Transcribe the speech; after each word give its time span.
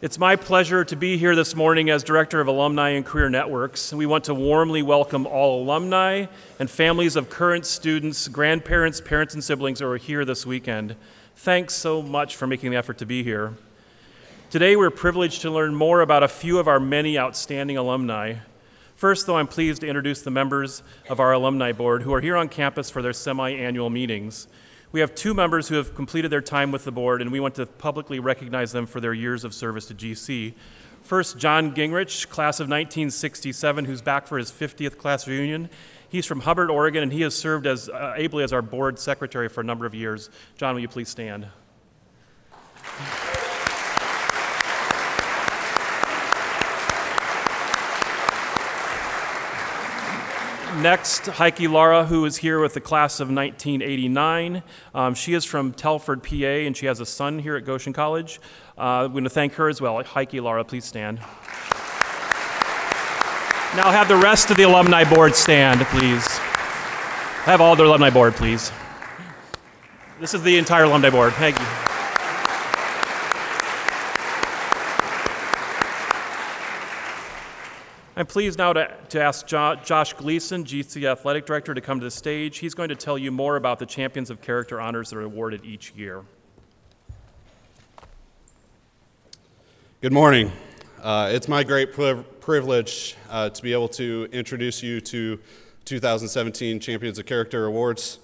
It's 0.00 0.16
my 0.16 0.36
pleasure 0.36 0.84
to 0.84 0.94
be 0.94 1.18
here 1.18 1.34
this 1.34 1.56
morning 1.56 1.90
as 1.90 2.04
Director 2.04 2.40
of 2.40 2.46
Alumni 2.46 2.90
and 2.90 3.04
Career 3.04 3.28
Networks. 3.28 3.92
We 3.92 4.06
want 4.06 4.22
to 4.26 4.34
warmly 4.34 4.80
welcome 4.80 5.26
all 5.26 5.64
alumni 5.64 6.26
and 6.60 6.70
families 6.70 7.16
of 7.16 7.28
current 7.28 7.66
students, 7.66 8.28
grandparents, 8.28 9.00
parents, 9.00 9.34
and 9.34 9.42
siblings 9.42 9.80
who 9.80 9.88
are 9.88 9.96
here 9.96 10.24
this 10.24 10.46
weekend. 10.46 10.94
Thanks 11.34 11.74
so 11.74 12.00
much 12.00 12.36
for 12.36 12.46
making 12.46 12.70
the 12.70 12.76
effort 12.76 12.98
to 12.98 13.06
be 13.06 13.24
here. 13.24 13.54
Today, 14.50 14.76
we're 14.76 14.90
privileged 14.90 15.42
to 15.42 15.50
learn 15.50 15.74
more 15.74 16.00
about 16.00 16.22
a 16.22 16.28
few 16.28 16.60
of 16.60 16.68
our 16.68 16.78
many 16.78 17.18
outstanding 17.18 17.76
alumni. 17.76 18.36
First, 18.94 19.26
though, 19.26 19.38
I'm 19.38 19.48
pleased 19.48 19.80
to 19.80 19.88
introduce 19.88 20.22
the 20.22 20.30
members 20.30 20.84
of 21.08 21.18
our 21.18 21.32
alumni 21.32 21.72
board 21.72 22.02
who 22.02 22.14
are 22.14 22.20
here 22.20 22.36
on 22.36 22.48
campus 22.48 22.88
for 22.88 23.02
their 23.02 23.12
semi 23.12 23.50
annual 23.50 23.90
meetings. 23.90 24.46
We 24.90 25.00
have 25.00 25.14
two 25.14 25.34
members 25.34 25.68
who 25.68 25.74
have 25.74 25.94
completed 25.94 26.30
their 26.30 26.40
time 26.40 26.72
with 26.72 26.84
the 26.84 26.92
board, 26.92 27.20
and 27.20 27.30
we 27.30 27.40
want 27.40 27.54
to 27.56 27.66
publicly 27.66 28.20
recognize 28.20 28.72
them 28.72 28.86
for 28.86 29.00
their 29.00 29.12
years 29.12 29.44
of 29.44 29.52
service 29.52 29.86
to 29.86 29.94
GC. 29.94 30.54
First, 31.02 31.36
John 31.38 31.74
Gingrich, 31.74 32.28
class 32.28 32.58
of 32.58 32.64
1967, 32.64 33.84
who's 33.84 34.00
back 34.00 34.26
for 34.26 34.38
his 34.38 34.50
50th 34.50 34.96
class 34.96 35.28
reunion. 35.28 35.68
He's 36.08 36.24
from 36.24 36.40
Hubbard, 36.40 36.70
Oregon, 36.70 37.02
and 37.02 37.12
he 37.12 37.20
has 37.20 37.36
served 37.36 37.66
as 37.66 37.90
uh, 37.90 38.14
ably 38.16 38.42
as 38.44 38.52
our 38.52 38.62
board 38.62 38.98
secretary 38.98 39.48
for 39.48 39.60
a 39.60 39.64
number 39.64 39.84
of 39.84 39.94
years. 39.94 40.30
John, 40.56 40.74
will 40.74 40.80
you 40.80 40.88
please 40.88 41.10
stand? 41.10 41.48
Next, 50.82 51.26
Heike 51.26 51.60
Lara, 51.62 52.04
who 52.04 52.24
is 52.24 52.36
here 52.36 52.60
with 52.60 52.72
the 52.72 52.80
class 52.80 53.18
of 53.18 53.26
1989. 53.28 54.62
Um, 54.94 55.12
she 55.12 55.34
is 55.34 55.44
from 55.44 55.72
Telford, 55.72 56.22
PA, 56.22 56.36
and 56.36 56.76
she 56.76 56.86
has 56.86 57.00
a 57.00 57.06
son 57.06 57.40
here 57.40 57.56
at 57.56 57.64
Goshen 57.64 57.92
College. 57.92 58.40
Uh, 58.76 59.00
we're 59.02 59.08
going 59.08 59.24
to 59.24 59.30
thank 59.30 59.54
her 59.54 59.68
as 59.68 59.80
well. 59.80 60.00
Heike 60.04 60.34
Lara, 60.34 60.64
please 60.64 60.84
stand. 60.84 61.18
Now 63.76 63.90
have 63.90 64.06
the 64.06 64.16
rest 64.16 64.52
of 64.52 64.56
the 64.56 64.62
alumni 64.62 65.02
board 65.02 65.34
stand, 65.34 65.80
please. 65.86 66.24
Have 67.42 67.60
all 67.60 67.74
the 67.74 67.84
alumni 67.84 68.10
board, 68.10 68.34
please. 68.34 68.70
This 70.20 70.32
is 70.32 70.44
the 70.44 70.58
entire 70.58 70.84
alumni 70.84 71.10
board. 71.10 71.32
Thank 71.32 71.58
you. 71.58 71.87
I'm 78.18 78.26
pleased 78.26 78.58
now 78.58 78.72
to, 78.72 78.92
to 79.10 79.22
ask 79.22 79.46
jo- 79.46 79.76
Josh 79.76 80.12
Gleason, 80.14 80.64
GC 80.64 81.08
Athletic 81.08 81.46
Director, 81.46 81.72
to 81.72 81.80
come 81.80 82.00
to 82.00 82.04
the 82.04 82.10
stage. 82.10 82.58
He's 82.58 82.74
going 82.74 82.88
to 82.88 82.96
tell 82.96 83.16
you 83.16 83.30
more 83.30 83.54
about 83.54 83.78
the 83.78 83.86
Champions 83.86 84.28
of 84.28 84.40
Character 84.42 84.80
honors 84.80 85.10
that 85.10 85.18
are 85.18 85.22
awarded 85.22 85.64
each 85.64 85.92
year. 85.94 86.24
Good 90.00 90.12
morning. 90.12 90.50
Uh, 91.00 91.30
it's 91.32 91.46
my 91.46 91.62
great 91.62 91.92
privilege 91.92 93.14
uh, 93.30 93.50
to 93.50 93.62
be 93.62 93.72
able 93.72 93.86
to 93.90 94.28
introduce 94.32 94.82
you 94.82 95.00
to 95.00 95.38
2017 95.84 96.80
Champions 96.80 97.20
of 97.20 97.26
Character 97.26 97.66
Awards. 97.66 98.18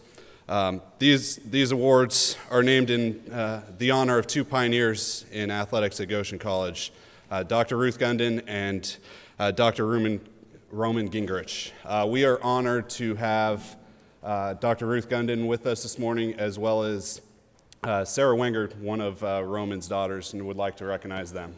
Um, 0.49 0.83
these, 0.99 1.37
these 1.37 1.71
awards 1.71 2.37
are 2.51 2.65
named 2.65 2.91
in 2.91 3.31
uh, 3.31 3.63
the 3.79 3.93
honor 3.93 4.19
of 4.19 4.27
two 4.27 4.45
pioneers 4.45 5.25
in 5.31 5.53
athletics 5.53 6.01
at 6.01 6.09
Goshen 6.09 6.41
College, 6.41 6.93
uh, 7.31 7.45
Dr. 7.45 7.77
Ruth 7.77 8.01
Gunden 8.01 8.43
and 8.49 8.97
uh, 9.39 9.51
Dr. 9.51 9.87
Roman, 9.87 10.21
Roman 10.71 11.09
Gingrich. 11.09 11.73
Uh, 11.85 12.07
we 12.09 12.25
are 12.25 12.43
honored 12.43 12.89
to 12.91 13.15
have 13.17 13.77
uh, 14.23 14.55
Dr. 14.55 14.87
Ruth 14.87 15.09
Gunden 15.09 15.47
with 15.47 15.67
us 15.67 15.83
this 15.83 15.99
morning, 15.99 16.35
as 16.35 16.59
well 16.59 16.83
as 16.83 17.21
uh, 17.83 18.05
Sarah 18.05 18.37
Wenger, 18.37 18.71
one 18.81 19.01
of 19.01 19.23
Roman's 19.23 19.89
daughters, 19.89 20.33
and 20.33 20.47
would 20.47 20.57
like 20.57 20.77
to 20.77 20.85
recognize 20.85 21.33
them. 21.33 21.55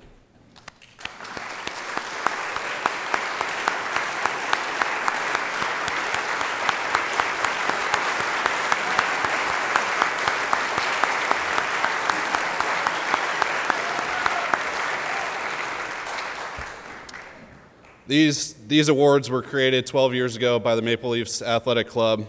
These, 18.09 18.55
these 18.69 18.89
awards 18.89 19.28
were 19.28 19.43
created 19.43 19.84
12 19.84 20.15
years 20.15 20.37
ago 20.37 20.61
by 20.61 20.77
the 20.77 20.83
Maple 20.83 21.11
Leafs 21.11 21.43
Athletic 21.43 21.89
Club 21.89 22.25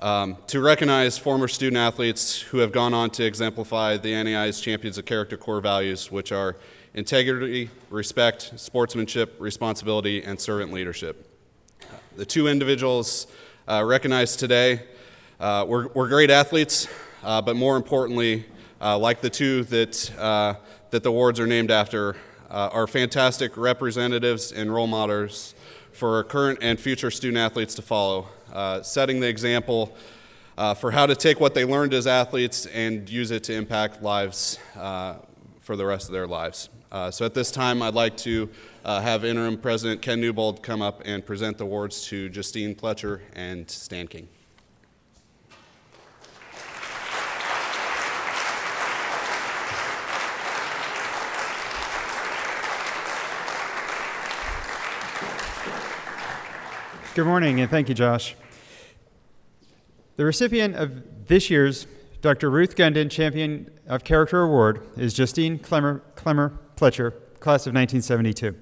um, 0.00 0.36
to 0.48 0.58
recognize 0.60 1.16
former 1.16 1.46
student 1.46 1.76
athletes 1.76 2.40
who 2.40 2.58
have 2.58 2.72
gone 2.72 2.92
on 2.92 3.10
to 3.10 3.24
exemplify 3.24 3.96
the 3.96 4.08
NAIA's 4.08 4.60
Champions 4.60 4.98
of 4.98 5.04
Character 5.04 5.36
core 5.36 5.60
values, 5.60 6.10
which 6.10 6.32
are 6.32 6.56
integrity, 6.94 7.70
respect, 7.90 8.54
sportsmanship, 8.56 9.36
responsibility, 9.38 10.20
and 10.20 10.40
servant 10.40 10.72
leadership. 10.72 11.30
The 12.16 12.26
two 12.26 12.48
individuals 12.48 13.28
uh, 13.68 13.84
recognized 13.86 14.40
today 14.40 14.82
uh, 15.38 15.64
were, 15.68 15.92
were, 15.94 16.08
great 16.08 16.30
athletes, 16.30 16.88
uh, 17.22 17.40
but 17.40 17.54
more 17.54 17.76
importantly, 17.76 18.46
uh, 18.80 18.98
like 18.98 19.20
the 19.20 19.30
two 19.30 19.62
that, 19.64 20.18
uh, 20.18 20.54
that 20.90 21.04
the 21.04 21.08
awards 21.08 21.38
are 21.38 21.46
named 21.46 21.70
after, 21.70 22.16
uh, 22.50 22.70
are 22.72 22.86
fantastic 22.86 23.56
representatives 23.56 24.52
and 24.52 24.72
role 24.72 24.86
models 24.86 25.54
for 25.92 26.22
current 26.24 26.58
and 26.62 26.78
future 26.78 27.10
student 27.10 27.38
athletes 27.38 27.74
to 27.74 27.82
follow, 27.82 28.28
uh, 28.52 28.82
setting 28.82 29.20
the 29.20 29.28
example 29.28 29.94
uh, 30.56 30.74
for 30.74 30.90
how 30.90 31.06
to 31.06 31.14
take 31.14 31.40
what 31.40 31.54
they 31.54 31.64
learned 31.64 31.94
as 31.94 32.06
athletes 32.06 32.66
and 32.66 33.08
use 33.08 33.30
it 33.30 33.44
to 33.44 33.54
impact 33.54 34.02
lives 34.02 34.58
uh, 34.76 35.14
for 35.60 35.76
the 35.76 35.84
rest 35.84 36.08
of 36.08 36.12
their 36.12 36.26
lives. 36.26 36.68
Uh, 36.92 37.10
so 37.10 37.24
at 37.24 37.34
this 37.34 37.50
time, 37.50 37.82
I'd 37.82 37.94
like 37.94 38.16
to 38.18 38.48
have 38.84 39.24
Interim 39.24 39.58
President 39.58 40.00
Ken 40.02 40.20
Newbold 40.20 40.62
come 40.62 40.82
up 40.82 41.02
and 41.04 41.24
present 41.24 41.58
the 41.58 41.64
awards 41.64 42.06
to 42.06 42.28
Justine 42.28 42.74
Pletcher 42.74 43.20
and 43.34 43.68
Stan 43.68 44.06
King. 44.06 44.28
Good 57.14 57.26
morning, 57.26 57.60
and 57.60 57.70
thank 57.70 57.88
you, 57.88 57.94
Josh. 57.94 58.34
The 60.16 60.24
recipient 60.24 60.74
of 60.74 61.28
this 61.28 61.48
year's 61.48 61.86
Dr. 62.22 62.50
Ruth 62.50 62.74
Gunden 62.74 63.08
Champion 63.08 63.70
of 63.86 64.02
Character 64.02 64.42
Award 64.42 64.84
is 64.96 65.14
Justine 65.14 65.60
Clemmer, 65.60 66.02
Clemmer 66.16 66.58
Pletcher, 66.74 67.12
class 67.38 67.68
of 67.68 67.72
1972. 67.72 68.56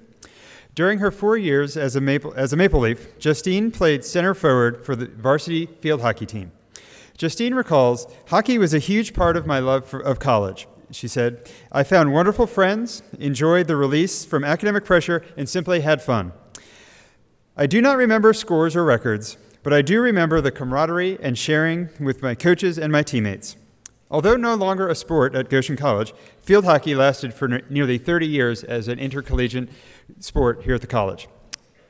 During 0.75 0.99
her 0.99 1.09
four 1.09 1.35
years 1.35 1.75
as 1.75 1.95
a, 1.95 2.01
Maple, 2.01 2.31
as 2.35 2.53
a 2.53 2.55
Maple 2.55 2.81
Leaf, 2.81 3.17
Justine 3.17 3.71
played 3.71 4.05
center 4.05 4.35
forward 4.35 4.85
for 4.85 4.95
the 4.95 5.07
varsity 5.07 5.65
field 5.65 6.01
hockey 6.01 6.27
team. 6.27 6.51
Justine 7.17 7.55
recalls, 7.55 8.05
hockey 8.27 8.59
was 8.59 8.75
a 8.75 8.79
huge 8.79 9.15
part 9.15 9.35
of 9.35 9.47
my 9.47 9.57
love 9.57 9.83
for, 9.83 9.99
of 9.99 10.19
college. 10.19 10.67
She 10.91 11.07
said, 11.07 11.49
I 11.71 11.81
found 11.81 12.13
wonderful 12.13 12.45
friends, 12.45 13.01
enjoyed 13.17 13.65
the 13.65 13.75
release 13.75 14.23
from 14.23 14.43
academic 14.43 14.85
pressure, 14.85 15.23
and 15.35 15.49
simply 15.49 15.79
had 15.79 16.03
fun. 16.03 16.33
I 17.55 17.67
do 17.67 17.83
not 17.83 17.97
remember 17.97 18.33
scores 18.33 18.75
or 18.75 18.83
records, 18.83 19.37
but 19.61 19.73
I 19.73 19.83
do 19.83 20.01
remember 20.01 20.41
the 20.41 20.49
camaraderie 20.49 21.19
and 21.21 21.37
sharing 21.37 21.89
with 21.99 22.23
my 22.23 22.33
coaches 22.33 22.79
and 22.79 22.91
my 22.91 23.03
teammates. 23.03 23.57
Although 24.09 24.37
no 24.37 24.55
longer 24.55 24.87
a 24.87 24.95
sport 24.95 25.35
at 25.35 25.51
Goshen 25.51 25.77
College, 25.77 26.15
field 26.41 26.65
hockey 26.65 26.95
lasted 26.95 27.31
for 27.31 27.47
nearly 27.69 27.99
30 27.99 28.25
years 28.25 28.63
as 28.63 28.87
an 28.87 28.97
intercollegiate 28.97 29.69
sport 30.19 30.63
here 30.63 30.73
at 30.73 30.81
the 30.81 30.87
college. 30.87 31.27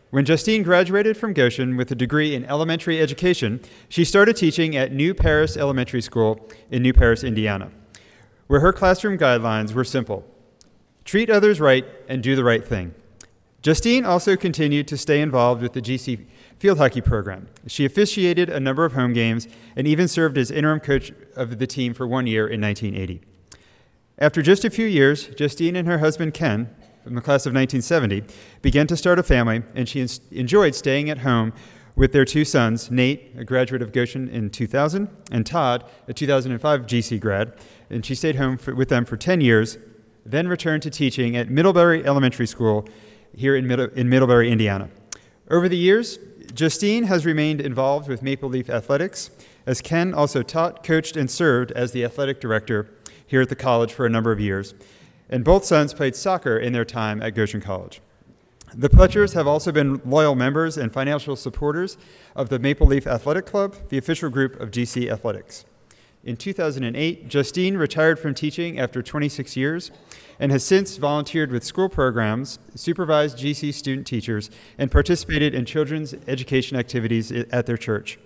When 0.09 0.25
Justine 0.25 0.63
graduated 0.63 1.15
from 1.15 1.31
Goshen 1.31 1.77
with 1.77 1.89
a 1.91 1.95
degree 1.95 2.35
in 2.35 2.43
elementary 2.43 2.99
education, 2.99 3.61
she 3.87 4.03
started 4.03 4.35
teaching 4.35 4.75
at 4.75 4.91
New 4.91 5.13
Paris 5.13 5.55
Elementary 5.55 6.01
School 6.01 6.45
in 6.71 6.81
New 6.81 6.93
Paris, 6.93 7.23
Indiana, 7.23 7.71
where 8.47 8.59
her 8.59 8.73
classroom 8.73 9.17
guidelines 9.17 9.73
were 9.73 9.85
simple 9.85 10.25
treat 11.05 11.29
others 11.29 11.61
right 11.61 11.85
and 12.09 12.21
do 12.21 12.35
the 12.35 12.43
right 12.43 12.65
thing. 12.65 12.93
Justine 13.63 14.03
also 14.03 14.35
continued 14.35 14.89
to 14.89 14.97
stay 14.97 15.21
involved 15.21 15.61
with 15.61 15.71
the 15.71 15.81
GC 15.81 16.25
field 16.59 16.77
hockey 16.77 16.99
program. 16.99 17.47
She 17.65 17.85
officiated 17.85 18.49
a 18.49 18.59
number 18.59 18.83
of 18.83 18.91
home 18.91 19.13
games 19.13 19.47
and 19.77 19.87
even 19.87 20.09
served 20.09 20.37
as 20.37 20.51
interim 20.51 20.81
coach 20.81 21.13
of 21.37 21.59
the 21.59 21.65
team 21.65 21.93
for 21.93 22.05
one 22.05 22.27
year 22.27 22.45
in 22.45 22.59
1980. 22.59 23.21
After 24.19 24.41
just 24.41 24.65
a 24.65 24.69
few 24.69 24.85
years, 24.85 25.27
Justine 25.27 25.77
and 25.77 25.87
her 25.87 25.99
husband 25.99 26.33
Ken, 26.33 26.75
from 27.05 27.15
the 27.15 27.21
class 27.21 27.45
of 27.45 27.53
1970, 27.53 28.23
began 28.61 28.85
to 28.87 28.97
start 28.97 29.17
a 29.17 29.23
family, 29.23 29.63
and 29.73 29.87
she 29.87 30.05
enjoyed 30.31 30.75
staying 30.75 31.09
at 31.09 31.19
home 31.19 31.53
with 31.95 32.11
their 32.11 32.25
two 32.25 32.43
sons, 32.43 32.91
Nate, 32.91 33.31
a 33.37 33.45
graduate 33.45 33.81
of 33.81 33.93
Goshen 33.93 34.27
in 34.27 34.49
2000, 34.49 35.07
and 35.31 35.45
Todd, 35.45 35.85
a 36.09 36.13
2005 36.13 36.85
GC 36.85 37.19
grad. 37.19 37.53
And 37.89 38.05
she 38.05 38.13
stayed 38.13 38.35
home 38.35 38.57
for, 38.57 38.75
with 38.75 38.89
them 38.89 39.05
for 39.05 39.15
10 39.15 39.39
years, 39.39 39.77
then 40.25 40.49
returned 40.49 40.83
to 40.83 40.89
teaching 40.89 41.37
at 41.37 41.49
Middlebury 41.49 42.05
Elementary 42.05 42.47
School 42.47 42.87
here 43.35 43.55
in, 43.55 43.67
Middle, 43.67 43.89
in 43.89 44.09
Middlebury, 44.09 44.51
Indiana. 44.51 44.89
Over 45.49 45.67
the 45.67 45.77
years, 45.77 46.19
Justine 46.53 47.03
has 47.05 47.25
remained 47.25 47.61
involved 47.61 48.07
with 48.07 48.21
Maple 48.21 48.49
Leaf 48.49 48.69
Athletics, 48.69 49.31
as 49.65 49.81
Ken 49.81 50.13
also 50.13 50.43
taught, 50.43 50.83
coached, 50.83 51.17
and 51.17 51.29
served 51.29 51.71
as 51.71 51.91
the 51.91 52.03
athletic 52.03 52.39
director 52.39 52.89
here 53.25 53.41
at 53.41 53.49
the 53.49 53.55
college 53.55 53.93
for 53.93 54.05
a 54.05 54.09
number 54.09 54.31
of 54.31 54.39
years. 54.39 54.73
and 55.29 55.43
both 55.43 55.65
sons 55.65 55.95
played 55.95 56.15
soccer 56.15 56.57
in 56.57 56.73
their 56.73 56.85
time 56.85 57.19
at 57.21 57.33
Goshen 57.33 57.59
College. 57.59 58.01
The 58.75 58.89
Pletchers 58.89 59.33
have 59.33 59.47
also 59.47 59.71
been 59.71 59.99
loyal 60.05 60.35
members 60.35 60.77
and 60.77 60.91
financial 60.91 61.35
supporters 61.35 61.97
of 62.35 62.49
the 62.49 62.59
Maple 62.59 62.85
Leaf 62.85 63.07
Athletic 63.07 63.45
Club, 63.45 63.75
the 63.89 63.97
official 63.97 64.29
group 64.29 64.59
of 64.59 64.69
GC 64.69 65.11
Athletics. 65.11 65.65
In 66.25 66.37
2008, 66.37 67.27
Justine 67.27 67.75
retired 67.75 68.17
from 68.17 68.33
teaching 68.33 68.79
after 68.79 69.01
26 69.01 69.57
years 69.57 69.91
and 70.39 70.53
has 70.53 70.63
since 70.63 70.95
volunteered 70.95 71.51
with 71.51 71.65
school 71.65 71.89
programs, 71.89 72.59
supervised 72.75 73.37
GC 73.37 73.73
student 73.73 74.07
teachers, 74.07 74.49
and 74.77 74.89
participated 74.89 75.53
in 75.53 75.65
children's 75.65 76.13
education 76.25 76.77
activities 76.77 77.29
at 77.29 77.65
their 77.65 77.75
church. 77.75 78.17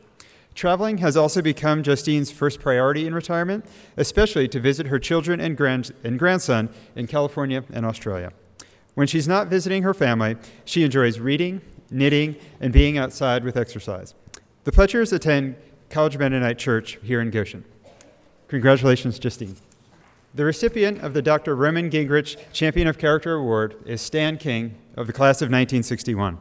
Traveling 0.54 1.00
has 1.00 1.18
also 1.18 1.42
become 1.42 1.82
Justine's 1.82 2.30
first 2.30 2.60
priority 2.60 3.08
in 3.08 3.16
retirement, 3.16 3.66
especially 3.96 4.48
to 4.48 4.60
visit 4.60 4.88
her 4.88 5.00
children 5.00 5.40
and, 5.40 5.58
grand- 5.58 5.92
and 6.04 6.20
grandson 6.20 6.70
in 6.96 7.08
California 7.08 7.64
and 7.74 7.84
Australia. 7.84 8.32
When 8.94 9.08
she's 9.08 9.28
not 9.28 9.48
visiting 9.48 9.82
her 9.84 9.94
family, 9.94 10.36
she 10.66 10.84
enjoys 10.84 11.20
reading, 11.20 11.62
knitting, 11.90 12.36
and 12.60 12.72
being 12.72 12.98
outside 12.98 13.44
with 13.44 13.58
exercise. 13.58 14.14
The 14.66 14.72
Pletchers 14.72 15.14
attend 15.14 15.56
College 15.90 16.18
Mennonite 16.18 16.58
Church 16.60 17.00
here 17.02 17.22
in 17.22 17.32
Goshen. 17.32 17.64
Congratulations, 18.48 19.20
Justine. 19.20 19.58
The 20.34 20.46
recipient 20.46 21.00
of 21.02 21.14
the 21.14 21.22
Dr. 21.22 21.56
Roman 21.56 21.90
Gingrich 21.90 22.38
Champion 22.54 22.88
of 22.88 22.98
Character 22.98 23.36
Award 23.36 23.76
is 23.86 24.02
Stan 24.02 24.38
King 24.38 24.76
of 24.96 25.08
the 25.08 25.14
class 25.14 25.42
of 25.42 25.48
1961. 25.48 26.38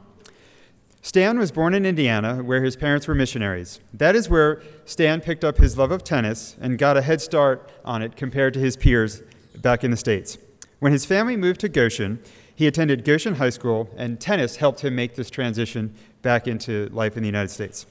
Stan 1.03 1.39
was 1.39 1.51
born 1.51 1.75
in 1.75 1.87
Indiana, 1.87 2.43
where 2.43 2.63
his 2.63 2.77
parents 2.77 3.09
were 3.09 3.15
missionaries. 3.15 3.81
That 3.93 4.15
is 4.15 4.29
where 4.29 4.63
Stan 4.85 5.21
picked 5.21 5.45
up 5.45 5.59
his 5.59 5.79
love 5.79 5.91
of 5.91 6.05
tennis 6.05 6.57
and 6.61 6.79
got 6.79 6.97
a 6.97 7.03
head 7.03 7.21
start 7.21 7.71
on 7.85 8.03
it 8.03 8.17
compared 8.17 8.55
to 8.55 8.61
his 8.61 8.77
peers 8.77 9.23
back 9.57 9.83
in 9.83 9.91
the 9.91 9.97
States. 9.97 10.39
When 10.79 10.93
his 10.93 11.05
family 11.05 11.37
moved 11.37 11.61
to 11.61 11.69
Goshen, 11.69 12.23
he 12.55 12.67
attended 12.67 13.05
Goshen 13.05 13.37
High 13.37 13.51
School, 13.51 13.89
and 13.97 14.21
tennis 14.21 14.57
helped 14.57 14.81
him 14.81 14.95
make 14.95 15.15
this 15.15 15.31
transition 15.31 15.95
back 16.23 16.47
into 16.47 16.89
life 16.93 17.17
in 17.17 17.23
the 17.23 17.29
United 17.29 17.51
States. 17.51 17.87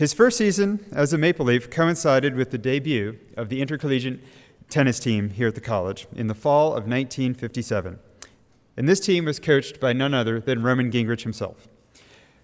His 0.00 0.14
first 0.14 0.38
season 0.38 0.82
as 0.92 1.12
a 1.12 1.18
Maple 1.18 1.44
Leaf 1.44 1.68
coincided 1.68 2.34
with 2.34 2.52
the 2.52 2.56
debut 2.56 3.18
of 3.36 3.50
the 3.50 3.60
intercollegiate 3.60 4.20
tennis 4.70 4.98
team 4.98 5.28
here 5.28 5.48
at 5.48 5.54
the 5.54 5.60
college 5.60 6.06
in 6.16 6.26
the 6.26 6.34
fall 6.34 6.68
of 6.68 6.88
1957. 6.88 7.98
And 8.78 8.88
this 8.88 8.98
team 8.98 9.26
was 9.26 9.38
coached 9.38 9.78
by 9.78 9.92
none 9.92 10.14
other 10.14 10.40
than 10.40 10.62
Roman 10.62 10.90
Gingrich 10.90 11.24
himself. 11.24 11.68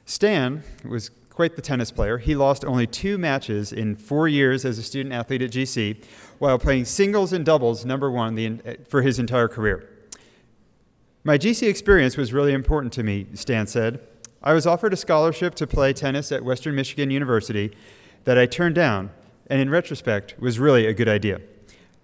Stan 0.05 0.65
was 0.85 1.11
quite 1.31 1.57
the 1.57 1.63
tennis 1.63 1.91
player. 1.91 2.19
He 2.19 2.35
lost 2.35 2.63
only 2.63 2.87
two 2.87 3.17
matches 3.17 3.73
in 3.73 3.97
four 3.97 4.29
years 4.29 4.67
as 4.67 4.77
a 4.79 4.83
student 4.83 5.15
athlete 5.15 5.41
at 5.41 5.51
GC, 5.51 6.05
while 6.39 6.59
playing 6.59 6.85
singles 6.85 7.33
and 7.33 7.43
doubles 7.43 7.87
number 7.87 8.11
one 8.11 8.35
the, 8.35 8.59
eh, 8.67 8.75
for 8.87 9.01
his 9.01 9.19
entire 9.19 9.49
career. 9.49 9.89
My 11.25 11.39
GC 11.39 11.67
experience 11.67 12.19
was 12.19 12.35
really 12.35 12.53
important 12.53 12.93
to 12.93 13.03
me, 13.03 13.29
Stan 13.33 13.67
said. 13.67 14.07
I 14.47 14.53
was 14.53 14.65
offered 14.65 14.93
a 14.93 14.97
scholarship 14.97 15.57
to 15.57 15.67
play 15.67 15.93
tennis 15.93 16.31
at 16.31 16.45
Western 16.45 16.77
Michigan 16.77 17.11
University 17.11 17.73
that 18.23 18.39
I 18.39 18.47
turned 18.47 18.77
down, 18.77 19.11
and 19.49 19.61
in 19.61 19.71
retrospect, 19.71 20.37
was 20.39 20.61
really 20.61 20.87
a 20.87 20.95
good 20.95 21.09
idea. 21.09 21.41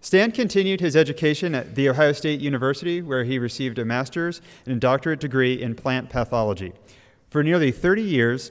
Stan 0.01 0.33
continued 0.33 0.81
his 0.81 0.97
education 0.97 1.55
at 1.55 1.77
The 1.77 1.89
Ohio 1.89 2.11
State 2.11 2.41
University, 2.41 3.01
where 3.01 3.23
he 3.23 3.39
received 3.39 3.79
a 3.79 3.85
master's 3.85 4.43
and 4.67 4.75
a 4.75 4.81
doctorate 4.81 5.21
degree 5.21 5.63
in 5.63 5.77
plant 5.77 6.11
pathology. 6.11 6.73
For 7.31 7.45
nearly 7.45 7.71
30 7.71 8.03
years, 8.03 8.51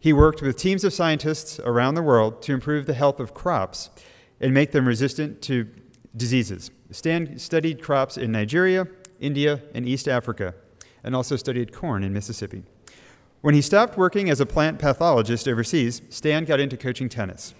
he 0.00 0.14
worked 0.14 0.40
with 0.40 0.56
teams 0.56 0.82
of 0.82 0.94
scientists 0.94 1.60
around 1.60 1.96
the 1.96 2.02
world 2.02 2.40
to 2.44 2.54
improve 2.54 2.86
the 2.86 2.94
health 2.94 3.20
of 3.20 3.34
crops 3.34 3.90
and 4.40 4.54
make 4.54 4.72
them 4.72 4.88
resistant 4.88 5.42
to 5.42 5.68
diseases. 6.16 6.70
Stan 6.90 7.38
studied 7.38 7.82
crops 7.82 8.16
in 8.16 8.32
Nigeria, 8.32 8.88
India, 9.20 9.60
and 9.74 9.86
East 9.86 10.08
Africa, 10.08 10.54
and 11.04 11.14
also 11.14 11.36
studied 11.36 11.74
corn 11.74 12.02
in 12.02 12.14
Mississippi. 12.14 12.64
When 13.46 13.54
he 13.54 13.62
stopped 13.62 13.96
working 13.96 14.28
as 14.28 14.40
a 14.40 14.44
plant 14.44 14.80
pathologist 14.80 15.46
overseas, 15.46 16.02
Stan 16.10 16.46
got 16.46 16.58
into 16.58 16.76
coaching 16.76 17.08
tennis. 17.08 17.54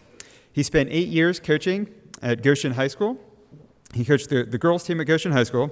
He 0.52 0.64
spent 0.64 0.88
eight 0.90 1.06
years 1.06 1.38
coaching 1.38 1.94
at 2.20 2.42
Goshen 2.42 2.72
High 2.72 2.88
School. 2.88 3.20
He 3.94 4.04
coached 4.04 4.28
the, 4.28 4.42
the 4.42 4.58
girls' 4.58 4.82
team 4.82 5.00
at 5.00 5.06
Goshen 5.06 5.30
High 5.30 5.44
School 5.44 5.70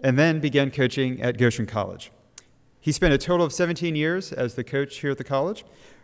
and 0.00 0.18
then 0.18 0.40
began 0.40 0.70
coaching 0.70 1.20
at 1.20 1.36
Goshen 1.36 1.66
College. 1.66 2.10
He 2.80 2.90
spent 2.90 3.12
a 3.12 3.18
total 3.18 3.44
of 3.44 3.52
17 3.52 3.94
years 3.94 4.32
as 4.32 4.54
the 4.54 4.64
coach 4.64 5.00
here 5.00 5.10
at 5.10 5.18
the 5.18 5.24
college, 5.24 5.62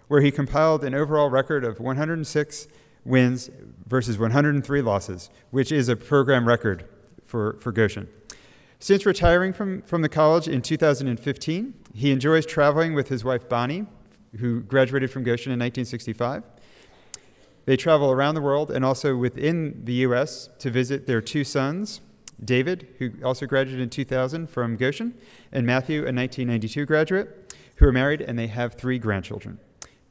where 0.09 0.21
he 0.21 0.31
compiled 0.31 0.85
an 0.85 0.95
overall 0.95 1.31
record 1.31 1.65
of 1.65 1.81
106 1.81 2.69
wins 3.07 3.49
versus 3.87 4.19
103 4.19 4.83
losses, 4.83 5.31
which 5.51 5.73
is 5.73 5.89
a 5.89 5.97
program 5.97 6.47
record 6.47 6.85
for, 7.25 7.57
for 7.59 7.73
Goshen. 7.73 8.07
Since 8.83 9.05
retiring 9.05 9.53
from, 9.53 9.83
from 9.83 10.01
the 10.01 10.09
college 10.09 10.49
in 10.49 10.63
2015, 10.63 11.75
he 11.93 12.11
enjoys 12.11 12.47
traveling 12.47 12.95
with 12.95 13.09
his 13.09 13.23
wife 13.23 13.47
Bonnie, 13.47 13.85
who 14.39 14.63
graduated 14.63 15.11
from 15.11 15.23
Goshen 15.23 15.53
in 15.53 15.59
1965. 15.59 16.43
They 17.67 17.77
travel 17.77 18.11
around 18.11 18.37
the 18.37 18.41
world 18.41 18.71
and 18.71 18.83
also 18.83 19.15
within 19.17 19.85
the 19.85 19.93
U.S. 19.93 20.49
to 20.61 20.71
visit 20.71 21.07
their 21.07 21.21
two 21.21 21.45
sons, 21.45 22.01
David, 22.43 22.89
who 22.99 23.11
also 23.23 23.45
graduated 23.45 23.83
in 23.83 23.91
2000 23.91 24.49
from 24.49 24.77
Goshen, 24.77 25.13
and 25.53 25.67
Matthew, 25.67 25.99
a 25.99 26.09
1992 26.09 26.87
graduate, 26.87 27.55
who 27.77 27.87
are 27.87 27.93
married 27.93 28.23
and 28.23 28.39
they 28.39 28.47
have 28.47 28.75
three 28.77 28.99
grandchildren. 28.99 29.59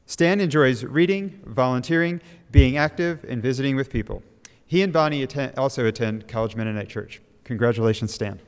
Stan 0.06 0.40
enjoys 0.40 0.84
reading, 0.84 1.40
volunteering, 1.44 2.20
being 2.52 2.76
active, 2.76 3.24
and 3.28 3.42
visiting 3.42 3.74
with 3.74 3.90
people. 3.90 4.22
He 4.64 4.80
and 4.80 4.92
Bonnie 4.92 5.26
also 5.56 5.86
attend 5.86 6.28
College 6.28 6.54
Mennonite 6.54 6.88
Church. 6.88 7.20
Congratulations, 7.42 8.14
Stan. 8.14 8.40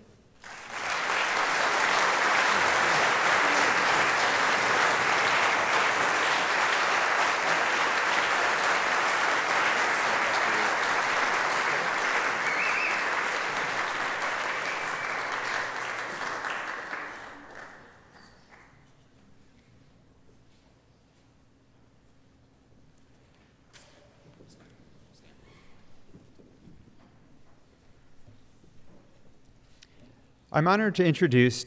I'm 30.54 30.68
honored 30.68 30.94
to 30.96 31.04
introduce 31.04 31.64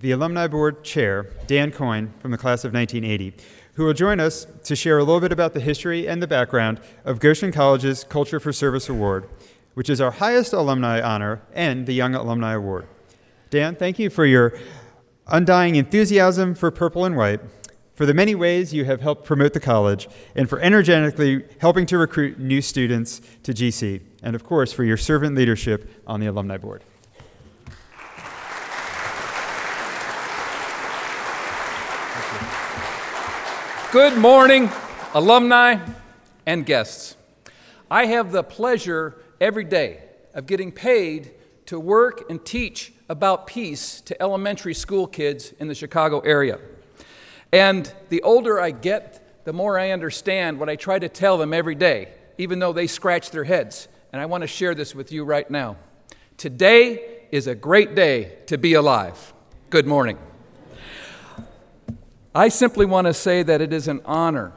the 0.00 0.10
Alumni 0.10 0.46
Board 0.46 0.84
Chair, 0.84 1.30
Dan 1.46 1.72
Coyne, 1.72 2.12
from 2.20 2.32
the 2.32 2.36
class 2.36 2.66
of 2.66 2.74
1980, 2.74 3.32
who 3.76 3.84
will 3.86 3.94
join 3.94 4.20
us 4.20 4.46
to 4.64 4.76
share 4.76 4.98
a 4.98 5.04
little 5.04 5.22
bit 5.22 5.32
about 5.32 5.54
the 5.54 5.60
history 5.60 6.06
and 6.06 6.22
the 6.22 6.26
background 6.26 6.78
of 7.06 7.18
Goshen 7.18 7.50
College's 7.50 8.04
Culture 8.04 8.38
for 8.38 8.52
Service 8.52 8.90
Award, 8.90 9.26
which 9.72 9.88
is 9.88 10.02
our 10.02 10.10
highest 10.10 10.52
alumni 10.52 11.00
honor 11.00 11.40
and 11.54 11.86
the 11.86 11.94
Young 11.94 12.14
Alumni 12.14 12.52
Award. 12.52 12.86
Dan, 13.48 13.74
thank 13.74 13.98
you 13.98 14.10
for 14.10 14.26
your 14.26 14.52
undying 15.28 15.76
enthusiasm 15.76 16.54
for 16.54 16.70
purple 16.70 17.06
and 17.06 17.16
white, 17.16 17.40
for 17.94 18.04
the 18.04 18.12
many 18.12 18.34
ways 18.34 18.74
you 18.74 18.84
have 18.84 19.00
helped 19.00 19.24
promote 19.24 19.54
the 19.54 19.60
college, 19.60 20.08
and 20.34 20.46
for 20.46 20.60
energetically 20.60 21.42
helping 21.60 21.86
to 21.86 21.96
recruit 21.96 22.38
new 22.38 22.60
students 22.60 23.22
to 23.44 23.54
GC, 23.54 24.02
and 24.22 24.36
of 24.36 24.44
course, 24.44 24.74
for 24.74 24.84
your 24.84 24.98
servant 24.98 25.34
leadership 25.34 25.88
on 26.06 26.20
the 26.20 26.26
Alumni 26.26 26.58
Board. 26.58 26.84
Good 33.96 34.18
morning, 34.18 34.68
alumni 35.14 35.78
and 36.44 36.66
guests. 36.66 37.16
I 37.90 38.04
have 38.04 38.30
the 38.30 38.42
pleasure 38.42 39.16
every 39.40 39.64
day 39.64 40.02
of 40.34 40.44
getting 40.44 40.70
paid 40.70 41.32
to 41.64 41.80
work 41.80 42.28
and 42.28 42.44
teach 42.44 42.92
about 43.08 43.46
peace 43.46 44.02
to 44.02 44.22
elementary 44.22 44.74
school 44.74 45.06
kids 45.06 45.54
in 45.58 45.68
the 45.68 45.74
Chicago 45.74 46.20
area. 46.20 46.58
And 47.50 47.90
the 48.10 48.22
older 48.22 48.60
I 48.60 48.70
get, 48.70 49.44
the 49.46 49.54
more 49.54 49.78
I 49.78 49.92
understand 49.92 50.60
what 50.60 50.68
I 50.68 50.76
try 50.76 50.98
to 50.98 51.08
tell 51.08 51.38
them 51.38 51.54
every 51.54 51.74
day, 51.74 52.12
even 52.36 52.58
though 52.58 52.74
they 52.74 52.88
scratch 52.88 53.30
their 53.30 53.44
heads. 53.44 53.88
And 54.12 54.20
I 54.20 54.26
want 54.26 54.42
to 54.42 54.46
share 54.46 54.74
this 54.74 54.94
with 54.94 55.10
you 55.10 55.24
right 55.24 55.50
now. 55.50 55.78
Today 56.36 57.22
is 57.32 57.46
a 57.46 57.54
great 57.54 57.94
day 57.94 58.40
to 58.48 58.58
be 58.58 58.74
alive. 58.74 59.32
Good 59.70 59.86
morning. 59.86 60.18
I 62.36 62.50
simply 62.50 62.84
want 62.84 63.06
to 63.06 63.14
say 63.14 63.42
that 63.42 63.62
it 63.62 63.72
is 63.72 63.88
an 63.88 64.02
honor 64.04 64.52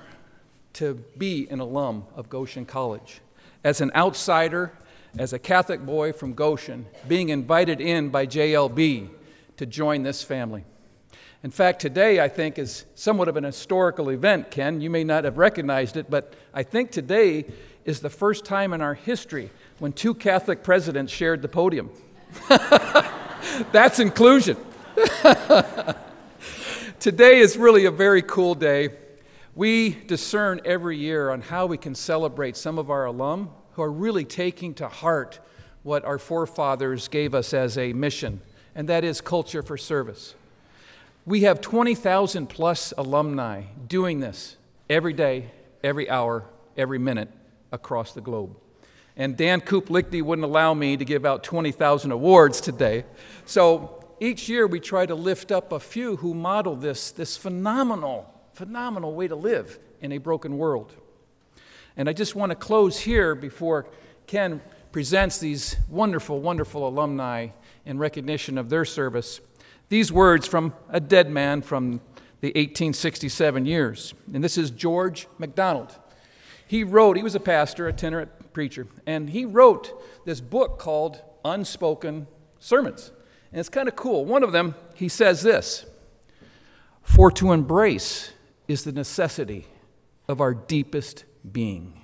to 0.73 0.95
be 1.17 1.47
an 1.49 1.61
alum 1.61 2.07
of 2.13 2.27
Goshen 2.27 2.65
College. 2.65 3.21
As 3.63 3.79
an 3.79 3.89
outsider, 3.95 4.73
as 5.17 5.31
a 5.31 5.39
Catholic 5.39 5.85
boy 5.85 6.11
from 6.11 6.33
Goshen, 6.33 6.87
being 7.07 7.29
invited 7.29 7.79
in 7.79 8.09
by 8.09 8.27
JLB 8.27 9.07
to 9.55 9.65
join 9.65 10.03
this 10.03 10.21
family. 10.21 10.65
In 11.41 11.51
fact, 11.51 11.79
today 11.79 12.19
I 12.19 12.27
think 12.27 12.59
is 12.59 12.83
somewhat 12.95 13.29
of 13.29 13.37
an 13.37 13.45
historical 13.45 14.09
event, 14.09 14.51
Ken. 14.51 14.81
You 14.81 14.89
may 14.89 15.05
not 15.05 15.23
have 15.23 15.37
recognized 15.37 15.95
it, 15.95 16.09
but 16.09 16.33
I 16.53 16.63
think 16.63 16.91
today 16.91 17.45
is 17.85 18.01
the 18.01 18.09
first 18.09 18.43
time 18.43 18.73
in 18.73 18.81
our 18.81 18.95
history 18.95 19.51
when 19.77 19.93
two 19.93 20.13
Catholic 20.13 20.63
presidents 20.63 21.13
shared 21.13 21.41
the 21.41 21.47
podium. 21.47 21.91
That's 23.71 24.01
inclusion. 24.01 24.57
Today 26.99 27.39
is 27.39 27.55
really 27.55 27.85
a 27.85 27.91
very 27.91 28.21
cool 28.21 28.55
day. 28.55 28.89
We 29.55 29.91
discern 29.91 30.59
every 30.65 30.97
year 30.97 31.29
on 31.29 31.39
how 31.39 31.65
we 31.65 31.77
can 31.77 31.95
celebrate 31.95 32.57
some 32.57 32.77
of 32.77 32.91
our 32.91 33.05
alum 33.05 33.51
who 33.71 33.83
are 33.83 33.91
really 33.91 34.25
taking 34.25 34.73
to 34.73 34.89
heart 34.89 35.39
what 35.83 36.03
our 36.03 36.17
forefathers 36.17 37.07
gave 37.07 37.33
us 37.33 37.53
as 37.53 37.77
a 37.77 37.93
mission, 37.93 38.41
and 38.75 38.89
that 38.89 39.05
is 39.05 39.21
culture 39.21 39.63
for 39.63 39.77
service. 39.77 40.35
We 41.25 41.43
have 41.43 41.61
20,000 41.61 42.47
plus 42.47 42.93
alumni 42.97 43.63
doing 43.87 44.19
this 44.19 44.57
every 44.89 45.13
day, 45.13 45.51
every 45.81 46.09
hour, 46.09 46.43
every 46.75 46.99
minute 46.99 47.29
across 47.71 48.11
the 48.11 48.19
globe. 48.19 48.57
And 49.15 49.37
Dan 49.37 49.61
Koop 49.61 49.87
Liechty 49.87 50.21
wouldn't 50.21 50.43
allow 50.43 50.73
me 50.73 50.97
to 50.97 51.05
give 51.05 51.25
out 51.25 51.45
20,000 51.45 52.11
awards 52.11 52.59
today. 52.59 53.05
So 53.45 53.98
each 54.19 54.49
year 54.49 54.67
we 54.67 54.79
try 54.79 55.05
to 55.05 55.15
lift 55.15 55.51
up 55.51 55.71
a 55.71 55.79
few 55.79 56.17
who 56.17 56.33
model 56.33 56.75
this, 56.75 57.11
this 57.11 57.37
phenomenal, 57.37 58.33
phenomenal 58.53 59.13
way 59.13 59.27
to 59.27 59.35
live 59.35 59.79
in 60.01 60.11
a 60.11 60.17
broken 60.17 60.57
world. 60.57 60.93
And 61.95 62.09
I 62.09 62.13
just 62.13 62.35
want 62.35 62.51
to 62.51 62.55
close 62.55 62.99
here 62.99 63.35
before 63.35 63.87
Ken 64.27 64.61
presents 64.91 65.37
these 65.37 65.75
wonderful, 65.89 66.39
wonderful 66.39 66.87
alumni 66.87 67.49
in 67.85 67.97
recognition 67.97 68.57
of 68.57 68.69
their 68.69 68.85
service. 68.85 69.41
These 69.89 70.11
words 70.11 70.47
from 70.47 70.73
a 70.89 70.99
dead 70.99 71.29
man 71.29 71.61
from 71.61 72.01
the 72.41 72.49
1867 72.49 73.65
years. 73.65 74.13
And 74.33 74.43
this 74.43 74.57
is 74.57 74.71
George 74.71 75.27
MacDonald. 75.37 75.97
He 76.67 76.83
wrote, 76.83 77.17
he 77.17 77.23
was 77.23 77.35
a 77.35 77.39
pastor, 77.39 77.87
a 77.87 77.89
itinerant 77.89 78.53
preacher, 78.53 78.87
and 79.05 79.29
he 79.29 79.45
wrote 79.45 79.99
this 80.25 80.39
book 80.39 80.77
called 80.77 81.21
Unspoken 81.43 82.27
Sermons. 82.59 83.11
And 83.51 83.59
it's 83.59 83.69
kind 83.69 83.87
of 83.87 83.95
cool. 83.95 84.25
One 84.25 84.43
of 84.43 84.51
them, 84.51 84.75
he 84.93 85.09
says 85.09 85.41
this 85.41 85.85
For 87.01 87.31
to 87.31 87.51
embrace 87.51 88.31
is 88.67 88.83
the 88.83 88.91
necessity 88.91 89.65
of 90.27 90.41
our 90.41 90.53
deepest 90.53 91.25
being. 91.51 92.01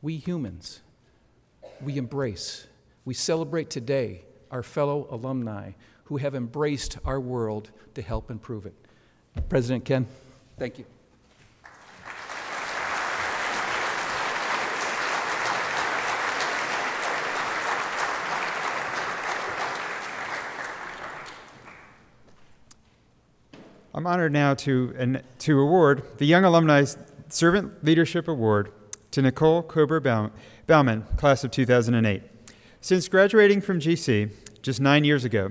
We 0.00 0.16
humans, 0.16 0.80
we 1.80 1.96
embrace, 1.96 2.66
we 3.04 3.14
celebrate 3.14 3.70
today 3.70 4.24
our 4.50 4.62
fellow 4.62 5.06
alumni 5.10 5.72
who 6.04 6.16
have 6.16 6.34
embraced 6.34 6.98
our 7.04 7.20
world 7.20 7.70
to 7.94 8.02
help 8.02 8.30
improve 8.30 8.66
it. 8.66 8.74
President 9.48 9.84
Ken, 9.84 10.06
thank 10.58 10.78
you. 10.78 10.84
I'm 23.94 24.06
honored 24.06 24.32
now 24.32 24.54
to, 24.54 24.94
an, 24.96 25.22
to 25.40 25.60
award 25.60 26.02
the 26.16 26.24
Young 26.24 26.44
Alumni 26.44 26.86
Servant 27.28 27.84
Leadership 27.84 28.26
Award 28.26 28.72
to 29.10 29.20
Nicole 29.20 29.62
Kober 29.62 30.00
Bauman, 30.00 31.06
class 31.18 31.44
of 31.44 31.50
2008. 31.50 32.22
Since 32.80 33.08
graduating 33.08 33.60
from 33.60 33.80
GC 33.80 34.32
just 34.62 34.80
nine 34.80 35.04
years 35.04 35.26
ago, 35.26 35.50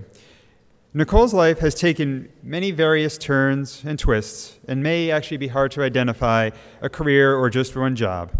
Nicole's 0.92 1.36
life 1.36 1.60
has 1.60 1.76
taken 1.76 2.30
many 2.42 2.72
various 2.72 3.16
turns 3.20 3.84
and 3.86 4.00
twists 4.00 4.58
and 4.68 4.82
may 4.82 5.12
actually 5.12 5.38
be 5.38 5.50
hard 5.50 5.70
to 5.74 5.84
identify 5.84 6.50
a 6.82 6.90
career 6.90 7.36
or 7.36 7.48
just 7.52 7.76
one 7.76 7.96
job. 7.96 8.32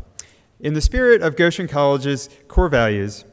In 0.60 0.74
the 0.74 0.82
spirit 0.82 1.22
of 1.22 1.36
Goshen 1.36 1.68
College's 1.68 2.28
core 2.48 2.70
values, 2.70 3.24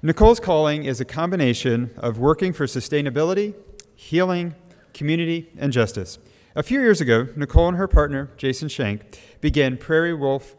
Nicole's 0.00 0.40
calling 0.40 0.84
is 0.84 1.02
a 1.02 1.04
combination 1.04 1.90
of 1.98 2.18
working 2.18 2.54
for 2.54 2.64
sustainability, 2.64 3.54
healing, 3.94 4.54
community, 4.94 5.48
and 5.58 5.72
justice. 5.72 6.18
A 6.54 6.62
few 6.62 6.80
years 6.80 7.00
ago, 7.00 7.28
Nicole 7.36 7.68
and 7.68 7.76
her 7.76 7.88
partner, 7.88 8.30
Jason 8.36 8.68
Shank, 8.68 9.20
began 9.40 9.76
Prairie 9.76 10.14
Wolf 10.14 10.56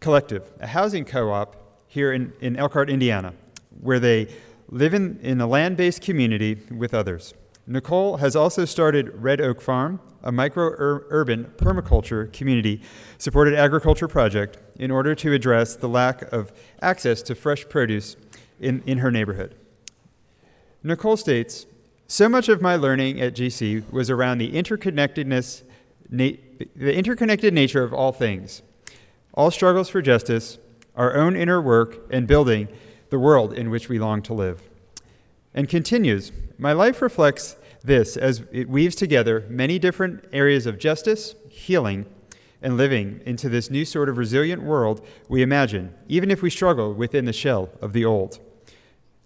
Collective, 0.00 0.50
a 0.60 0.66
housing 0.66 1.04
co 1.04 1.30
op 1.30 1.56
here 1.86 2.12
in, 2.12 2.32
in 2.40 2.56
Elkhart, 2.56 2.88
Indiana, 2.90 3.34
where 3.80 3.98
they 3.98 4.28
live 4.68 4.94
in, 4.94 5.18
in 5.20 5.40
a 5.40 5.46
land 5.46 5.76
based 5.76 6.02
community 6.02 6.58
with 6.70 6.94
others. 6.94 7.34
Nicole 7.66 8.18
has 8.18 8.34
also 8.34 8.64
started 8.64 9.14
Red 9.14 9.40
Oak 9.40 9.60
Farm, 9.60 10.00
a 10.22 10.32
micro 10.32 10.72
urban 11.08 11.52
permaculture 11.56 12.32
community 12.32 12.82
supported 13.18 13.54
agriculture 13.54 14.08
project 14.08 14.58
in 14.78 14.90
order 14.90 15.14
to 15.14 15.32
address 15.32 15.76
the 15.76 15.88
lack 15.88 16.22
of 16.32 16.52
access 16.82 17.22
to 17.22 17.34
fresh 17.34 17.68
produce 17.68 18.16
in, 18.60 18.82
in 18.86 18.98
her 18.98 19.10
neighborhood. 19.10 19.54
Nicole 20.82 21.16
states 21.16 21.66
so 22.10 22.28
much 22.28 22.48
of 22.48 22.60
my 22.60 22.74
learning 22.74 23.20
at 23.20 23.34
GC 23.34 23.88
was 23.92 24.10
around 24.10 24.38
the 24.38 24.50
interconnectedness, 24.50 25.62
na- 26.08 26.32
the 26.74 26.92
interconnected 26.92 27.54
nature 27.54 27.84
of 27.84 27.94
all 27.94 28.10
things, 28.10 28.62
all 29.32 29.52
struggles 29.52 29.88
for 29.88 30.02
justice, 30.02 30.58
our 30.96 31.14
own 31.14 31.36
inner 31.36 31.62
work, 31.62 31.98
and 32.10 32.26
building 32.26 32.66
the 33.10 33.18
world 33.20 33.52
in 33.52 33.70
which 33.70 33.88
we 33.88 34.00
long 34.00 34.22
to 34.22 34.34
live. 34.34 34.68
And 35.54 35.68
continues, 35.68 36.32
my 36.58 36.72
life 36.72 37.00
reflects 37.00 37.54
this 37.84 38.16
as 38.16 38.42
it 38.50 38.68
weaves 38.68 38.96
together 38.96 39.46
many 39.48 39.78
different 39.78 40.24
areas 40.32 40.66
of 40.66 40.80
justice, 40.80 41.36
healing, 41.48 42.06
and 42.60 42.76
living 42.76 43.20
into 43.24 43.48
this 43.48 43.70
new 43.70 43.84
sort 43.84 44.08
of 44.08 44.18
resilient 44.18 44.64
world 44.64 45.00
we 45.28 45.42
imagine, 45.42 45.94
even 46.08 46.32
if 46.32 46.42
we 46.42 46.50
struggle 46.50 46.92
within 46.92 47.24
the 47.24 47.32
shell 47.32 47.70
of 47.80 47.92
the 47.92 48.04
old. 48.04 48.40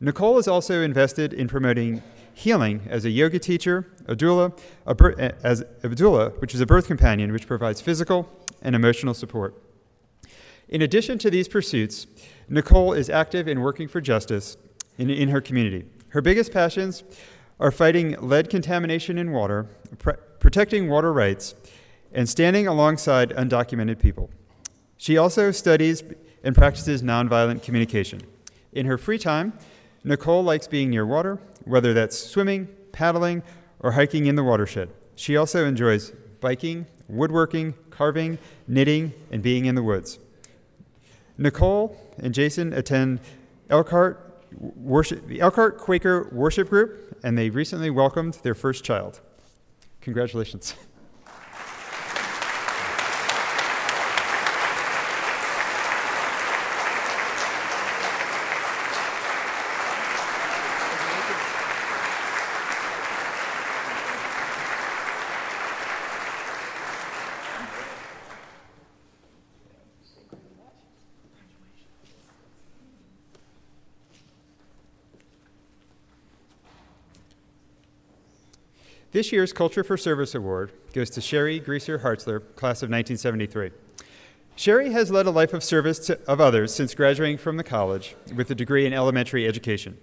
Nicole 0.01 0.37
is 0.37 0.47
also 0.47 0.83
invested 0.83 1.33
in 1.33 1.49
promoting 1.49 2.03
healing 2.35 2.83
as 2.89 3.05
a 3.05 3.11
yoga 3.11 3.39
teacher, 3.39 3.87
a 4.07 4.15
doula, 4.15 4.59
a 4.87 4.95
bir- 4.95 5.19
as 5.43 5.65
doula, 5.83 6.39
which 6.41 6.55
is 6.55 6.61
a 6.61 6.67
birth 6.67 6.87
companion 6.87 7.33
which 7.33 7.47
provides 7.47 7.81
physical 7.81 8.29
and 8.61 8.75
emotional 8.75 9.15
support. 9.15 9.55
In 10.69 10.83
addition 10.83 11.19
to 11.19 11.31
these 11.31 11.49
pursuits, 11.49 12.07
Nicole 12.49 12.93
is 12.93 13.09
active 13.09 13.47
in 13.47 13.61
working 13.61 13.89
for 13.89 14.01
justice 14.01 14.57
in, 14.99 15.11
in 15.11 15.29
her 15.29 15.41
community. 15.41 15.87
Her 16.09 16.21
biggest 16.21 16.53
passions 16.53 17.05
are 17.61 17.71
fighting 17.71 18.17
lead 18.21 18.51
contamination 18.51 19.17
in 19.17 19.31
water, 19.31 19.69
pr- 19.99 20.13
protecting 20.41 20.89
water 20.89 21.13
rights, 21.13 21.55
and 22.13 22.29
standing 22.29 22.67
alongside 22.67 23.31
undocumented 23.31 23.99
people. 23.99 24.31
She 24.97 25.17
also 25.17 25.51
studies 25.51 26.03
and 26.43 26.55
practices 26.55 27.03
nonviolent 27.03 27.63
communication. 27.63 28.23
In 28.73 28.87
her 28.87 28.99
free 28.99 29.19
time, 29.19 29.53
Nicole 30.05 30.45
likes 30.45 30.67
being 30.67 30.91
near 30.91 31.07
water, 31.07 31.41
whether 31.65 31.95
that's 31.95 32.19
swimming, 32.19 32.69
paddling, 32.93 33.43
or 33.81 33.93
hiking 33.93 34.27
in 34.27 34.37
the 34.37 34.45
watershed. 34.45 34.91
She 35.17 35.37
also 35.37 35.65
enjoys 35.67 36.13
biking, 36.41 36.87
woodworking, 37.09 37.75
carving, 37.91 38.39
knitting, 38.69 39.15
and 39.31 39.43
being 39.43 39.65
in 39.65 39.75
the 39.75 39.83
woods. 39.83 40.19
Nicole 41.39 41.99
and 42.19 42.35
Jason 42.35 42.73
attend 42.75 43.21
Elkhart 43.71 44.43
worship, 44.59 45.27
the 45.27 45.41
Elkhart 45.41 45.79
Quaker 45.79 46.29
Worship 46.33 46.69
Group, 46.69 47.19
and 47.25 47.37
they 47.37 47.51
recently 47.51 47.91
welcomed 47.91 48.35
their 48.43 48.55
first 48.55 48.85
child. 48.85 49.21
Congratulations. 50.01 50.75
This 79.15 79.31
year's 79.31 79.53
Culture 79.53 79.85
for 79.85 79.97
Service 79.97 80.35
Award 80.35 80.73
goes 80.93 81.09
to 81.11 81.21
Sherry 81.21 81.61
Greaser 81.61 82.01
Hartzler, 82.01 82.41
class 82.57 82.83
of 82.83 82.91
1973. 82.91 83.71
Sherry 84.57 84.91
has 84.91 85.09
led 85.09 85.27
a 85.27 85.31
life 85.31 85.55
of 85.55 85.63
service 85.63 86.01
to, 86.01 86.19
of 86.27 86.41
others 86.41 86.75
since 86.75 86.97
graduating 86.97 87.39
from 87.39 87.57
the 87.57 87.63
college 87.63 88.17
with 88.35 88.51
a 88.51 88.57
degree 88.57 88.87
in 88.87 88.93
elementary 88.93 89.47
education. 89.47 89.99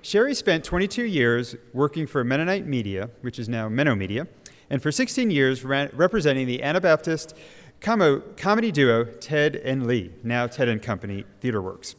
Sherry 0.00 0.32
spent 0.32 0.62
22 0.62 1.02
years 1.02 1.56
working 1.72 2.06
for 2.06 2.22
Mennonite 2.22 2.68
Media, 2.68 3.10
which 3.22 3.36
is 3.36 3.48
now 3.48 3.68
Menno 3.68 3.98
Media, 3.98 4.28
and 4.70 4.80
for 4.80 4.92
16 4.92 5.32
years 5.32 5.64
ran, 5.64 5.90
representing 5.92 6.46
the 6.46 6.62
Anabaptist 6.62 7.36
com- 7.80 8.22
comedy 8.36 8.70
duo 8.70 9.06
Ted 9.06 9.56
and 9.56 9.88
Lee, 9.88 10.12
now 10.22 10.46
Ted 10.46 10.68
and 10.68 10.80
Company 10.80 11.24
Theater 11.40 11.60
Works. 11.60 11.96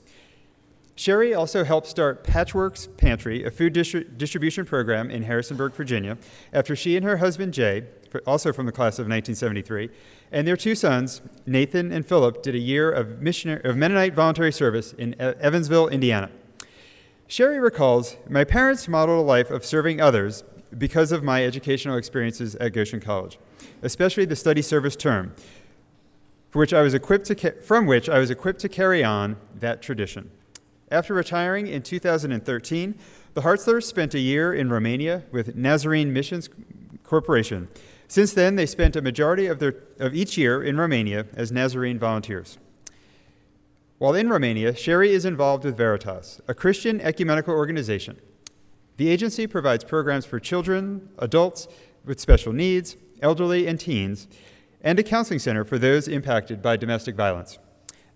Sherry 1.01 1.33
also 1.33 1.63
helped 1.63 1.87
start 1.87 2.23
Patchworks 2.23 2.87
Pantry, 2.95 3.43
a 3.43 3.49
food 3.49 3.73
distri- 3.73 4.15
distribution 4.19 4.65
program 4.65 5.09
in 5.09 5.23
Harrisonburg, 5.23 5.73
Virginia, 5.73 6.15
after 6.53 6.75
she 6.75 6.95
and 6.95 7.03
her 7.03 7.17
husband 7.17 7.55
Jay, 7.55 7.87
also 8.27 8.53
from 8.53 8.67
the 8.67 8.71
class 8.71 8.99
of 8.99 9.07
1973, 9.07 9.89
and 10.31 10.47
their 10.47 10.55
two 10.55 10.75
sons, 10.75 11.23
Nathan 11.47 11.91
and 11.91 12.05
Philip, 12.05 12.43
did 12.43 12.53
a 12.53 12.59
year 12.59 12.91
of, 12.91 13.19
missionary, 13.19 13.63
of 13.63 13.75
Mennonite 13.75 14.13
voluntary 14.13 14.51
service 14.51 14.93
in 14.93 15.19
Evansville, 15.19 15.87
Indiana. 15.87 16.29
Sherry 17.25 17.59
recalls 17.59 18.17
My 18.29 18.43
parents 18.43 18.87
modeled 18.87 19.25
a 19.25 19.27
life 19.27 19.49
of 19.49 19.65
serving 19.65 19.99
others 19.99 20.43
because 20.77 21.11
of 21.11 21.23
my 21.23 21.43
educational 21.43 21.97
experiences 21.97 22.53
at 22.57 22.73
Goshen 22.73 22.99
College, 22.99 23.39
especially 23.81 24.25
the 24.25 24.35
study 24.35 24.61
service 24.61 24.95
term, 24.95 25.33
which 26.53 26.69
ca- 26.69 27.61
from 27.63 27.87
which 27.87 28.07
I 28.07 28.19
was 28.19 28.29
equipped 28.29 28.59
to 28.59 28.69
carry 28.69 29.03
on 29.03 29.37
that 29.55 29.81
tradition. 29.81 30.29
After 30.91 31.13
retiring 31.13 31.67
in 31.67 31.83
2013, 31.83 32.95
the 33.33 33.41
Hartzlers 33.41 33.85
spent 33.85 34.13
a 34.13 34.19
year 34.19 34.53
in 34.53 34.69
Romania 34.69 35.23
with 35.31 35.55
Nazarene 35.55 36.11
Missions 36.11 36.49
Corporation. 37.03 37.69
Since 38.09 38.33
then, 38.33 38.57
they 38.57 38.65
spent 38.65 38.97
a 38.97 39.01
majority 39.01 39.47
of, 39.47 39.59
their, 39.59 39.75
of 39.99 40.13
each 40.13 40.37
year 40.37 40.61
in 40.61 40.75
Romania 40.75 41.27
as 41.33 41.49
Nazarene 41.49 41.97
volunteers. 41.97 42.57
While 43.99 44.15
in 44.15 44.27
Romania, 44.29 44.75
Sherry 44.75 45.13
is 45.13 45.23
involved 45.23 45.63
with 45.63 45.77
Veritas, 45.77 46.41
a 46.45 46.53
Christian 46.53 46.99
ecumenical 46.99 47.53
organization. 47.53 48.19
The 48.97 49.07
agency 49.07 49.47
provides 49.47 49.85
programs 49.85 50.25
for 50.25 50.41
children, 50.41 51.07
adults 51.17 51.69
with 52.03 52.19
special 52.19 52.51
needs, 52.51 52.97
elderly, 53.21 53.65
and 53.65 53.79
teens, 53.79 54.27
and 54.81 54.99
a 54.99 55.03
counseling 55.03 55.39
center 55.39 55.63
for 55.63 55.77
those 55.77 56.09
impacted 56.09 56.61
by 56.61 56.75
domestic 56.75 57.15
violence. 57.15 57.59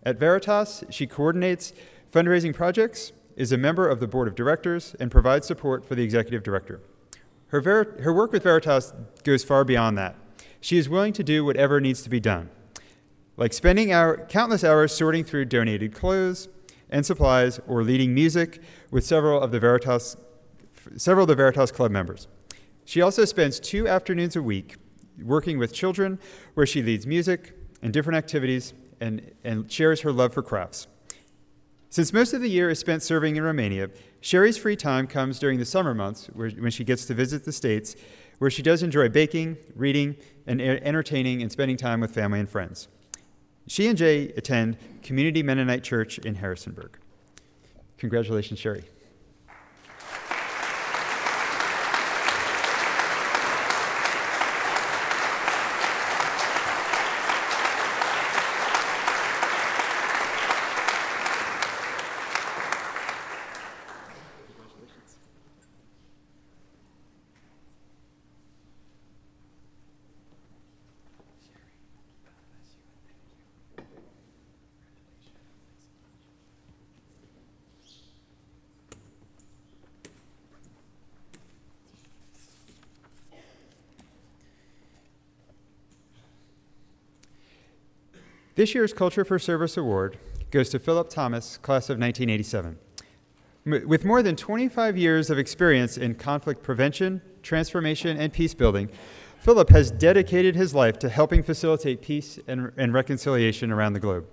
At 0.03 0.19
Veritas, 0.19 0.83
she 0.89 1.07
coordinates 1.07 1.71
fundraising 2.15 2.55
projects, 2.55 3.11
is 3.35 3.51
a 3.51 3.57
member 3.57 3.89
of 3.89 3.99
the 3.99 4.07
board 4.07 4.25
of 4.29 4.35
directors, 4.35 4.95
and 5.01 5.11
provides 5.11 5.45
support 5.45 5.83
for 5.83 5.95
the 5.95 6.03
executive 6.03 6.43
director. 6.43 6.79
Her, 7.47 7.59
Ver- 7.59 7.99
her 8.01 8.13
work 8.13 8.31
with 8.31 8.43
Veritas 8.43 8.93
goes 9.25 9.43
far 9.43 9.65
beyond 9.65 9.97
that. 9.97 10.15
She 10.61 10.77
is 10.77 10.87
willing 10.87 11.11
to 11.11 11.23
do 11.23 11.43
whatever 11.43 11.81
needs 11.81 12.01
to 12.03 12.09
be 12.09 12.21
done, 12.21 12.49
like 13.35 13.51
spending 13.51 13.89
countless 14.29 14.63
hours 14.63 14.95
sorting 14.95 15.25
through 15.25 15.45
donated 15.45 15.93
clothes 15.93 16.47
and 16.89 17.05
supplies 17.05 17.59
or 17.67 17.83
leading 17.83 18.13
music 18.13 18.61
with 18.91 19.05
several 19.05 19.41
of 19.41 19.51
the 19.51 19.59
Veritas, 19.59 20.15
several 20.95 21.25
of 21.25 21.27
the 21.27 21.35
Veritas 21.35 21.71
Club 21.71 21.91
members. 21.91 22.29
She 22.85 23.01
also 23.01 23.25
spends 23.25 23.59
two 23.59 23.89
afternoons 23.89 24.37
a 24.37 24.41
week 24.41 24.77
working 25.21 25.59
with 25.59 25.73
children 25.73 26.19
where 26.53 26.65
she 26.65 26.81
leads 26.81 27.05
music 27.05 27.53
and 27.81 27.91
different 27.91 28.15
activities 28.15 28.73
and, 29.01 29.33
and 29.43 29.69
shares 29.69 30.01
her 30.01 30.13
love 30.13 30.33
for 30.33 30.41
crafts. 30.41 30.87
Since 31.95 32.11
most 32.11 32.33
of 32.33 32.41
the 32.41 32.49
year 32.49 32.69
is 32.69 32.77
spent 32.77 33.03
serving 33.03 33.37
in 33.37 33.43
Romania, 33.43 33.89
Sherry's 34.19 34.57
free 34.57 34.75
time 34.75 35.07
comes 35.07 35.39
during 35.39 35.59
the 35.59 35.65
summer 35.65 35.93
months 35.93 36.29
when 36.33 36.69
she 36.69 36.83
gets 36.83 37.05
to 37.05 37.13
visit 37.13 37.45
the 37.45 37.53
States, 37.53 37.95
where 38.37 38.51
she 38.51 38.61
does 38.61 38.83
enjoy 38.83 39.07
baking, 39.07 39.55
reading, 39.77 40.17
and 40.45 40.61
entertaining 40.61 41.41
and 41.41 41.49
spending 41.49 41.77
time 41.77 42.01
with 42.01 42.13
family 42.13 42.41
and 42.41 42.49
friends. 42.49 42.89
She 43.67 43.87
and 43.87 43.97
Jay 43.97 44.27
attend 44.35 44.75
Community 45.03 45.41
Mennonite 45.41 45.85
Church 45.85 46.19
in 46.19 46.35
Harrisonburg. 46.35 46.99
Congratulations, 47.97 48.59
Sherry. 48.59 48.83
This 88.55 88.73
year's 88.73 88.93
Culture 88.93 89.25
for 89.25 89.37
Service 89.37 89.75
Award 89.75 90.17
goes 90.49 90.69
to 90.69 90.79
Philip 90.79 91.09
Thomas, 91.09 91.57
class 91.57 91.89
of 91.89 91.99
1987. 91.99 92.79
With 93.85 94.05
more 94.05 94.23
than 94.23 94.37
25 94.37 94.97
years 94.97 95.29
of 95.29 95.37
experience 95.37 95.97
in 95.97 96.15
conflict 96.15 96.63
prevention, 96.63 97.21
transformation, 97.43 98.15
and 98.15 98.31
peace 98.31 98.53
building, 98.53 98.89
Philip 99.39 99.71
has 99.71 99.91
dedicated 99.91 100.55
his 100.55 100.73
life 100.73 100.97
to 100.99 101.09
helping 101.09 101.43
facilitate 101.43 102.01
peace 102.01 102.39
and, 102.47 102.71
and 102.77 102.93
reconciliation 102.93 103.73
around 103.73 103.91
the 103.91 103.99
globe. 103.99 104.25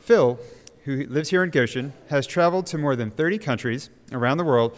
Phil, 0.00 0.38
who 0.84 1.04
lives 1.04 1.28
here 1.28 1.44
in 1.44 1.50
Goshen, 1.50 1.92
has 2.08 2.26
traveled 2.26 2.64
to 2.68 2.78
more 2.78 2.96
than 2.96 3.10
30 3.10 3.36
countries 3.36 3.90
around 4.10 4.38
the 4.38 4.44
world 4.44 4.74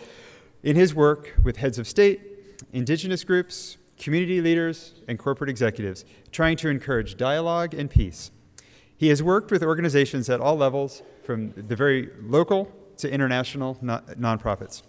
in 0.64 0.74
his 0.74 0.92
work 0.92 1.36
with 1.44 1.58
heads 1.58 1.78
of 1.78 1.86
state, 1.86 2.20
indigenous 2.72 3.22
groups, 3.22 3.76
community 3.96 4.40
leaders, 4.40 4.94
and 5.06 5.20
corporate 5.20 5.50
executives, 5.50 6.04
trying 6.32 6.56
to 6.56 6.68
encourage 6.68 7.16
dialogue 7.16 7.74
and 7.74 7.88
peace. 7.88 8.32
He 9.00 9.08
has 9.08 9.22
worked 9.22 9.50
with 9.50 9.62
organizations 9.62 10.28
at 10.28 10.42
all 10.42 10.56
levels, 10.56 11.02
from 11.24 11.52
the 11.52 11.74
very 11.74 12.10
local 12.20 12.70
to 12.98 13.10
international 13.10 13.78
non- 13.80 14.02
nonprofits. 14.18 14.82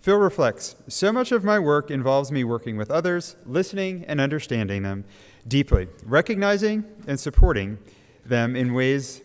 Phil 0.00 0.16
reflects 0.16 0.76
So 0.86 1.12
much 1.12 1.32
of 1.32 1.42
my 1.42 1.58
work 1.58 1.90
involves 1.90 2.30
me 2.30 2.44
working 2.44 2.76
with 2.76 2.88
others, 2.88 3.34
listening 3.44 4.04
and 4.06 4.20
understanding 4.20 4.84
them 4.84 5.04
deeply, 5.48 5.88
recognizing 6.04 6.84
and 7.08 7.18
supporting 7.18 7.80
them 8.24 8.54
in 8.54 8.74
ways 8.74 9.22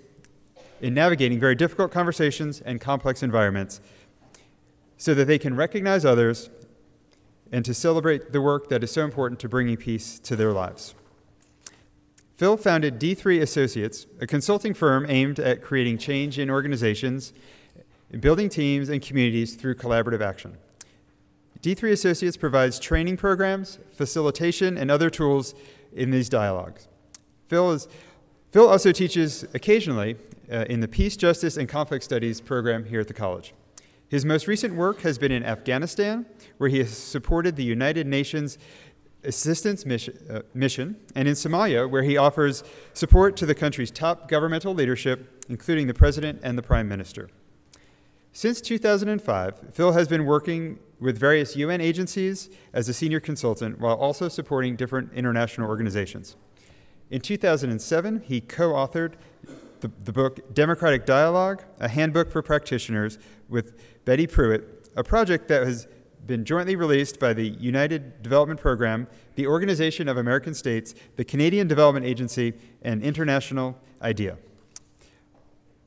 in 0.81 0.95
navigating 0.95 1.39
very 1.39 1.53
difficult 1.53 1.91
conversations 1.91 2.59
and 2.59 2.81
complex 2.81 3.21
environments 3.21 3.81
so 4.97 5.13
that 5.13 5.25
they 5.25 5.37
can 5.37 5.55
recognize 5.55 6.05
others 6.05 6.49
and 7.51 7.63
to 7.65 7.73
celebrate 7.75 8.31
the 8.31 8.41
work 8.41 8.67
that 8.69 8.83
is 8.83 8.89
so 8.89 9.03
important 9.03 9.39
to 9.41 9.47
bringing 9.47 9.77
peace 9.77 10.17
to 10.17 10.35
their 10.35 10.51
lives. 10.51 10.95
Phil 12.43 12.57
founded 12.57 12.99
D3 12.99 13.41
Associates, 13.41 14.05
a 14.19 14.27
consulting 14.27 14.73
firm 14.73 15.05
aimed 15.07 15.39
at 15.39 15.61
creating 15.61 15.97
change 15.97 16.37
in 16.37 16.49
organizations, 16.49 17.31
building 18.19 18.49
teams 18.49 18.89
and 18.89 19.01
communities 19.01 19.55
through 19.55 19.75
collaborative 19.75 20.19
action. 20.19 20.57
D3 21.61 21.93
Associates 21.93 22.35
provides 22.35 22.79
training 22.79 23.15
programs, 23.15 23.79
facilitation, 23.93 24.77
and 24.77 24.91
other 24.91 25.09
tools 25.09 25.55
in 25.93 26.11
these 26.11 26.27
dialogues. 26.27 26.89
Phil, 27.47 27.71
is, 27.71 27.87
Phil 28.51 28.67
also 28.67 28.91
teaches 28.91 29.43
occasionally 29.53 30.17
uh, 30.51 30.65
in 30.69 30.81
the 30.81 30.87
Peace, 30.89 31.15
Justice, 31.15 31.55
and 31.55 31.69
Conflict 31.69 32.03
Studies 32.03 32.41
program 32.41 32.83
here 32.83 32.99
at 32.99 33.07
the 33.07 33.13
college. 33.13 33.53
His 34.09 34.25
most 34.25 34.47
recent 34.47 34.75
work 34.75 34.99
has 35.03 35.17
been 35.17 35.31
in 35.31 35.45
Afghanistan, 35.45 36.25
where 36.57 36.69
he 36.69 36.79
has 36.79 36.95
supported 36.95 37.55
the 37.55 37.63
United 37.63 38.05
Nations 38.05 38.57
assistance 39.23 39.85
mission, 39.85 40.17
uh, 40.29 40.41
mission, 40.53 40.97
and 41.15 41.27
in 41.27 41.33
Somalia, 41.33 41.89
where 41.89 42.03
he 42.03 42.17
offers 42.17 42.63
support 42.93 43.35
to 43.37 43.45
the 43.45 43.55
country's 43.55 43.91
top 43.91 44.27
governmental 44.27 44.73
leadership, 44.73 45.43
including 45.49 45.87
the 45.87 45.93
president 45.93 46.39
and 46.43 46.57
the 46.57 46.61
prime 46.61 46.87
minister. 46.87 47.29
Since 48.31 48.61
2005, 48.61 49.73
Phil 49.73 49.91
has 49.91 50.07
been 50.07 50.25
working 50.25 50.79
with 50.99 51.19
various 51.19 51.55
UN 51.55 51.81
agencies 51.81 52.49
as 52.73 52.89
a 52.89 52.93
senior 52.93 53.19
consultant 53.19 53.79
while 53.79 53.95
also 53.95 54.27
supporting 54.27 54.75
different 54.75 55.13
international 55.13 55.69
organizations. 55.69 56.35
In 57.11 57.21
2007, 57.21 58.21
he 58.21 58.41
co 58.41 58.71
authored 58.71 59.13
the, 59.81 59.91
the, 60.03 60.11
book 60.11 60.53
Democratic 60.53 61.05
Dialogue 61.05 61.63
A 61.79 61.89
Handbook 61.89 62.31
for 62.31 62.41
Practitioners 62.41 63.19
with 63.49 63.77
Betty 64.05 64.25
Pruitt, 64.25 64.89
a 64.95 65.03
project 65.03 65.47
that 65.49 65.63
has 65.63 65.87
been 66.25 66.45
jointly 66.45 66.75
released 66.75 67.19
by 67.19 67.33
the 67.33 67.47
United 67.47 68.21
Development 68.23 68.59
Program, 68.59 69.07
the 69.35 69.47
Organization 69.47 70.07
of 70.07 70.17
American 70.17 70.53
States, 70.53 70.95
the 71.15 71.25
Canadian 71.25 71.67
Development 71.67 72.05
Agency, 72.05 72.53
and 72.81 73.03
International 73.03 73.77
IDEA. 74.01 74.37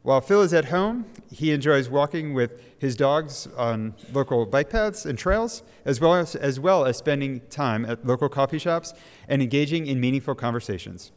While 0.03 0.21
Phil 0.21 0.43
is 0.43 0.55
at 0.55 0.67
home, 0.67 1.07
he 1.33 1.51
enjoys 1.51 1.89
walking 1.89 2.33
with 2.33 2.63
his 2.79 2.95
dogs 2.95 3.49
on 3.57 3.95
local 4.13 4.47
bike 4.47 4.71
paths 4.71 5.05
and 5.05 5.19
trails, 5.19 5.65
as 5.85 6.01
well 6.01 6.15
as, 6.15 6.37
as 6.37 6.61
well 6.61 6.85
as 6.85 6.97
spending 6.97 7.41
time 7.51 7.85
at 7.85 8.07
local 8.07 8.29
coffee 8.29 8.59
shops 8.59 8.95
and 9.29 9.43
engaging 9.43 9.87
in 9.87 9.99
meaningful 9.99 10.37
conversations. 10.37 11.11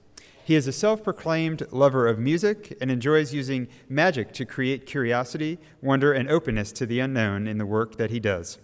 He 0.43 0.55
is 0.55 0.65
a 0.65 0.71
self 0.71 1.03
proclaimed 1.03 1.67
lover 1.69 2.07
of 2.07 2.17
music 2.17 2.75
and 2.81 2.89
enjoys 2.89 3.31
using 3.31 3.67
magic 3.87 4.33
to 4.33 4.45
create 4.45 4.87
curiosity, 4.87 5.59
wonder, 5.83 6.11
and 6.11 6.27
openness 6.27 6.71
to 6.71 6.87
the 6.87 6.99
unknown 6.99 7.47
in 7.47 7.59
the 7.59 7.67
work 7.67 7.97
that 7.97 8.09
he 8.09 8.19
does. 8.19 8.57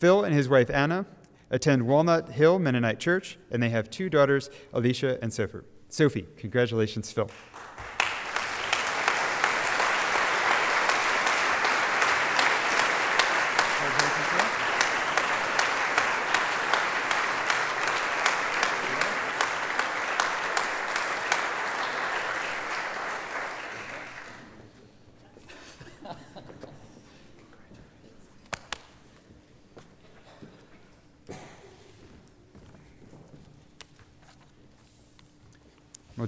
Phil 0.00 0.24
and 0.24 0.34
his 0.34 0.48
wife 0.48 0.70
Anna 0.70 1.04
attend 1.50 1.86
Walnut 1.86 2.30
Hill 2.30 2.58
Mennonite 2.58 2.98
Church, 2.98 3.38
and 3.50 3.62
they 3.62 3.68
have 3.68 3.90
two 3.90 4.08
daughters, 4.08 4.48
Alicia 4.72 5.18
and 5.20 5.30
Sophie. 5.30 5.58
Sophie, 5.90 6.26
Congratulations, 6.38 7.12
Phil. 7.12 7.28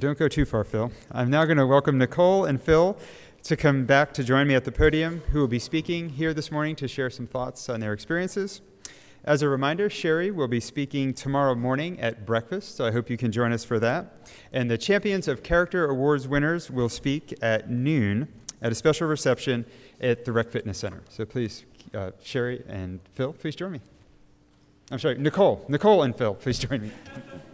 Don't 0.03 0.19
go 0.19 0.27
too 0.27 0.45
far, 0.45 0.65
Phil. 0.65 0.91
I'm 1.13 1.31
now 1.31 1.45
going 1.45 1.59
to 1.59 1.67
welcome 1.67 1.97
Nicole 1.97 2.45
and 2.45 2.61
Phil 2.61 2.99
to 3.45 3.57
come 3.57 3.85
back 3.85 4.13
to 4.15 4.25
join 4.25 4.49
me 4.49 4.57
at 4.57 4.65
the 4.65 4.73
podium, 4.73 5.23
who 5.31 5.39
will 5.39 5.47
be 5.47 5.61
speaking 5.61 6.09
here 6.09 6.35
this 6.35 6.51
morning 6.51 6.75
to 6.75 6.89
share 6.89 7.09
some 7.09 7.29
thoughts 7.29 7.69
on 7.69 7.79
their 7.79 7.93
experiences. 7.93 8.63
As 9.23 9.43
a 9.43 9.49
reminder, 9.49 9.89
Sherry 9.89 10.33
will 10.33 10.49
be 10.49 10.59
speaking 10.59 11.15
tomorrow 11.15 11.55
morning 11.55 12.01
at 12.01 12.27
breakfast, 12.27 12.75
so 12.75 12.85
I 12.85 12.91
hope 12.91 13.11
you 13.11 13.17
can 13.17 13.31
join 13.31 13.53
us 13.53 13.65
for 13.65 13.79
that. 13.79 14.29
And 14.53 14.69
the 14.69 14.77
Champions 14.77 15.29
of 15.29 15.45
Character 15.45 15.89
Awards 15.89 16.27
winners 16.27 16.69
will 16.69 16.89
speak 16.89 17.33
at 17.41 17.71
noon 17.71 18.27
at 18.61 18.73
a 18.73 18.75
special 18.75 19.07
reception 19.07 19.65
at 20.01 20.25
the 20.25 20.33
Rec 20.33 20.51
Fitness 20.51 20.79
Center. 20.79 21.03
So 21.11 21.25
please, 21.25 21.65
uh, 21.95 22.11
Sherry 22.21 22.65
and 22.67 22.99
Phil, 23.13 23.35
please 23.35 23.55
join 23.55 23.71
me. 23.71 23.81
I'm 24.91 24.99
sorry, 24.99 25.17
Nicole. 25.17 25.65
Nicole 25.69 26.03
and 26.03 26.17
Phil, 26.17 26.35
please 26.35 26.59
join 26.59 26.83
me. 26.83 26.91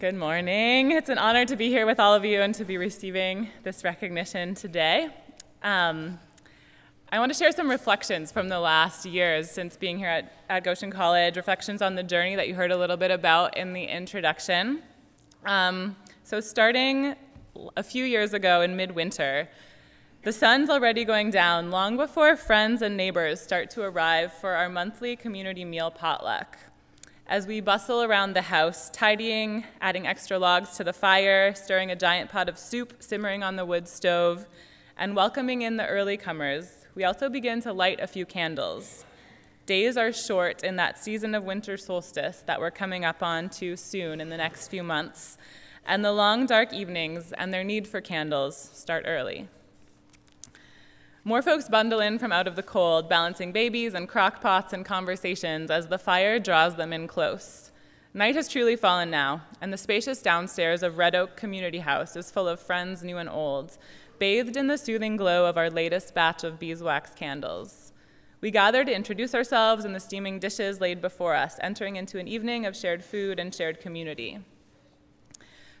Good 0.00 0.14
morning. 0.14 0.92
It's 0.92 1.10
an 1.10 1.18
honor 1.18 1.44
to 1.44 1.56
be 1.56 1.68
here 1.68 1.84
with 1.84 2.00
all 2.00 2.14
of 2.14 2.24
you 2.24 2.40
and 2.40 2.54
to 2.54 2.64
be 2.64 2.78
receiving 2.78 3.50
this 3.64 3.84
recognition 3.84 4.54
today. 4.54 5.10
Um, 5.62 6.18
I 7.12 7.18
want 7.18 7.30
to 7.30 7.38
share 7.38 7.52
some 7.52 7.68
reflections 7.68 8.32
from 8.32 8.48
the 8.48 8.58
last 8.58 9.04
years 9.04 9.50
since 9.50 9.76
being 9.76 9.98
here 9.98 10.08
at, 10.08 10.32
at 10.48 10.64
Goshen 10.64 10.90
College, 10.90 11.36
reflections 11.36 11.82
on 11.82 11.96
the 11.96 12.02
journey 12.02 12.34
that 12.34 12.48
you 12.48 12.54
heard 12.54 12.70
a 12.70 12.78
little 12.78 12.96
bit 12.96 13.10
about 13.10 13.58
in 13.58 13.74
the 13.74 13.84
introduction. 13.84 14.82
Um, 15.44 15.94
so, 16.24 16.40
starting 16.40 17.14
a 17.76 17.82
few 17.82 18.06
years 18.06 18.32
ago 18.32 18.62
in 18.62 18.76
midwinter, 18.76 19.50
the 20.22 20.32
sun's 20.32 20.70
already 20.70 21.04
going 21.04 21.30
down 21.30 21.70
long 21.70 21.98
before 21.98 22.36
friends 22.36 22.80
and 22.80 22.96
neighbors 22.96 23.38
start 23.38 23.68
to 23.72 23.82
arrive 23.82 24.32
for 24.32 24.54
our 24.54 24.70
monthly 24.70 25.14
community 25.14 25.66
meal 25.66 25.90
potluck 25.90 26.56
as 27.30 27.46
we 27.46 27.60
bustle 27.60 28.02
around 28.02 28.34
the 28.34 28.42
house, 28.42 28.90
tidying, 28.90 29.62
adding 29.80 30.04
extra 30.04 30.36
logs 30.36 30.76
to 30.76 30.82
the 30.82 30.92
fire, 30.92 31.54
stirring 31.54 31.88
a 31.88 31.94
giant 31.94 32.28
pot 32.28 32.48
of 32.48 32.58
soup 32.58 32.92
simmering 32.98 33.44
on 33.44 33.54
the 33.54 33.64
wood 33.64 33.86
stove, 33.86 34.48
and 34.98 35.14
welcoming 35.14 35.62
in 35.62 35.76
the 35.76 35.86
early 35.86 36.16
comers, 36.16 36.86
we 36.96 37.04
also 37.04 37.28
begin 37.28 37.62
to 37.62 37.72
light 37.72 38.00
a 38.00 38.08
few 38.08 38.26
candles. 38.26 39.04
Days 39.64 39.96
are 39.96 40.12
short 40.12 40.64
in 40.64 40.74
that 40.74 40.98
season 40.98 41.36
of 41.36 41.44
winter 41.44 41.76
solstice 41.76 42.42
that 42.46 42.58
we're 42.58 42.72
coming 42.72 43.04
up 43.04 43.22
on 43.22 43.48
too 43.48 43.76
soon 43.76 44.20
in 44.20 44.28
the 44.28 44.36
next 44.36 44.66
few 44.66 44.82
months, 44.82 45.38
and 45.86 46.04
the 46.04 46.10
long 46.10 46.46
dark 46.46 46.72
evenings 46.72 47.32
and 47.38 47.54
their 47.54 47.62
need 47.62 47.86
for 47.86 48.00
candles 48.00 48.70
start 48.74 49.04
early. 49.06 49.46
More 51.22 51.42
folks 51.42 51.68
bundle 51.68 52.00
in 52.00 52.18
from 52.18 52.32
out 52.32 52.46
of 52.46 52.56
the 52.56 52.62
cold, 52.62 53.06
balancing 53.06 53.52
babies 53.52 53.92
and 53.92 54.08
crock 54.08 54.40
pots 54.40 54.72
and 54.72 54.86
conversations 54.86 55.70
as 55.70 55.88
the 55.88 55.98
fire 55.98 56.38
draws 56.38 56.76
them 56.76 56.94
in 56.94 57.06
close. 57.06 57.70
Night 58.14 58.36
has 58.36 58.48
truly 58.48 58.74
fallen 58.74 59.10
now, 59.10 59.42
and 59.60 59.70
the 59.70 59.76
spacious 59.76 60.22
downstairs 60.22 60.82
of 60.82 60.96
Red 60.96 61.14
Oak 61.14 61.36
Community 61.36 61.80
House 61.80 62.16
is 62.16 62.30
full 62.30 62.48
of 62.48 62.58
friends 62.58 63.04
new 63.04 63.18
and 63.18 63.28
old, 63.28 63.76
bathed 64.18 64.56
in 64.56 64.66
the 64.66 64.78
soothing 64.78 65.18
glow 65.18 65.44
of 65.44 65.58
our 65.58 65.68
latest 65.68 66.14
batch 66.14 66.42
of 66.42 66.58
beeswax 66.58 67.10
candles. 67.14 67.92
We 68.40 68.50
gather 68.50 68.82
to 68.82 68.94
introduce 68.94 69.34
ourselves 69.34 69.84
and 69.84 69.94
the 69.94 70.00
steaming 70.00 70.38
dishes 70.38 70.80
laid 70.80 71.02
before 71.02 71.34
us, 71.34 71.56
entering 71.60 71.96
into 71.96 72.18
an 72.18 72.28
evening 72.28 72.64
of 72.64 72.74
shared 72.74 73.04
food 73.04 73.38
and 73.38 73.54
shared 73.54 73.78
community. 73.78 74.38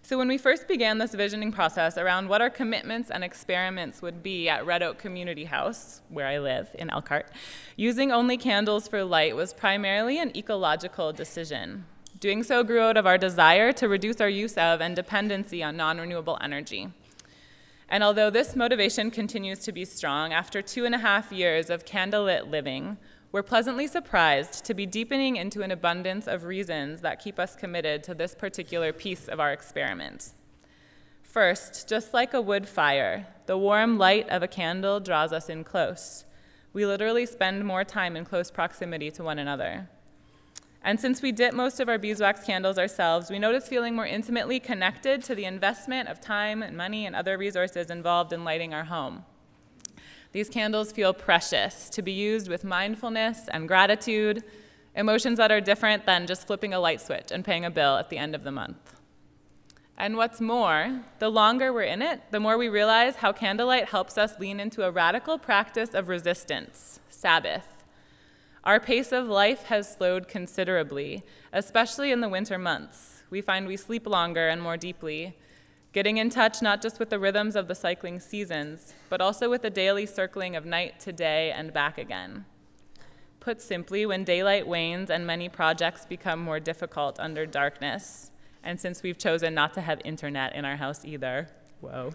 So, 0.02 0.18
when 0.18 0.28
we 0.28 0.38
first 0.38 0.66
began 0.66 0.98
this 0.98 1.14
visioning 1.14 1.52
process 1.52 1.96
around 1.96 2.28
what 2.28 2.40
our 2.40 2.50
commitments 2.50 3.10
and 3.10 3.22
experiments 3.22 4.02
would 4.02 4.22
be 4.22 4.48
at 4.48 4.66
Red 4.66 4.82
Oak 4.82 4.98
Community 4.98 5.44
House, 5.44 6.00
where 6.08 6.26
I 6.26 6.38
live 6.38 6.74
in 6.78 6.90
Elkhart, 6.90 7.30
using 7.76 8.10
only 8.10 8.36
candles 8.36 8.88
for 8.88 9.04
light 9.04 9.36
was 9.36 9.52
primarily 9.52 10.18
an 10.18 10.36
ecological 10.36 11.12
decision. 11.12 11.84
Doing 12.18 12.42
so 12.42 12.64
grew 12.64 12.80
out 12.80 12.96
of 12.96 13.06
our 13.06 13.18
desire 13.18 13.72
to 13.72 13.88
reduce 13.88 14.20
our 14.20 14.28
use 14.28 14.56
of 14.58 14.80
and 14.80 14.96
dependency 14.96 15.62
on 15.62 15.76
non 15.76 15.98
renewable 15.98 16.38
energy. 16.40 16.88
And 17.88 18.02
although 18.02 18.30
this 18.30 18.56
motivation 18.56 19.10
continues 19.10 19.60
to 19.60 19.72
be 19.72 19.84
strong, 19.84 20.32
after 20.32 20.62
two 20.62 20.86
and 20.86 20.94
a 20.94 20.98
half 20.98 21.30
years 21.30 21.70
of 21.70 21.84
candlelit 21.84 22.50
living, 22.50 22.98
we're 23.32 23.42
pleasantly 23.44 23.86
surprised 23.86 24.64
to 24.64 24.74
be 24.74 24.86
deepening 24.86 25.36
into 25.36 25.62
an 25.62 25.70
abundance 25.70 26.26
of 26.26 26.44
reasons 26.44 27.00
that 27.02 27.22
keep 27.22 27.38
us 27.38 27.54
committed 27.54 28.02
to 28.02 28.14
this 28.14 28.34
particular 28.34 28.92
piece 28.92 29.28
of 29.28 29.38
our 29.38 29.52
experiment. 29.52 30.32
First, 31.22 31.88
just 31.88 32.12
like 32.12 32.34
a 32.34 32.40
wood 32.40 32.68
fire, 32.68 33.28
the 33.46 33.56
warm 33.56 33.98
light 33.98 34.28
of 34.30 34.42
a 34.42 34.48
candle 34.48 34.98
draws 34.98 35.32
us 35.32 35.48
in 35.48 35.62
close. 35.62 36.24
We 36.72 36.84
literally 36.84 37.24
spend 37.24 37.64
more 37.64 37.84
time 37.84 38.16
in 38.16 38.24
close 38.24 38.50
proximity 38.50 39.12
to 39.12 39.22
one 39.22 39.38
another. 39.38 39.88
And 40.82 40.98
since 40.98 41.22
we 41.22 41.30
dip 41.30 41.54
most 41.54 41.78
of 41.78 41.88
our 41.88 41.98
beeswax 41.98 42.42
candles 42.42 42.78
ourselves, 42.78 43.30
we 43.30 43.38
notice 43.38 43.68
feeling 43.68 43.94
more 43.94 44.06
intimately 44.06 44.58
connected 44.58 45.22
to 45.24 45.36
the 45.36 45.44
investment 45.44 46.08
of 46.08 46.20
time 46.20 46.64
and 46.64 46.76
money 46.76 47.06
and 47.06 47.14
other 47.14 47.38
resources 47.38 47.90
involved 47.90 48.32
in 48.32 48.42
lighting 48.42 48.74
our 48.74 48.84
home. 48.84 49.24
These 50.32 50.48
candles 50.48 50.92
feel 50.92 51.12
precious 51.12 51.88
to 51.90 52.02
be 52.02 52.12
used 52.12 52.48
with 52.48 52.62
mindfulness 52.62 53.48
and 53.48 53.66
gratitude, 53.66 54.44
emotions 54.94 55.38
that 55.38 55.50
are 55.50 55.60
different 55.60 56.06
than 56.06 56.26
just 56.26 56.46
flipping 56.46 56.72
a 56.72 56.80
light 56.80 57.00
switch 57.00 57.32
and 57.32 57.44
paying 57.44 57.64
a 57.64 57.70
bill 57.70 57.96
at 57.96 58.10
the 58.10 58.18
end 58.18 58.34
of 58.34 58.44
the 58.44 58.52
month. 58.52 59.00
And 59.98 60.16
what's 60.16 60.40
more, 60.40 61.02
the 61.18 61.28
longer 61.28 61.72
we're 61.72 61.82
in 61.82 62.00
it, 62.00 62.22
the 62.30 62.40
more 62.40 62.56
we 62.56 62.68
realize 62.68 63.16
how 63.16 63.32
candlelight 63.32 63.90
helps 63.90 64.16
us 64.16 64.38
lean 64.38 64.58
into 64.58 64.82
a 64.84 64.90
radical 64.90 65.36
practice 65.36 65.94
of 65.94 66.08
resistance, 66.08 67.00
Sabbath. 67.10 67.84
Our 68.64 68.80
pace 68.80 69.12
of 69.12 69.26
life 69.26 69.64
has 69.64 69.92
slowed 69.92 70.28
considerably, 70.28 71.24
especially 71.52 72.12
in 72.12 72.20
the 72.20 72.28
winter 72.28 72.56
months. 72.56 73.24
We 73.30 73.40
find 73.40 73.66
we 73.66 73.76
sleep 73.76 74.06
longer 74.06 74.48
and 74.48 74.62
more 74.62 74.76
deeply, 74.76 75.36
Getting 75.92 76.18
in 76.18 76.30
touch 76.30 76.62
not 76.62 76.80
just 76.80 77.00
with 77.00 77.10
the 77.10 77.18
rhythms 77.18 77.56
of 77.56 77.66
the 77.66 77.74
cycling 77.74 78.20
seasons, 78.20 78.94
but 79.08 79.20
also 79.20 79.50
with 79.50 79.62
the 79.62 79.70
daily 79.70 80.06
circling 80.06 80.54
of 80.54 80.64
night 80.64 81.00
to 81.00 81.12
day 81.12 81.50
and 81.50 81.72
back 81.72 81.98
again. 81.98 82.44
Put 83.40 83.60
simply, 83.60 84.06
when 84.06 84.22
daylight 84.22 84.68
wanes 84.68 85.10
and 85.10 85.26
many 85.26 85.48
projects 85.48 86.06
become 86.06 86.40
more 86.40 86.60
difficult 86.60 87.18
under 87.18 87.44
darkness, 87.44 88.30
and 88.62 88.78
since 88.78 89.02
we've 89.02 89.18
chosen 89.18 89.52
not 89.52 89.74
to 89.74 89.80
have 89.80 90.00
internet 90.04 90.54
in 90.54 90.64
our 90.64 90.76
house 90.76 91.04
either, 91.04 91.48
whoa, 91.80 92.12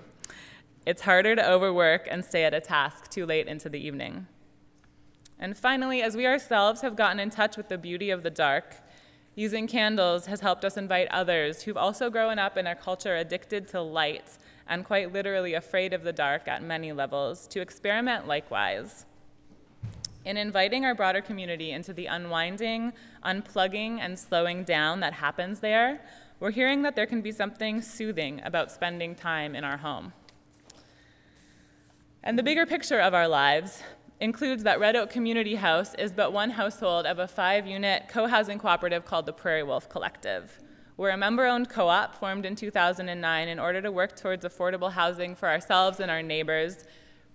it's 0.85 1.01
harder 1.01 1.35
to 1.35 1.49
overwork 1.49 2.07
and 2.09 2.23
stay 2.23 2.45
at 2.45 2.53
a 2.53 2.61
task 2.61 3.09
too 3.09 3.25
late 3.25 3.47
into 3.47 3.67
the 3.67 3.79
evening. 3.79 4.27
And 5.37 5.57
finally, 5.57 6.01
as 6.01 6.15
we 6.15 6.25
ourselves 6.25 6.79
have 6.81 6.95
gotten 6.95 7.19
in 7.19 7.29
touch 7.29 7.57
with 7.57 7.67
the 7.67 7.77
beauty 7.77 8.09
of 8.09 8.23
the 8.23 8.29
dark, 8.29 8.77
Using 9.35 9.67
candles 9.67 10.27
has 10.27 10.39
helped 10.39 10.63
us 10.63 10.77
invite 10.77 11.09
others 11.09 11.63
who've 11.63 11.75
also 11.75 12.09
grown 12.09 12.39
up 12.39 12.55
in 12.55 12.67
a 12.67 12.75
culture 12.75 13.17
addicted 13.17 13.67
to 13.69 13.81
light 13.81 14.37
and 14.67 14.85
quite 14.85 15.11
literally 15.11 15.53
afraid 15.53 15.93
of 15.93 16.03
the 16.03 16.13
dark 16.13 16.47
at 16.47 16.63
many 16.63 16.93
levels 16.93 17.45
to 17.47 17.59
experiment 17.59 18.27
likewise. 18.27 19.05
In 20.23 20.37
inviting 20.37 20.85
our 20.85 20.95
broader 20.95 21.21
community 21.21 21.71
into 21.71 21.93
the 21.93 22.05
unwinding, 22.05 22.93
unplugging, 23.25 23.99
and 23.99 24.17
slowing 24.17 24.63
down 24.63 25.01
that 25.01 25.13
happens 25.13 25.59
there, 25.59 26.01
we're 26.39 26.51
hearing 26.51 26.81
that 26.83 26.95
there 26.95 27.05
can 27.05 27.21
be 27.21 27.31
something 27.31 27.81
soothing 27.81 28.41
about 28.43 28.71
spending 28.71 29.15
time 29.15 29.53
in 29.53 29.63
our 29.63 29.77
home. 29.77 30.13
And 32.23 32.39
the 32.39 32.43
bigger 32.43 32.65
picture 32.65 32.99
of 32.99 33.13
our 33.13 33.27
lives, 33.27 33.83
includes 34.19 34.63
that 34.63 34.79
Red 34.79 34.95
Oak 34.95 35.09
Community 35.09 35.55
House 35.55 35.93
is 35.95 36.11
but 36.11 36.31
one 36.31 36.51
household 36.51 37.05
of 37.05 37.19
a 37.19 37.27
five 37.27 37.67
unit 37.67 38.03
co 38.07 38.27
housing 38.27 38.57
cooperative 38.57 39.05
called 39.05 39.25
the 39.25 39.33
Prairie 39.33 39.63
Wolf 39.63 39.89
Collective. 39.89 40.59
We're 40.97 41.09
a 41.09 41.17
member 41.17 41.45
owned 41.45 41.69
co 41.69 41.89
op 41.89 42.15
formed 42.15 42.45
in 42.45 42.55
2009 42.55 43.47
in 43.47 43.59
order 43.59 43.81
to 43.81 43.91
work 43.91 44.15
towards 44.15 44.45
affordable 44.45 44.93
housing 44.93 45.35
for 45.35 45.49
ourselves 45.49 45.99
and 45.99 46.09
our 46.09 46.23
neighbors, 46.23 46.85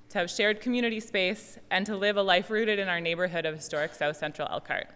to 0.08 0.18
have 0.18 0.30
shared 0.30 0.60
community 0.60 1.00
space, 1.00 1.58
and 1.70 1.84
to 1.84 1.96
live 1.96 2.16
a 2.16 2.22
life 2.22 2.50
rooted 2.50 2.78
in 2.78 2.88
our 2.88 3.00
neighborhood 3.00 3.44
of 3.44 3.56
historic 3.56 3.94
South 3.94 4.16
Central 4.16 4.48
Elkhart. 4.50 4.88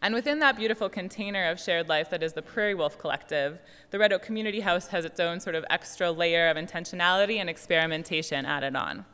And 0.00 0.14
within 0.14 0.38
that 0.40 0.56
beautiful 0.56 0.88
container 0.88 1.48
of 1.48 1.60
shared 1.60 1.88
life 1.88 2.10
that 2.10 2.22
is 2.22 2.32
the 2.32 2.42
Prairie 2.42 2.74
Wolf 2.74 2.98
Collective, 2.98 3.58
the 3.90 3.98
Red 3.98 4.12
Oak 4.12 4.22
Community 4.22 4.60
House 4.60 4.88
has 4.88 5.04
its 5.04 5.20
own 5.20 5.40
sort 5.40 5.54
of 5.54 5.64
extra 5.70 6.10
layer 6.10 6.48
of 6.48 6.56
intentionality 6.56 7.36
and 7.36 7.48
experimentation 7.48 8.44
added 8.44 8.74
on. 8.74 9.04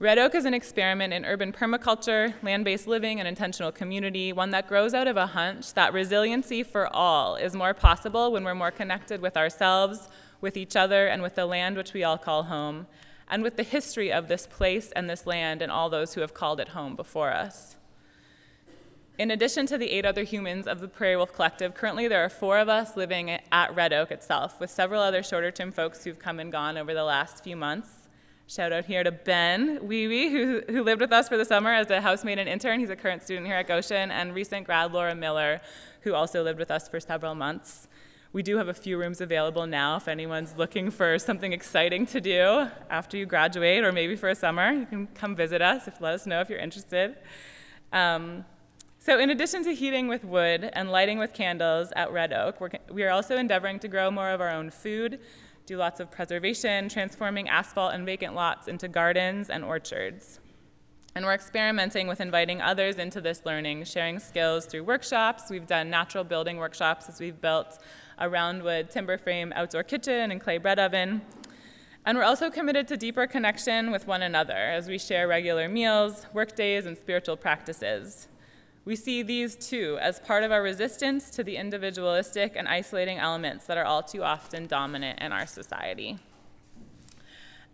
Red 0.00 0.16
Oak 0.18 0.36
is 0.36 0.44
an 0.44 0.54
experiment 0.54 1.12
in 1.12 1.24
urban 1.24 1.50
permaculture, 1.52 2.32
land 2.44 2.64
based 2.64 2.86
living, 2.86 3.18
and 3.18 3.26
intentional 3.26 3.72
community, 3.72 4.32
one 4.32 4.50
that 4.50 4.68
grows 4.68 4.94
out 4.94 5.08
of 5.08 5.16
a 5.16 5.26
hunch 5.26 5.74
that 5.74 5.92
resiliency 5.92 6.62
for 6.62 6.86
all 6.94 7.34
is 7.34 7.52
more 7.52 7.74
possible 7.74 8.30
when 8.30 8.44
we're 8.44 8.54
more 8.54 8.70
connected 8.70 9.20
with 9.20 9.36
ourselves, 9.36 10.08
with 10.40 10.56
each 10.56 10.76
other, 10.76 11.08
and 11.08 11.20
with 11.20 11.34
the 11.34 11.46
land 11.46 11.76
which 11.76 11.94
we 11.94 12.04
all 12.04 12.16
call 12.16 12.44
home, 12.44 12.86
and 13.28 13.42
with 13.42 13.56
the 13.56 13.64
history 13.64 14.12
of 14.12 14.28
this 14.28 14.46
place 14.46 14.92
and 14.92 15.10
this 15.10 15.26
land 15.26 15.62
and 15.62 15.72
all 15.72 15.90
those 15.90 16.14
who 16.14 16.20
have 16.20 16.32
called 16.32 16.60
it 16.60 16.68
home 16.68 16.94
before 16.94 17.32
us. 17.32 17.74
In 19.18 19.32
addition 19.32 19.66
to 19.66 19.76
the 19.76 19.90
eight 19.90 20.06
other 20.06 20.22
humans 20.22 20.68
of 20.68 20.78
the 20.78 20.86
Prairie 20.86 21.16
Wolf 21.16 21.32
Collective, 21.32 21.74
currently 21.74 22.06
there 22.06 22.24
are 22.24 22.28
four 22.28 22.60
of 22.60 22.68
us 22.68 22.96
living 22.96 23.30
at 23.50 23.74
Red 23.74 23.92
Oak 23.92 24.12
itself, 24.12 24.60
with 24.60 24.70
several 24.70 25.02
other 25.02 25.24
shorter 25.24 25.50
term 25.50 25.72
folks 25.72 26.04
who've 26.04 26.20
come 26.20 26.38
and 26.38 26.52
gone 26.52 26.78
over 26.78 26.94
the 26.94 27.02
last 27.02 27.42
few 27.42 27.56
months 27.56 27.97
Shout 28.50 28.72
out 28.72 28.86
here 28.86 29.04
to 29.04 29.12
Ben 29.12 29.78
Wee 29.86 30.30
who, 30.30 30.62
who 30.70 30.82
lived 30.82 31.02
with 31.02 31.12
us 31.12 31.28
for 31.28 31.36
the 31.36 31.44
summer 31.44 31.70
as 31.70 31.90
a 31.90 32.00
housemaid 32.00 32.38
and 32.38 32.48
intern. 32.48 32.80
He's 32.80 32.88
a 32.88 32.96
current 32.96 33.22
student 33.22 33.46
here 33.46 33.56
at 33.56 33.68
Goshen, 33.68 34.10
and 34.10 34.34
recent 34.34 34.64
grad 34.64 34.90
Laura 34.90 35.14
Miller, 35.14 35.60
who 36.00 36.14
also 36.14 36.42
lived 36.42 36.58
with 36.58 36.70
us 36.70 36.88
for 36.88 36.98
several 36.98 37.34
months. 37.34 37.88
We 38.32 38.42
do 38.42 38.56
have 38.56 38.68
a 38.68 38.72
few 38.72 38.96
rooms 38.96 39.20
available 39.20 39.66
now 39.66 39.96
if 39.96 40.08
anyone's 40.08 40.54
looking 40.56 40.90
for 40.90 41.18
something 41.18 41.52
exciting 41.52 42.06
to 42.06 42.22
do 42.22 42.68
after 42.88 43.18
you 43.18 43.26
graduate 43.26 43.84
or 43.84 43.92
maybe 43.92 44.16
for 44.16 44.30
a 44.30 44.34
summer. 44.34 44.72
You 44.72 44.86
can 44.86 45.08
come 45.08 45.36
visit 45.36 45.60
us 45.60 45.86
if 45.86 46.00
let 46.00 46.14
us 46.14 46.24
know 46.24 46.40
if 46.40 46.48
you're 46.48 46.58
interested. 46.58 47.16
Um, 47.92 48.46
so, 48.98 49.18
in 49.18 49.28
addition 49.28 49.62
to 49.64 49.74
heating 49.74 50.08
with 50.08 50.24
wood 50.24 50.70
and 50.72 50.90
lighting 50.90 51.18
with 51.18 51.34
candles 51.34 51.92
at 51.96 52.10
Red 52.12 52.32
Oak, 52.32 52.62
we're, 52.62 52.70
we 52.90 53.04
are 53.04 53.10
also 53.10 53.36
endeavoring 53.36 53.78
to 53.80 53.88
grow 53.88 54.10
more 54.10 54.30
of 54.30 54.40
our 54.40 54.50
own 54.50 54.70
food, 54.70 55.20
do 55.68 55.76
lots 55.76 56.00
of 56.00 56.10
preservation, 56.10 56.88
transforming 56.88 57.46
asphalt 57.48 57.92
and 57.92 58.06
vacant 58.06 58.34
lots 58.34 58.68
into 58.68 58.88
gardens 58.88 59.50
and 59.50 59.62
orchards. 59.62 60.40
And 61.14 61.26
we're 61.26 61.34
experimenting 61.34 62.08
with 62.08 62.20
inviting 62.22 62.62
others 62.62 62.96
into 62.96 63.20
this 63.20 63.42
learning, 63.44 63.84
sharing 63.84 64.18
skills 64.18 64.64
through 64.64 64.84
workshops. 64.84 65.50
We've 65.50 65.66
done 65.66 65.90
natural 65.90 66.24
building 66.24 66.56
workshops 66.56 67.08
as 67.08 67.20
we've 67.20 67.40
built 67.40 67.78
a 68.18 68.28
roundwood 68.28 68.90
timber 68.90 69.18
frame 69.18 69.52
outdoor 69.54 69.82
kitchen 69.82 70.30
and 70.30 70.40
clay 70.40 70.56
bread 70.56 70.78
oven. 70.78 71.20
And 72.06 72.16
we're 72.16 72.24
also 72.24 72.48
committed 72.48 72.88
to 72.88 72.96
deeper 72.96 73.26
connection 73.26 73.90
with 73.90 74.06
one 74.06 74.22
another 74.22 74.54
as 74.54 74.88
we 74.88 74.98
share 74.98 75.28
regular 75.28 75.68
meals, 75.68 76.24
work 76.32 76.56
days, 76.56 76.86
and 76.86 76.96
spiritual 76.96 77.36
practices. 77.36 78.28
We 78.88 78.96
see 78.96 79.22
these 79.22 79.54
too 79.54 79.98
as 80.00 80.18
part 80.18 80.44
of 80.44 80.50
our 80.50 80.62
resistance 80.62 81.28
to 81.32 81.44
the 81.44 81.56
individualistic 81.56 82.54
and 82.56 82.66
isolating 82.66 83.18
elements 83.18 83.66
that 83.66 83.76
are 83.76 83.84
all 83.84 84.02
too 84.02 84.22
often 84.24 84.66
dominant 84.66 85.20
in 85.20 85.30
our 85.30 85.44
society. 85.44 86.18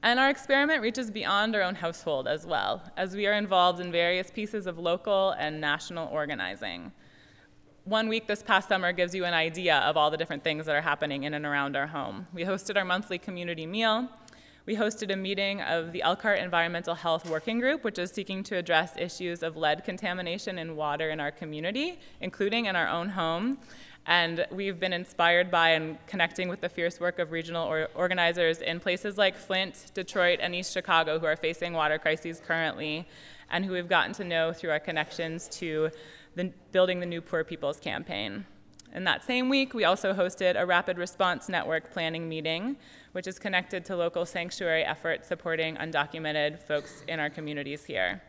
And 0.03 0.19
our 0.19 0.29
experiment 0.29 0.83
reaches 0.83 1.13
beyond 1.13 1.55
our 1.55 1.63
own 1.63 1.77
household 1.77 2.27
as 2.27 2.45
well, 2.45 2.83
as 2.97 3.15
we 3.15 3.29
are 3.29 3.33
involved 3.33 3.79
in 3.79 3.93
various 3.93 4.33
pieces 4.33 4.67
of 4.67 4.77
local 4.77 5.31
and 5.39 5.61
national 5.61 6.09
organizing 6.09 6.91
one 7.85 8.09
week 8.09 8.27
this 8.27 8.43
past 8.43 8.69
summer 8.69 8.93
gives 8.93 9.15
you 9.15 9.27
an 9.27 9.35
idea 9.35 9.77
of 9.81 9.97
all 9.97 10.11
the 10.11 10.17
different 10.17 10.43
things 10.43 10.65
that 10.65 10.75
are 10.75 10.81
happening 10.81 11.25
in 11.25 11.35
and 11.35 11.45
around 11.45 11.77
our 11.77 11.87
home. 11.87 12.27
We 12.33 12.45
hosted 12.45 12.77
our 12.77 12.85
monthly 12.85 13.19
community 13.19 13.67
meal. 13.67 14.09
We 14.67 14.77
hosted 14.77 15.13
a 15.13 15.17
meeting 15.17 15.61
of 15.61 15.93
the 15.93 16.01
Elkhart 16.01 16.39
Environmental 16.39 16.95
Health 16.95 17.29
Working 17.29 17.61
Group, 17.61 17.85
which 17.85 17.99
is 17.99 18.11
seeking 18.11 18.43
to 18.45 18.57
address 18.57 18.95
issues 18.97 19.43
of 19.43 19.59
lead 19.59 19.85
contamination 19.85 20.57
in 20.57 20.75
water 20.75 21.11
in 21.11 21.21
our 21.21 21.31
community, 21.31 22.01
including 22.23 22.65
in 22.65 22.75
our 22.75 22.89
own 22.89 23.11
home. 23.11 23.59
And 24.07 24.47
we've 24.51 24.81
been 24.81 24.95
inspired 24.95 25.51
by 25.51 25.71
and 25.73 25.99
connecting 26.07 26.49
with 26.49 26.63
the 26.63 26.71
fierce 26.71 26.99
work 26.99 27.19
of 27.19 27.31
regional 27.31 27.69
or 27.69 27.91
organizers 27.95 28.63
in 28.63 28.81
places 28.81 29.19
like 29.19 29.37
Flint, 29.37 29.91
Detroit, 29.93 30.39
and 30.41 30.55
East 30.55 30.73
Chicago 30.73 31.19
who 31.19 31.27
are 31.27 31.37
facing 31.37 31.75
water 31.75 31.99
crises 31.99 32.41
currently, 32.41 33.07
and 33.51 33.67
who 33.67 33.73
we've 33.73 33.89
gotten 33.89 34.15
to 34.15 34.25
know 34.25 34.55
through 34.55 34.71
our 34.71 34.81
connections 34.81 35.47
to 35.59 35.91
the 36.37 36.51
Building 36.73 37.01
the 37.01 37.07
New 37.07 37.21
Poor 37.21 37.45
People's 37.45 37.79
campaign. 37.79 38.47
In 38.95 39.05
that 39.05 39.25
same 39.25 39.49
week, 39.49 39.75
we 39.75 39.85
also 39.85 40.15
hosted 40.15 40.59
a 40.59 40.65
rapid 40.65 40.97
response 40.97 41.49
network 41.49 41.91
planning 41.91 42.29
meeting, 42.29 42.77
which 43.15 43.29
is 43.29 43.39
connected 43.39 43.85
to 43.85 43.95
local 43.95 44.27
sanctuary 44.27 44.83
efforts 44.83 45.29
supporting 45.29 45.77
undocumented 45.77 46.59
folks 46.59 47.05
in 47.07 47.21
our 47.21 47.31
communities 47.31 47.85
here. 47.85 48.21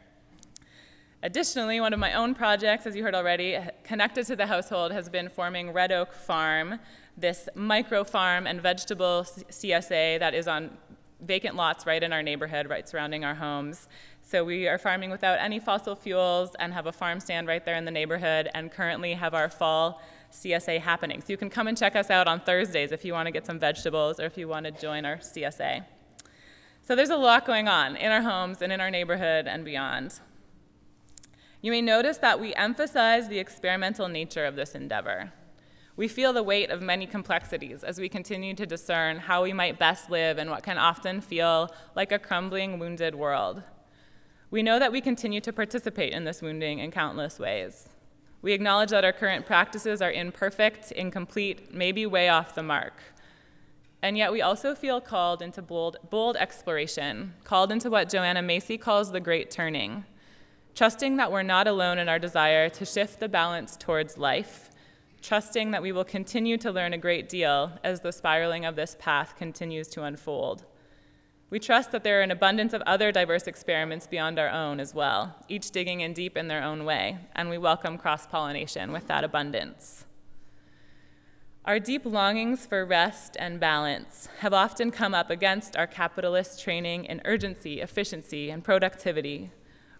Additionally, 1.24 1.80
one 1.80 1.91
of 1.91 1.98
my 1.98 2.13
own 2.13 2.36
projects, 2.36 2.86
as 2.86 2.95
you 2.95 3.02
heard 3.02 3.15
already, 3.15 3.58
connected 3.84 4.28
to 4.28 4.36
the 4.36 4.45
household, 4.45 4.91
has 4.91 5.10
been 5.10 5.28
forming 5.28 5.71
Red 5.71 5.91
Oak 5.91 6.13
Farm, 6.13 6.80
this 7.17 7.50
micro 7.56 8.04
farm 8.04 8.45
and 8.45 8.62
vegetable 8.62 9.26
CSA 9.50 10.19
that 10.19 10.36
is 10.36 10.48
on 10.48 10.78
vacant 11.19 11.56
lots 11.56 11.88
right 11.88 12.04
in 12.04 12.13
our 12.13 12.21
neighborhood, 12.21 12.69
right 12.69 12.88
surrounding 12.88 13.26
our 13.26 13.34
homes. 13.34 13.88
So 14.21 14.45
we 14.45 14.67
are 14.67 14.78
farming 14.78 15.10
without 15.10 15.39
any 15.39 15.60
fossil 15.60 15.95
fuels 15.95 16.52
and 16.60 16.71
have 16.74 16.86
a 16.86 16.91
farm 16.91 17.19
stand 17.19 17.48
right 17.48 17.65
there 17.65 17.76
in 17.76 17.86
the 17.86 17.91
neighborhood 17.91 18.50
and 18.54 18.71
currently 18.71 19.13
have 19.13 19.34
our 19.34 19.50
fall 19.50 20.04
CSA 20.36 20.82
happening. 20.82 21.21
So 21.21 21.28
you 21.30 21.38
can 21.38 21.50
come 21.50 21.67
and 21.67 21.78
check 21.78 21.95
us 21.95 22.10
out 22.10 22.28
on 22.28 22.41
Thursdays 22.41 22.91
if 22.91 23.06
you 23.06 23.13
want 23.13 23.28
to 23.28 23.32
get 23.32 23.45
some 23.45 23.58
vegetables 23.58 24.19
or 24.19 24.26
if 24.26 24.38
you 24.38 24.48
want 24.48 24.65
to 24.65 24.71
join 24.71 25.06
our 25.06 25.17
CSA. 25.17 25.86
So 26.84 26.95
there's 26.95 27.10
a 27.10 27.17
lot 27.17 27.45
going 27.45 27.67
on 27.67 27.95
in 27.95 28.12
our 28.12 28.21
homes 28.21 28.62
and 28.62 28.71
in 28.71 28.80
our 28.80 28.91
neighborhood 28.91 29.48
and 29.48 29.65
beyond. 29.65 30.19
You 31.62 31.71
may 31.71 31.82
notice 31.82 32.17
that 32.19 32.39
we 32.39 32.54
emphasize 32.54 33.28
the 33.28 33.39
experimental 33.39 34.08
nature 34.08 34.45
of 34.45 34.56
this 34.56 34.76
endeavor. 34.76 35.32
We 35.98 36.08
feel 36.10 36.34
the 36.34 36.43
weight 36.43 36.69
of 36.69 36.82
many 36.82 37.08
complexities 37.08 37.84
as 37.84 37.98
we 37.98 38.10
continue 38.10 38.54
to 38.54 38.65
discern 38.65 39.17
how 39.17 39.43
we 39.43 39.54
might 39.54 39.80
best 39.80 40.12
live 40.12 40.38
in 40.38 40.50
what 40.50 40.62
can 40.62 40.78
often 40.78 41.21
feel 41.21 41.74
like 41.95 42.12
a 42.12 42.19
crumbling, 42.19 42.78
wounded 42.78 43.15
world. 43.15 43.63
We 44.52 44.62
know 44.62 44.78
that 44.78 44.91
we 44.91 45.02
continue 45.02 45.41
to 45.41 45.54
participate 45.54 46.13
in 46.13 46.26
this 46.26 46.41
wounding 46.41 46.80
in 46.80 46.91
countless 46.91 47.39
ways. 47.39 47.89
We 48.45 48.53
acknowledge 48.53 48.91
that 48.91 49.03
our 49.03 49.12
current 49.12 49.47
practices 49.47 50.03
are 50.03 50.12
imperfect, 50.12 50.91
incomplete, 50.91 51.73
maybe 51.73 52.05
way 52.05 52.29
off 52.29 52.53
the 52.53 52.62
mark. 52.62 52.93
And 54.03 54.19
yet 54.19 54.31
we 54.31 54.43
also 54.43 54.75
feel 54.75 55.01
called 55.01 55.41
into 55.41 55.63
bold, 55.63 55.97
bold 56.12 56.38
exploration, 56.38 57.34
called 57.43 57.71
into 57.71 57.89
what 57.89 58.08
Joanna 58.08 58.43
Macy 58.43 58.77
calls 58.77 59.12
the 59.12 59.19
great 59.19 59.49
turning, 59.49 60.05
trusting 60.75 61.17
that 61.17 61.31
we're 61.31 61.41
not 61.41 61.67
alone 61.67 61.97
in 61.97 62.08
our 62.08 62.19
desire 62.19 62.69
to 62.69 62.86
shift 62.86 63.19
the 63.19 63.27
balance 63.27 63.75
towards 63.75 64.15
life, 64.15 64.69
trusting 65.23 65.71
that 65.71 65.81
we 65.81 65.91
will 65.91 66.05
continue 66.05 66.55
to 66.60 66.71
learn 66.71 66.93
a 66.93 66.99
great 66.99 67.27
deal 67.27 67.71
as 67.84 68.01
the 68.01 68.12
spiraling 68.12 68.63
of 68.63 68.75
this 68.75 68.95
path 68.99 69.36
continues 69.36 69.88
to 69.88 70.03
unfold. 70.03 70.65
We 71.56 71.60
trust 71.60 71.94
that 71.94 72.04
there 72.04 72.20
are 72.20 72.22
an 72.22 72.32
abundance 72.32 72.74
of 72.74 72.82
other 72.82 73.13
diverse 73.13 73.48
experiments 73.48 74.08
beyond 74.08 74.38
our 74.38 74.50
own 74.50 74.82
as 74.82 74.94
well, 74.94 75.38
each 75.48 75.72
digging 75.72 76.02
in 76.02 76.12
deep 76.12 76.36
in 76.36 76.50
their 76.50 76.62
own 76.62 76.84
way, 76.84 77.18
and 77.34 77.50
we 77.50 77.58
welcome 77.58 77.98
cross 77.98 78.28
pollination 78.28 78.91
with 78.91 79.08
that 79.08 79.24
abundance. 79.24 80.04
Our 81.63 81.80
deep 81.80 82.06
longings 82.06 82.65
for 82.65 82.86
rest 82.86 83.38
and 83.39 83.58
balance 83.58 84.28
have 84.39 84.54
often 84.54 84.91
come 84.91 85.13
up 85.13 85.30
against 85.30 85.78
our 85.78 85.88
capitalist 85.88 86.62
training 86.62 87.06
in 87.06 87.22
urgency, 87.24 87.80
efficiency, 87.80 88.50
and 88.50 88.62
productivity, 88.62 89.50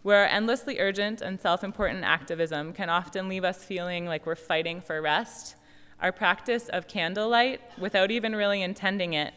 where 0.02 0.30
endlessly 0.30 0.82
urgent 0.82 1.22
and 1.22 1.39
self 1.39 1.63
important 1.63 2.04
activism 2.04 2.74
can 2.74 2.89
often 2.89 3.30
leave 3.30 3.46
us 3.46 3.63
feeling 3.63 4.06
like 4.06 4.26
we're 4.26 4.36
fighting 4.36 4.82
for 4.82 5.02
rest. 5.02 5.56
Our 6.02 6.12
practice 6.12 6.68
of 6.68 6.89
candlelight, 6.89 7.62
without 7.78 8.12
even 8.12 8.36
really 8.36 8.62
intending 8.62 9.13
it, 9.13 9.34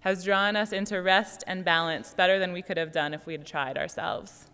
has 0.00 0.24
drawn 0.24 0.56
us 0.56 0.72
into 0.72 1.02
rest 1.02 1.42
and 1.46 1.64
balance 1.64 2.14
better 2.14 2.38
than 2.38 2.52
we 2.52 2.62
could 2.62 2.76
have 2.76 2.92
done 2.92 3.12
if 3.12 3.26
we 3.26 3.32
had 3.32 3.46
tried 3.46 3.76
ourselves. 3.76 4.46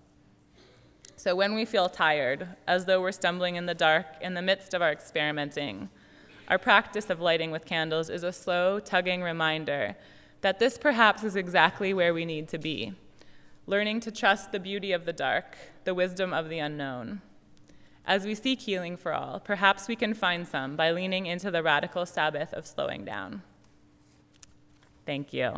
So 1.16 1.37
when 1.37 1.54
we 1.54 1.64
feel 1.64 1.88
tired, 1.88 2.48
as 2.66 2.87
though 2.87 3.00
we're 3.00 3.12
stumbling 3.12 3.57
in 3.57 3.66
the 3.66 3.74
dark 3.74 4.07
in 4.20 4.35
the 4.35 4.42
midst 4.42 4.74
of 4.74 4.83
our 4.83 4.92
experimenting, 4.92 5.88
our 6.48 6.59
practice 6.59 7.09
of 7.09 7.20
lighting 7.20 7.50
with 7.50 7.64
candles 7.64 8.11
is 8.11 8.22
a 8.22 8.33
slow, 8.33 8.78
tugging 8.78 9.22
reminder 9.22 9.96
that 10.40 10.59
this 10.59 10.76
perhaps 10.76 11.24
is 11.24 11.37
exactly 11.37 11.94
where 11.94 12.12
we 12.12 12.24
need 12.24 12.48
to 12.48 12.59
be, 12.59 12.92
learning 13.66 14.00
to 14.00 14.11
trust 14.11 14.52
the 14.52 14.61
beauty 14.61 14.92
of 14.92 15.07
the 15.07 15.12
dark, 15.12 15.57
the 15.85 15.94
wisdom 15.94 16.35
of 16.35 16.48
the 16.50 16.59
unknown. 16.59 17.22
As 18.04 18.26
we 18.26 18.35
seek 18.35 18.61
healing 18.61 18.98
for 18.98 19.14
all, 19.14 19.40
perhaps 19.40 19.88
we 19.88 19.96
can 19.96 20.12
find 20.12 20.46
some 20.46 20.76
by 20.76 20.90
leaning 20.90 21.24
into 21.24 21.50
the 21.50 21.62
radical 21.62 22.04
Sabbath 22.04 22.52
of 22.52 22.66
slowing 22.66 23.07
down. 23.07 23.42
Thank 25.06 25.32
you. 25.32 25.52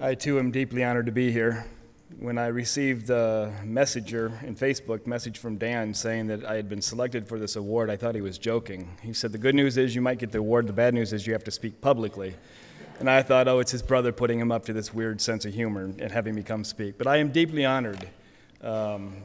I 0.00 0.14
too 0.14 0.38
am 0.38 0.50
deeply 0.50 0.84
honored 0.84 1.06
to 1.06 1.12
be 1.12 1.32
here. 1.32 1.64
When 2.18 2.36
I 2.36 2.48
received 2.48 3.06
the 3.06 3.50
messenger 3.64 4.38
in 4.42 4.54
Facebook 4.54 5.06
message 5.06 5.38
from 5.38 5.56
Dan 5.56 5.94
saying 5.94 6.26
that 6.26 6.44
I 6.44 6.56
had 6.56 6.68
been 6.68 6.82
selected 6.82 7.26
for 7.26 7.38
this 7.38 7.56
award, 7.56 7.88
I 7.88 7.96
thought 7.96 8.14
he 8.14 8.20
was 8.20 8.36
joking. 8.36 8.88
He 9.02 9.14
said, 9.14 9.32
The 9.32 9.38
good 9.38 9.54
news 9.54 9.78
is 9.78 9.94
you 9.94 10.02
might 10.02 10.18
get 10.18 10.30
the 10.30 10.38
award, 10.38 10.66
the 10.66 10.74
bad 10.74 10.92
news 10.92 11.12
is 11.14 11.26
you 11.26 11.32
have 11.32 11.44
to 11.44 11.50
speak 11.50 11.80
publicly. 11.80 12.34
And 13.00 13.10
I 13.10 13.22
thought, 13.22 13.48
oh, 13.48 13.58
it's 13.58 13.72
his 13.72 13.82
brother 13.82 14.12
putting 14.12 14.38
him 14.38 14.52
up 14.52 14.64
to 14.66 14.72
this 14.72 14.94
weird 14.94 15.20
sense 15.20 15.44
of 15.44 15.52
humor 15.52 15.82
and 15.84 16.12
having 16.12 16.34
me 16.34 16.42
come 16.42 16.64
speak. 16.64 16.96
But 16.96 17.06
I 17.06 17.16
am 17.16 17.32
deeply 17.32 17.64
honored 17.64 18.08
um, 18.62 19.16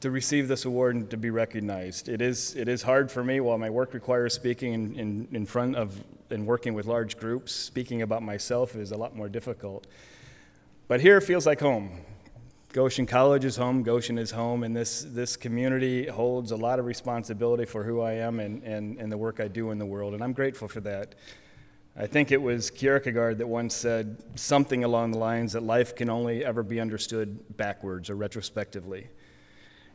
to 0.00 0.10
receive 0.10 0.48
this 0.48 0.64
award 0.64 0.96
and 0.96 1.10
to 1.10 1.16
be 1.16 1.30
recognized. 1.30 2.08
It 2.08 2.22
is, 2.22 2.56
it 2.56 2.68
is 2.68 2.82
hard 2.82 3.10
for 3.10 3.22
me 3.22 3.40
while 3.40 3.58
my 3.58 3.70
work 3.70 3.94
requires 3.94 4.34
speaking 4.34 4.72
in, 4.72 4.96
in, 4.98 5.28
in 5.32 5.46
front 5.46 5.76
of 5.76 6.02
and 6.30 6.46
working 6.46 6.72
with 6.72 6.86
large 6.86 7.18
groups. 7.18 7.52
Speaking 7.52 8.02
about 8.02 8.22
myself 8.22 8.74
is 8.74 8.90
a 8.90 8.96
lot 8.96 9.14
more 9.14 9.28
difficult. 9.28 9.86
But 10.88 11.00
here 11.00 11.18
it 11.18 11.22
feels 11.22 11.46
like 11.46 11.60
home. 11.60 12.00
Goshen 12.72 13.04
College 13.04 13.44
is 13.44 13.54
home, 13.54 13.82
Goshen 13.82 14.16
is 14.16 14.30
home, 14.30 14.64
and 14.64 14.74
this, 14.74 15.06
this 15.10 15.36
community 15.36 16.06
holds 16.06 16.52
a 16.52 16.56
lot 16.56 16.78
of 16.78 16.86
responsibility 16.86 17.66
for 17.66 17.84
who 17.84 18.00
I 18.00 18.12
am 18.12 18.40
and, 18.40 18.62
and, 18.62 18.98
and 18.98 19.12
the 19.12 19.18
work 19.18 19.40
I 19.40 19.48
do 19.48 19.72
in 19.72 19.78
the 19.78 19.84
world, 19.84 20.14
and 20.14 20.24
I'm 20.24 20.32
grateful 20.32 20.68
for 20.68 20.80
that. 20.80 21.14
I 21.94 22.06
think 22.06 22.32
it 22.32 22.40
was 22.40 22.70
Kierkegaard 22.70 23.38
that 23.38 23.46
once 23.46 23.74
said 23.74 24.16
something 24.34 24.82
along 24.82 25.10
the 25.10 25.18
lines 25.18 25.52
that 25.52 25.62
life 25.62 25.94
can 25.94 26.08
only 26.08 26.42
ever 26.42 26.62
be 26.62 26.80
understood 26.80 27.56
backwards 27.58 28.08
or 28.08 28.14
retrospectively. 28.14 29.08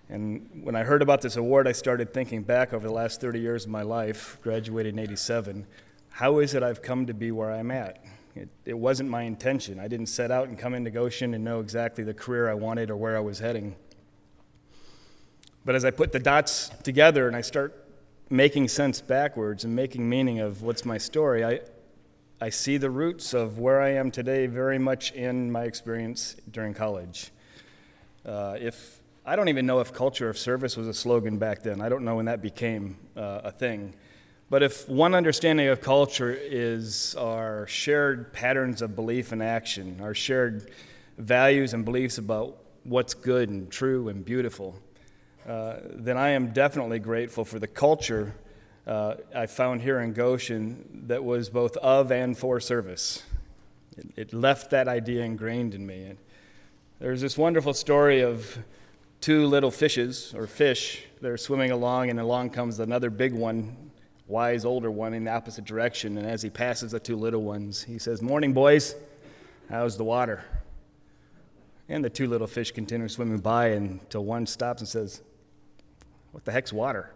And 0.08 0.48
when 0.64 0.76
I 0.76 0.84
heard 0.84 1.02
about 1.02 1.22
this 1.22 1.38
award, 1.38 1.68
I 1.68 1.72
started 1.72 2.14
thinking 2.14 2.44
back 2.44 2.72
over 2.72 2.88
the 2.88 2.94
last 2.94 3.20
30 3.20 3.40
years 3.40 3.66
of 3.66 3.72
my 3.72 3.82
life, 3.82 4.38
graduated 4.44 4.94
in 4.94 5.00
87. 5.00 5.66
How 6.12 6.38
is 6.38 6.54
it 6.54 6.62
I've 6.62 6.84
come 6.84 7.08
to 7.08 7.16
be 7.16 7.32
where 7.32 7.52
I'm 7.52 7.72
at? 7.72 8.06
It, 8.36 8.50
it 8.64 8.78
wasn't 8.78 9.10
my 9.10 9.24
intention. 9.24 9.80
I 9.80 9.88
didn't 9.88 10.06
set 10.06 10.30
out 10.30 10.48
and 10.50 10.58
come 10.58 10.76
into 10.76 10.92
Goshen 10.92 11.34
and 11.34 11.44
know 11.44 11.60
exactly 11.62 12.04
the 12.04 12.14
career 12.14 12.48
I 12.48 12.54
wanted 12.54 12.92
or 12.92 12.96
where 12.96 13.18
I 13.18 13.22
was 13.22 13.40
heading. 13.40 13.76
But 15.66 15.74
as 15.74 15.84
I 15.84 15.90
put 15.90 16.12
the 16.12 16.20
dots 16.20 16.70
together 16.84 17.28
and 17.28 17.36
I 17.36 17.42
start 17.42 17.86
making 18.30 18.68
sense 18.68 19.02
backwards 19.02 19.64
and 19.64 19.76
making 19.76 20.08
meaning 20.08 20.40
of 20.40 20.62
what's 20.62 20.86
my 20.86 21.00
story, 21.00 21.44
I, 21.44 21.62
I 22.40 22.50
see 22.50 22.78
the 22.78 22.92
roots 22.92 23.34
of 23.34 23.58
where 23.58 23.82
I 23.82 23.94
am 23.94 24.12
today 24.12 24.46
very 24.46 24.78
much 24.78 25.12
in 25.14 25.52
my 25.52 25.64
experience 25.64 26.36
during 26.52 26.76
college. 26.76 27.32
Uh, 28.24 28.56
if 28.60 29.02
I 29.26 29.36
don't 29.36 29.50
even 29.50 29.66
know 29.66 29.80
if 29.80 29.92
culture 29.92 30.30
of 30.30 30.38
service 30.38 30.78
was 30.78 30.88
a 30.88 30.94
slogan 30.94 31.40
back 31.40 31.64
then. 31.64 31.82
I 31.82 31.90
don't 31.90 32.06
know 32.06 32.16
when 32.16 32.26
that 32.26 32.44
became 32.44 32.96
uh, 33.16 33.42
a 33.46 33.52
thing. 33.52 33.96
But 34.52 34.62
if 34.62 34.88
one 34.88 35.16
understanding 35.16 35.68
of 35.68 35.82
culture 35.82 36.32
is 36.32 37.16
our 37.16 37.66
shared 37.66 38.32
patterns 38.34 38.84
of 38.84 38.96
belief 38.96 39.32
and 39.32 39.42
action, 39.42 40.00
our 40.00 40.14
shared 40.14 40.70
values 41.18 41.74
and 41.74 41.84
beliefs 41.84 42.20
about 42.20 42.56
what's 42.84 43.16
good 43.16 43.50
and 43.50 43.70
true 43.72 44.10
and 44.10 44.24
beautiful, 44.24 44.76
uh, 45.50 45.78
then 45.90 46.18
I 46.18 46.30
am 46.30 46.54
definitely 46.54 47.00
grateful 47.00 47.44
for 47.44 47.58
the 47.58 47.68
culture 47.68 48.36
uh, 48.88 49.16
I 49.36 49.48
found 49.48 49.82
here 49.82 50.00
in 50.00 50.14
Goshen 50.14 51.04
that 51.08 51.24
was 51.24 51.50
both 51.50 51.76
of 51.78 52.10
and 52.12 52.38
for 52.38 52.62
service. 52.62 53.22
It, 53.98 54.08
it 54.16 54.34
left 54.34 54.72
that 54.72 54.88
idea 54.88 55.24
ingrained 55.24 55.74
in 55.74 55.86
me. 55.86 56.04
And 56.04 56.18
there's 57.00 57.20
this 57.20 57.38
wonderful 57.38 57.74
story 57.74 58.22
of 58.22 58.58
two 59.20 59.46
little 59.46 59.72
fishes 59.72 60.34
or 60.34 60.48
fish. 60.48 61.04
They're 61.20 61.38
swimming 61.38 61.72
along, 61.72 62.12
and 62.12 62.20
along 62.20 62.52
comes 62.52 62.80
another 62.80 63.10
big 63.10 63.34
one, 63.34 63.76
wise 64.26 64.64
older 64.64 64.90
one, 64.90 65.14
in 65.14 65.26
the 65.26 65.32
opposite 65.32 65.66
direction. 65.66 66.18
And 66.18 66.26
as 66.26 66.42
he 66.42 66.50
passes 66.50 66.92
the 66.92 67.00
two 67.00 67.18
little 67.18 67.44
ones, 67.44 67.84
he 67.84 68.00
says, 68.00 68.22
Morning, 68.22 68.54
boys. 68.54 68.96
How's 69.70 69.98
the 69.98 70.06
water? 70.06 70.46
And 71.90 72.06
the 72.06 72.10
two 72.10 72.28
little 72.28 72.48
fish 72.48 72.72
continue 72.72 73.10
swimming 73.10 73.40
by 73.40 73.68
until 73.68 74.24
one 74.24 74.46
stops 74.46 74.82
and 74.82 74.88
says, 74.88 75.22
What 76.32 76.46
the 76.46 76.54
heck's 76.54 76.72
water? 76.72 77.12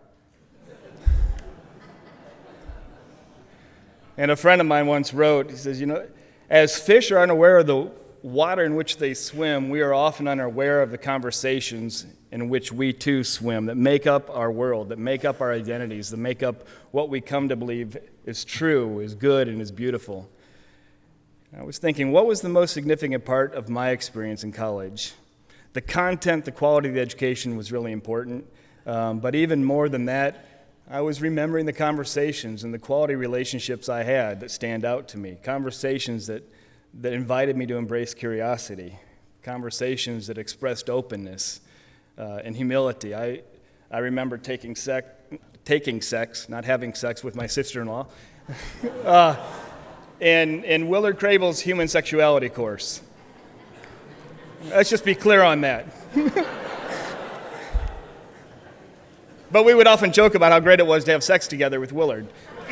And 4.21 4.29
a 4.29 4.35
friend 4.35 4.61
of 4.61 4.67
mine 4.67 4.85
once 4.85 5.15
wrote, 5.15 5.49
he 5.49 5.57
says, 5.57 5.79
You 5.79 5.87
know, 5.87 6.07
as 6.47 6.79
fish 6.79 7.09
are 7.09 7.17
unaware 7.17 7.57
of 7.57 7.65
the 7.65 7.89
water 8.21 8.63
in 8.63 8.75
which 8.75 8.97
they 8.97 9.15
swim, 9.15 9.67
we 9.71 9.81
are 9.81 9.95
often 9.95 10.27
unaware 10.27 10.83
of 10.83 10.91
the 10.91 10.97
conversations 10.99 12.05
in 12.31 12.47
which 12.47 12.71
we 12.71 12.93
too 12.93 13.23
swim 13.23 13.65
that 13.65 13.77
make 13.77 14.05
up 14.05 14.29
our 14.29 14.51
world, 14.51 14.89
that 14.89 14.99
make 14.99 15.25
up 15.25 15.41
our 15.41 15.51
identities, 15.51 16.11
that 16.11 16.17
make 16.17 16.43
up 16.43 16.67
what 16.91 17.09
we 17.09 17.19
come 17.19 17.49
to 17.49 17.55
believe 17.55 17.97
is 18.23 18.45
true, 18.45 18.99
is 18.99 19.15
good, 19.15 19.47
and 19.47 19.59
is 19.59 19.71
beautiful. 19.71 20.29
I 21.57 21.63
was 21.63 21.79
thinking, 21.79 22.11
what 22.11 22.27
was 22.27 22.41
the 22.41 22.49
most 22.49 22.73
significant 22.73 23.25
part 23.25 23.55
of 23.55 23.69
my 23.69 23.89
experience 23.89 24.43
in 24.43 24.51
college? 24.51 25.13
The 25.73 25.81
content, 25.81 26.45
the 26.45 26.51
quality 26.51 26.89
of 26.89 26.93
the 26.93 27.01
education 27.01 27.57
was 27.57 27.71
really 27.71 27.91
important, 27.91 28.45
um, 28.85 29.19
but 29.19 29.33
even 29.33 29.63
more 29.63 29.89
than 29.89 30.05
that, 30.05 30.45
I 30.91 30.99
was 30.99 31.21
remembering 31.21 31.65
the 31.65 31.73
conversations 31.73 32.65
and 32.65 32.73
the 32.73 32.79
quality 32.79 33.15
relationships 33.15 33.87
I 33.87 34.03
had 34.03 34.41
that 34.41 34.51
stand 34.51 34.83
out 34.83 35.07
to 35.09 35.17
me. 35.17 35.37
Conversations 35.41 36.27
that, 36.27 36.43
that 36.95 37.13
invited 37.13 37.55
me 37.55 37.65
to 37.67 37.77
embrace 37.77 38.13
curiosity, 38.13 38.99
conversations 39.41 40.27
that 40.27 40.37
expressed 40.37 40.89
openness 40.89 41.61
uh, 42.17 42.41
and 42.43 42.57
humility. 42.57 43.15
I, 43.15 43.43
I 43.89 43.99
remember 43.99 44.37
taking, 44.37 44.75
sec, 44.75 45.05
taking 45.63 46.01
sex, 46.01 46.49
not 46.49 46.65
having 46.65 46.93
sex 46.93 47.23
with 47.23 47.37
my 47.37 47.47
sister 47.47 47.81
in 47.81 47.87
law, 47.87 48.07
uh, 49.05 49.37
in 50.19 50.89
Willard 50.89 51.17
Krabill's 51.17 51.61
human 51.61 51.87
sexuality 51.87 52.49
course. 52.49 53.01
Let's 54.65 54.89
just 54.89 55.05
be 55.05 55.15
clear 55.15 55.41
on 55.41 55.61
that. 55.61 55.85
But 59.51 59.65
we 59.65 59.73
would 59.73 59.87
often 59.87 60.13
joke 60.13 60.35
about 60.35 60.51
how 60.51 60.59
great 60.59 60.79
it 60.79 60.87
was 60.87 61.03
to 61.05 61.11
have 61.11 61.23
sex 61.23 61.47
together 61.47 61.79
with 61.79 61.91
Willard. 61.91 62.27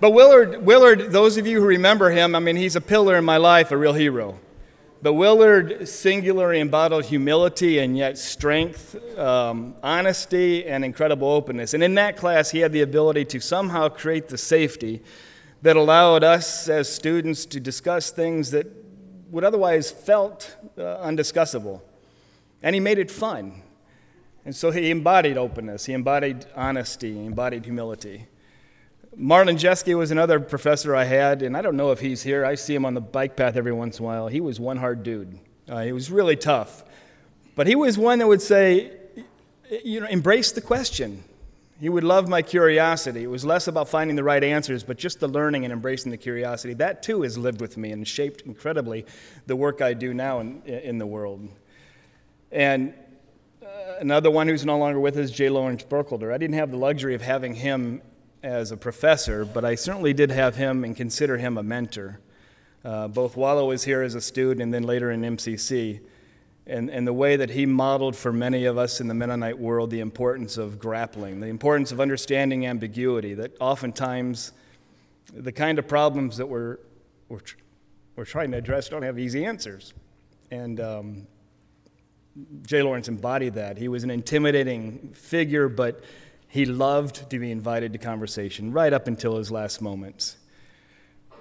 but 0.00 0.10
Willard, 0.10 0.64
Willard, 0.64 1.12
those 1.12 1.36
of 1.36 1.46
you 1.46 1.60
who 1.60 1.66
remember 1.66 2.10
him, 2.10 2.34
I 2.34 2.38
mean, 2.38 2.56
he's 2.56 2.74
a 2.74 2.80
pillar 2.80 3.16
in 3.16 3.24
my 3.24 3.36
life, 3.36 3.70
a 3.70 3.76
real 3.76 3.92
hero. 3.92 4.38
But 5.02 5.14
Willard 5.14 5.88
singularly 5.88 6.60
embodied 6.60 7.04
humility 7.06 7.80
and 7.80 7.98
yet 7.98 8.16
strength, 8.16 8.96
um, 9.18 9.74
honesty, 9.82 10.64
and 10.64 10.84
incredible 10.84 11.28
openness. 11.28 11.74
And 11.74 11.82
in 11.82 11.94
that 11.96 12.16
class, 12.16 12.50
he 12.50 12.60
had 12.60 12.72
the 12.72 12.82
ability 12.82 13.24
to 13.26 13.40
somehow 13.40 13.88
create 13.88 14.28
the 14.28 14.38
safety 14.38 15.02
that 15.62 15.76
allowed 15.76 16.24
us 16.24 16.68
as 16.68 16.92
students 16.92 17.44
to 17.46 17.60
discuss 17.60 18.10
things 18.10 18.52
that 18.52 18.66
would 19.30 19.44
otherwise 19.44 19.90
felt 19.90 20.56
uh, 20.78 20.82
undiscussable. 20.82 21.80
And 22.62 22.74
he 22.74 22.80
made 22.80 22.98
it 22.98 23.10
fun. 23.10 23.61
And 24.44 24.54
so 24.56 24.70
he 24.70 24.90
embodied 24.90 25.36
openness, 25.36 25.86
he 25.86 25.92
embodied 25.92 26.46
honesty, 26.56 27.14
he 27.14 27.26
embodied 27.26 27.64
humility. 27.64 28.26
Marlin 29.14 29.56
Jeschke 29.56 29.96
was 29.96 30.10
another 30.10 30.40
professor 30.40 30.96
I 30.96 31.04
had, 31.04 31.42
and 31.42 31.54
I 31.56 31.60
don't 31.60 31.76
know 31.76 31.92
if 31.92 32.00
he's 32.00 32.22
here. 32.22 32.46
I 32.46 32.54
see 32.54 32.74
him 32.74 32.86
on 32.86 32.94
the 32.94 33.00
bike 33.00 33.36
path 33.36 33.56
every 33.56 33.72
once 33.72 33.98
in 33.98 34.04
a 34.04 34.08
while. 34.08 34.28
He 34.28 34.40
was 34.40 34.58
one 34.58 34.78
hard 34.78 35.02
dude. 35.02 35.38
Uh, 35.68 35.82
he 35.82 35.92
was 35.92 36.10
really 36.10 36.34
tough. 36.34 36.82
But 37.54 37.66
he 37.66 37.74
was 37.74 37.98
one 37.98 38.20
that 38.20 38.26
would 38.26 38.40
say, 38.40 38.90
you 39.84 40.00
know, 40.00 40.06
embrace 40.06 40.52
the 40.52 40.62
question. 40.62 41.22
He 41.78 41.90
would 41.90 42.04
love 42.04 42.28
my 42.28 42.40
curiosity. 42.40 43.24
It 43.24 43.30
was 43.30 43.44
less 43.44 43.68
about 43.68 43.88
finding 43.88 44.16
the 44.16 44.24
right 44.24 44.42
answers, 44.42 44.82
but 44.82 44.96
just 44.96 45.20
the 45.20 45.28
learning 45.28 45.64
and 45.64 45.72
embracing 45.72 46.10
the 46.10 46.16
curiosity. 46.16 46.74
That 46.74 47.02
too 47.02 47.22
has 47.22 47.36
lived 47.36 47.60
with 47.60 47.76
me 47.76 47.92
and 47.92 48.08
shaped 48.08 48.42
incredibly 48.42 49.04
the 49.46 49.56
work 49.56 49.82
I 49.82 49.92
do 49.92 50.14
now 50.14 50.40
in, 50.40 50.62
in 50.62 50.98
the 50.98 51.06
world. 51.06 51.48
And 52.50 52.94
another 54.00 54.30
one 54.30 54.48
who's 54.48 54.64
no 54.64 54.78
longer 54.78 55.00
with 55.00 55.16
us, 55.16 55.30
J. 55.30 55.48
Lawrence 55.48 55.82
Burkholder. 55.82 56.32
I 56.32 56.38
didn't 56.38 56.56
have 56.56 56.70
the 56.70 56.76
luxury 56.76 57.14
of 57.14 57.22
having 57.22 57.54
him 57.54 58.02
as 58.42 58.72
a 58.72 58.76
professor, 58.76 59.44
but 59.44 59.64
I 59.64 59.74
certainly 59.74 60.12
did 60.12 60.30
have 60.30 60.56
him 60.56 60.84
and 60.84 60.96
consider 60.96 61.36
him 61.36 61.58
a 61.58 61.62
mentor, 61.62 62.18
uh, 62.84 63.08
both 63.08 63.36
while 63.36 63.58
I 63.58 63.62
was 63.62 63.84
here 63.84 64.02
as 64.02 64.14
a 64.14 64.20
student 64.20 64.60
and 64.60 64.74
then 64.74 64.82
later 64.82 65.10
in 65.10 65.22
MCC. 65.22 66.00
And, 66.66 66.90
and 66.90 67.06
the 67.06 67.12
way 67.12 67.36
that 67.36 67.50
he 67.50 67.66
modeled 67.66 68.14
for 68.14 68.32
many 68.32 68.66
of 68.66 68.78
us 68.78 69.00
in 69.00 69.08
the 69.08 69.14
Mennonite 69.14 69.58
world 69.58 69.90
the 69.90 70.00
importance 70.00 70.56
of 70.56 70.78
grappling, 70.78 71.40
the 71.40 71.48
importance 71.48 71.90
of 71.90 72.00
understanding 72.00 72.66
ambiguity, 72.66 73.34
that 73.34 73.56
oftentimes 73.60 74.52
the 75.32 75.52
kind 75.52 75.78
of 75.78 75.88
problems 75.88 76.36
that 76.36 76.46
we're, 76.46 76.78
we're, 77.28 77.40
we're 78.14 78.24
trying 78.24 78.52
to 78.52 78.58
address 78.58 78.88
don't 78.88 79.02
have 79.02 79.18
easy 79.18 79.44
answers. 79.44 79.92
And 80.50 80.80
um, 80.80 81.26
J. 82.62 82.82
Lawrence 82.82 83.08
embodied 83.08 83.54
that. 83.54 83.76
He 83.76 83.88
was 83.88 84.04
an 84.04 84.10
intimidating 84.10 85.12
figure, 85.14 85.68
but 85.68 86.02
he 86.48 86.64
loved 86.64 87.30
to 87.30 87.38
be 87.38 87.50
invited 87.50 87.92
to 87.92 87.98
conversation 87.98 88.72
right 88.72 88.92
up 88.92 89.06
until 89.06 89.36
his 89.36 89.50
last 89.50 89.80
moments. 89.80 90.36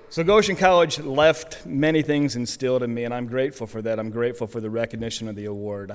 So, 0.09 0.23
Goshen 0.23 0.57
College 0.57 0.99
left 0.99 1.65
many 1.65 2.01
things 2.01 2.35
instilled 2.35 2.83
in 2.83 2.93
me, 2.93 3.05
and 3.05 3.13
I'm 3.13 3.27
grateful 3.27 3.65
for 3.65 3.81
that. 3.81 3.97
I'm 3.97 4.09
grateful 4.09 4.47
for 4.47 4.59
the 4.59 4.69
recognition 4.69 5.29
of 5.29 5.35
the 5.37 5.45
award. 5.45 5.93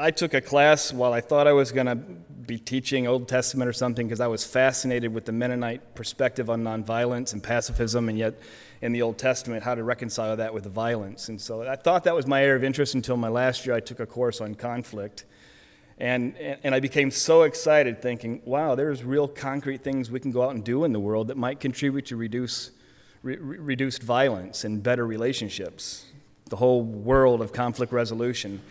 I 0.00 0.12
took 0.12 0.32
a 0.32 0.40
class 0.40 0.92
while 0.92 1.12
I 1.12 1.20
thought 1.20 1.48
I 1.48 1.52
was 1.52 1.72
going 1.72 1.86
to 1.86 1.96
be 1.96 2.56
teaching 2.56 3.08
Old 3.08 3.26
Testament 3.26 3.68
or 3.68 3.72
something 3.72 4.06
because 4.06 4.20
I 4.20 4.28
was 4.28 4.44
fascinated 4.44 5.12
with 5.12 5.24
the 5.24 5.32
Mennonite 5.32 5.96
perspective 5.96 6.48
on 6.48 6.62
nonviolence 6.62 7.32
and 7.32 7.42
pacifism, 7.42 8.08
and 8.08 8.16
yet 8.16 8.38
in 8.80 8.92
the 8.92 9.02
Old 9.02 9.18
Testament, 9.18 9.64
how 9.64 9.74
to 9.74 9.82
reconcile 9.82 10.36
that 10.36 10.54
with 10.54 10.66
violence. 10.66 11.30
And 11.30 11.40
so 11.40 11.62
I 11.62 11.74
thought 11.74 12.04
that 12.04 12.14
was 12.14 12.28
my 12.28 12.44
area 12.44 12.54
of 12.54 12.62
interest 12.62 12.94
until 12.94 13.16
my 13.16 13.26
last 13.26 13.66
year 13.66 13.74
I 13.74 13.80
took 13.80 13.98
a 13.98 14.06
course 14.06 14.40
on 14.40 14.54
conflict. 14.54 15.24
And, 15.98 16.36
and 16.36 16.76
I 16.76 16.78
became 16.78 17.10
so 17.10 17.42
excited 17.42 18.00
thinking, 18.00 18.40
wow, 18.44 18.76
there's 18.76 19.02
real 19.02 19.26
concrete 19.26 19.82
things 19.82 20.12
we 20.12 20.20
can 20.20 20.30
go 20.30 20.42
out 20.42 20.54
and 20.54 20.62
do 20.62 20.84
in 20.84 20.92
the 20.92 21.00
world 21.00 21.26
that 21.26 21.36
might 21.36 21.58
contribute 21.58 22.06
to 22.06 22.16
reduce, 22.16 22.70
re- 23.24 23.36
reduced 23.36 24.04
violence 24.04 24.62
and 24.62 24.80
better 24.80 25.04
relationships, 25.04 26.04
the 26.50 26.56
whole 26.56 26.84
world 26.84 27.40
of 27.40 27.52
conflict 27.52 27.92
resolution. 27.92 28.62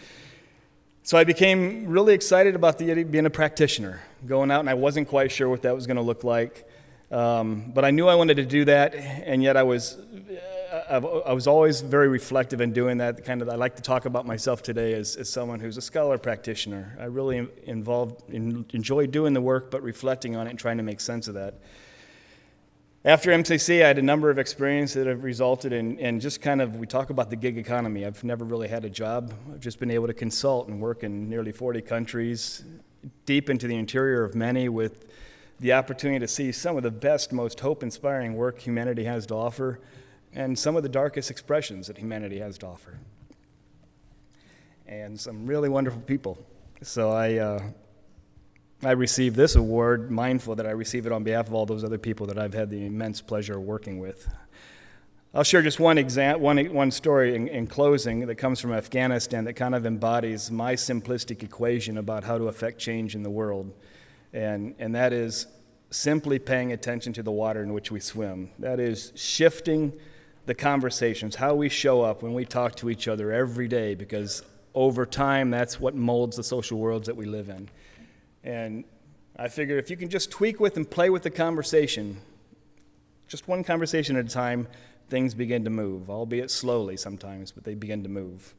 So 1.08 1.18
I 1.18 1.24
became 1.24 1.88
really 1.88 2.14
excited 2.14 2.54
about 2.54 2.78
the, 2.78 3.06
being 3.06 3.26
a 3.26 3.30
practitioner, 3.30 4.02
going 4.26 4.52
out, 4.52 4.60
and 4.60 4.70
I 4.70 4.74
wasn't 4.74 5.08
quite 5.08 5.32
sure 5.32 5.48
what 5.48 5.62
that 5.62 5.74
was 5.74 5.88
going 5.88 5.96
to 5.96 6.04
look 6.04 6.26
like. 6.26 6.68
Um, 7.10 7.72
but 7.74 7.86
I 7.86 7.92
knew 7.92 8.10
I 8.10 8.16
wanted 8.16 8.36
to 8.36 8.46
do 8.46 8.66
that, 8.66 8.94
and 8.94 9.42
yet 9.42 9.56
I 9.56 9.64
was, 9.64 9.98
uh, 10.90 11.22
I 11.26 11.32
was 11.32 11.48
always 11.48 11.80
very 11.80 12.10
reflective 12.10 12.60
in 12.60 12.74
doing 12.74 12.98
that. 12.98 13.24
Kind 13.24 13.42
of, 13.42 13.48
I 13.48 13.56
like 13.56 13.78
to 13.78 13.82
talk 13.82 14.04
about 14.04 14.26
myself 14.26 14.62
today 14.62 14.96
as, 14.96 15.16
as 15.16 15.30
someone 15.30 15.62
who's 15.62 15.78
a 15.78 15.82
scholar 15.82 16.18
practitioner. 16.18 16.98
I 17.00 17.06
really 17.06 17.48
involved, 17.64 18.30
in, 18.30 18.66
enjoy 18.74 19.08
doing 19.08 19.34
the 19.34 19.40
work, 19.40 19.72
but 19.72 19.82
reflecting 19.84 20.36
on 20.36 20.46
it 20.46 20.50
and 20.50 20.60
trying 20.60 20.76
to 20.76 20.84
make 20.84 21.00
sense 21.00 21.30
of 21.30 21.36
that. 21.36 21.54
After 23.06 23.30
MCC, 23.32 23.84
I 23.84 23.88
had 23.88 24.00
a 24.00 24.02
number 24.02 24.32
of 24.32 24.40
experiences 24.40 24.96
that 24.96 25.08
have 25.08 25.24
resulted 25.24 25.72
in, 25.72 26.00
in 26.00 26.20
just 26.20 26.42
kind 26.42 26.62
of, 26.62 26.78
we 26.78 26.88
talk 26.88 27.12
about 27.12 27.30
the 27.30 27.36
gig 27.36 27.58
economy. 27.58 28.06
I've 28.06 28.24
never 28.24 28.44
really 28.44 28.68
had 28.68 28.86
a 28.86 28.90
job. 28.90 29.34
I've 29.54 29.60
just 29.60 29.80
been 29.80 29.92
able 29.92 30.08
to 30.08 30.16
consult 30.16 30.68
and 30.68 30.82
work 30.82 31.04
in 31.04 31.30
nearly 31.30 31.52
40 31.52 31.82
countries, 31.82 32.66
deep 33.26 33.52
into 33.52 33.68
the 33.68 33.76
interior 33.76 34.24
of 34.24 34.34
many, 34.34 34.68
with 34.68 35.06
the 35.60 35.74
opportunity 35.74 36.20
to 36.20 36.28
see 36.28 36.52
some 36.52 36.76
of 36.76 36.82
the 36.84 36.92
best, 36.92 37.32
most 37.32 37.60
hope 37.60 37.84
inspiring 37.84 38.34
work 38.34 38.60
humanity 38.60 39.04
has 39.04 39.28
to 39.28 39.36
offer, 39.36 39.80
and 40.34 40.58
some 40.58 40.76
of 40.76 40.82
the 40.82 40.90
darkest 40.90 41.30
expressions 41.30 41.88
that 41.88 42.00
humanity 42.00 42.40
has 42.40 42.58
to 42.58 42.66
offer. 42.66 42.98
And 44.88 45.20
some 45.20 45.46
really 45.46 45.70
wonderful 45.70 46.02
people. 46.02 46.38
So 46.82 47.12
I, 47.12 47.36
uh, 47.36 47.60
I 48.84 48.92
receive 48.92 49.36
this 49.36 49.56
award, 49.56 50.12
mindful 50.12 50.56
that 50.56 50.68
I 50.68 50.72
receive 50.72 51.08
it 51.08 51.12
on 51.12 51.24
behalf 51.24 51.48
of 51.48 51.54
all 51.54 51.66
those 51.66 51.84
other 51.84 51.98
people 51.98 52.28
that 52.28 52.38
I've 52.38 52.54
had 52.54 52.70
the 52.70 52.86
immense 52.86 53.22
pleasure 53.22 53.58
of 53.58 53.64
working 53.64 54.00
with. 54.00 54.28
I'll 55.34 55.44
share 55.44 55.62
just 55.62 55.80
one, 55.80 55.98
exa- 55.98 56.40
one, 56.40 56.58
one 56.74 56.92
story 56.92 57.36
in, 57.36 57.48
in 57.48 57.68
closing 57.68 58.26
that 58.28 58.36
comes 58.36 58.60
from 58.60 58.74
Afghanistan 58.74 59.44
that 59.46 59.54
kind 59.54 59.74
of 59.74 59.86
embodies 59.86 60.52
my 60.52 60.74
simplistic 60.74 61.44
equation 61.44 61.98
about 61.98 62.24
how 62.24 62.38
to 62.38 62.46
affect 62.46 62.80
change 62.80 63.16
in 63.16 63.24
the 63.24 63.30
world. 63.30 63.74
And, 64.34 64.76
and 64.78 64.94
that 64.96 65.12
is 65.12 65.48
simply 65.90 66.38
paying 66.38 66.72
attention 66.72 67.14
to 67.14 67.24
the 67.24 67.32
water 67.32 67.64
in 67.64 67.74
which 67.74 67.92
we 67.92 68.00
swim. 68.00 68.52
That 68.60 68.80
is 68.80 69.12
shifting 69.16 69.92
the 70.46 70.56
conversations, 70.56 71.36
how 71.36 71.56
we 71.56 71.68
show 71.68 72.02
up 72.04 72.22
when 72.22 72.34
we 72.34 72.46
talk 72.46 72.76
to 72.76 72.90
each 72.90 73.08
other 73.08 73.32
every 73.32 73.68
day, 73.68 73.96
because 73.96 74.44
over 74.74 75.06
time, 75.06 75.50
that's 75.50 75.80
what 75.80 75.96
molds 75.96 76.38
the 76.38 76.44
social 76.44 76.78
worlds 76.78 77.08
that 77.08 77.16
we 77.16 77.26
live 77.26 77.50
in. 77.50 77.70
And 78.48 78.86
I 79.36 79.50
figured 79.50 79.78
if 79.78 79.90
you 79.90 79.98
can 79.98 80.08
just 80.08 80.32
tweak 80.32 80.62
with 80.62 80.78
and 80.78 80.90
play 80.90 81.10
with 81.10 81.22
the 81.22 81.30
conversation, 81.30 82.16
just 83.28 83.46
one 83.50 83.62
conversation 83.62 84.16
at 84.16 84.26
a 84.26 84.30
time, 84.30 84.70
things 85.10 85.34
begin 85.34 85.66
to 85.66 85.70
move, 85.70 86.10
albeit 86.10 86.50
slowly 86.50 86.96
sometimes, 86.96 87.52
but 87.52 87.66
they 87.66 87.76
begin 87.76 88.04
to 88.04 88.10
move. 88.10 88.56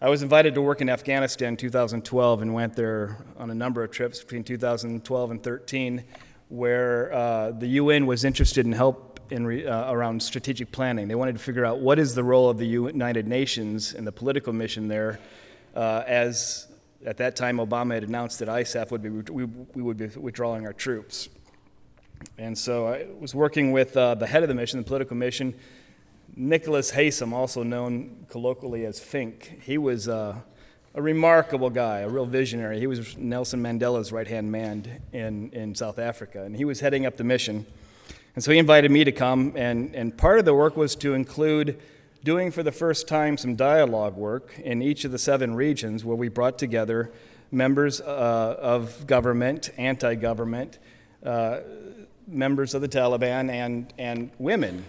I 0.00 0.08
was 0.08 0.24
invited 0.24 0.56
to 0.56 0.60
work 0.60 0.80
in 0.80 0.90
Afghanistan 0.90 1.50
in 1.50 1.56
2012 1.56 2.42
and 2.42 2.52
went 2.52 2.74
there 2.74 3.24
on 3.36 3.48
a 3.52 3.54
number 3.54 3.84
of 3.84 3.92
trips 3.92 4.20
between 4.20 4.42
2012 4.42 5.30
and 5.30 5.40
13, 5.40 6.02
where 6.48 7.12
uh, 7.12 7.52
the 7.52 7.68
UN 7.68 8.06
was 8.06 8.24
interested 8.24 8.66
in 8.66 8.72
help 8.72 9.20
in 9.30 9.46
re, 9.46 9.64
uh, 9.64 9.92
around 9.92 10.20
strategic 10.20 10.72
planning. 10.72 11.06
They 11.06 11.14
wanted 11.14 11.36
to 11.36 11.42
figure 11.42 11.64
out 11.64 11.78
what 11.78 12.00
is 12.00 12.16
the 12.16 12.24
role 12.24 12.50
of 12.50 12.58
the 12.58 12.66
United 12.66 13.28
Nations 13.28 13.94
and 13.94 14.04
the 14.04 14.10
political 14.10 14.52
mission 14.52 14.88
there, 14.88 15.20
uh, 15.76 16.02
as 16.08 16.66
at 17.06 17.16
that 17.18 17.36
time 17.36 17.58
Obama 17.58 17.94
had 17.94 18.04
announced 18.04 18.38
that 18.38 18.48
ISAF 18.48 18.90
would 18.90 19.02
be 19.02 19.10
we, 19.10 19.44
we 19.44 19.82
would 19.82 19.96
be 19.96 20.06
withdrawing 20.06 20.66
our 20.66 20.72
troops. 20.72 21.28
And 22.38 22.56
so 22.56 22.86
I 22.86 23.06
was 23.18 23.34
working 23.34 23.72
with 23.72 23.96
uh, 23.96 24.14
the 24.14 24.26
head 24.26 24.42
of 24.42 24.48
the 24.48 24.54
mission, 24.54 24.78
the 24.78 24.84
political 24.84 25.16
mission, 25.16 25.54
Nicholas 26.34 26.92
Haysom, 26.92 27.32
also 27.32 27.62
known 27.62 28.26
colloquially 28.30 28.86
as 28.86 28.98
Fink, 28.98 29.60
he 29.62 29.76
was 29.76 30.08
uh, 30.08 30.36
a 30.94 31.02
remarkable 31.02 31.68
guy, 31.68 32.00
a 32.00 32.08
real 32.08 32.24
visionary. 32.24 32.78
He 32.78 32.86
was 32.86 33.16
Nelson 33.16 33.62
Mandela's 33.62 34.12
right 34.12 34.26
hand 34.26 34.50
man 34.50 35.02
in, 35.12 35.50
in 35.50 35.74
South 35.74 35.98
Africa, 35.98 36.42
and 36.44 36.56
he 36.56 36.64
was 36.64 36.80
heading 36.80 37.06
up 37.06 37.16
the 37.16 37.24
mission. 37.24 37.66
And 38.34 38.42
so 38.42 38.50
he 38.50 38.58
invited 38.58 38.90
me 38.90 39.04
to 39.04 39.12
come, 39.12 39.52
and, 39.56 39.94
and 39.94 40.16
part 40.16 40.38
of 40.38 40.44
the 40.46 40.54
work 40.54 40.76
was 40.76 40.96
to 40.96 41.12
include 41.12 41.78
doing 42.24 42.50
for 42.50 42.62
the 42.62 42.72
first 42.72 43.08
time 43.08 43.36
some 43.36 43.56
dialogue 43.56 44.16
work 44.16 44.58
in 44.58 44.82
each 44.82 45.04
of 45.04 45.12
the 45.12 45.18
seven 45.18 45.54
regions 45.54 46.04
where 46.04 46.16
we 46.16 46.28
brought 46.28 46.58
together 46.58 47.12
members 47.50 48.00
uh, 48.00 48.56
of 48.58 49.06
government, 49.06 49.70
anti 49.76 50.14
government, 50.14 50.78
uh, 51.24 51.60
members 52.26 52.74
of 52.74 52.80
the 52.80 52.88
Taliban, 52.88 53.50
and, 53.50 53.92
and 53.98 54.30
women 54.38 54.84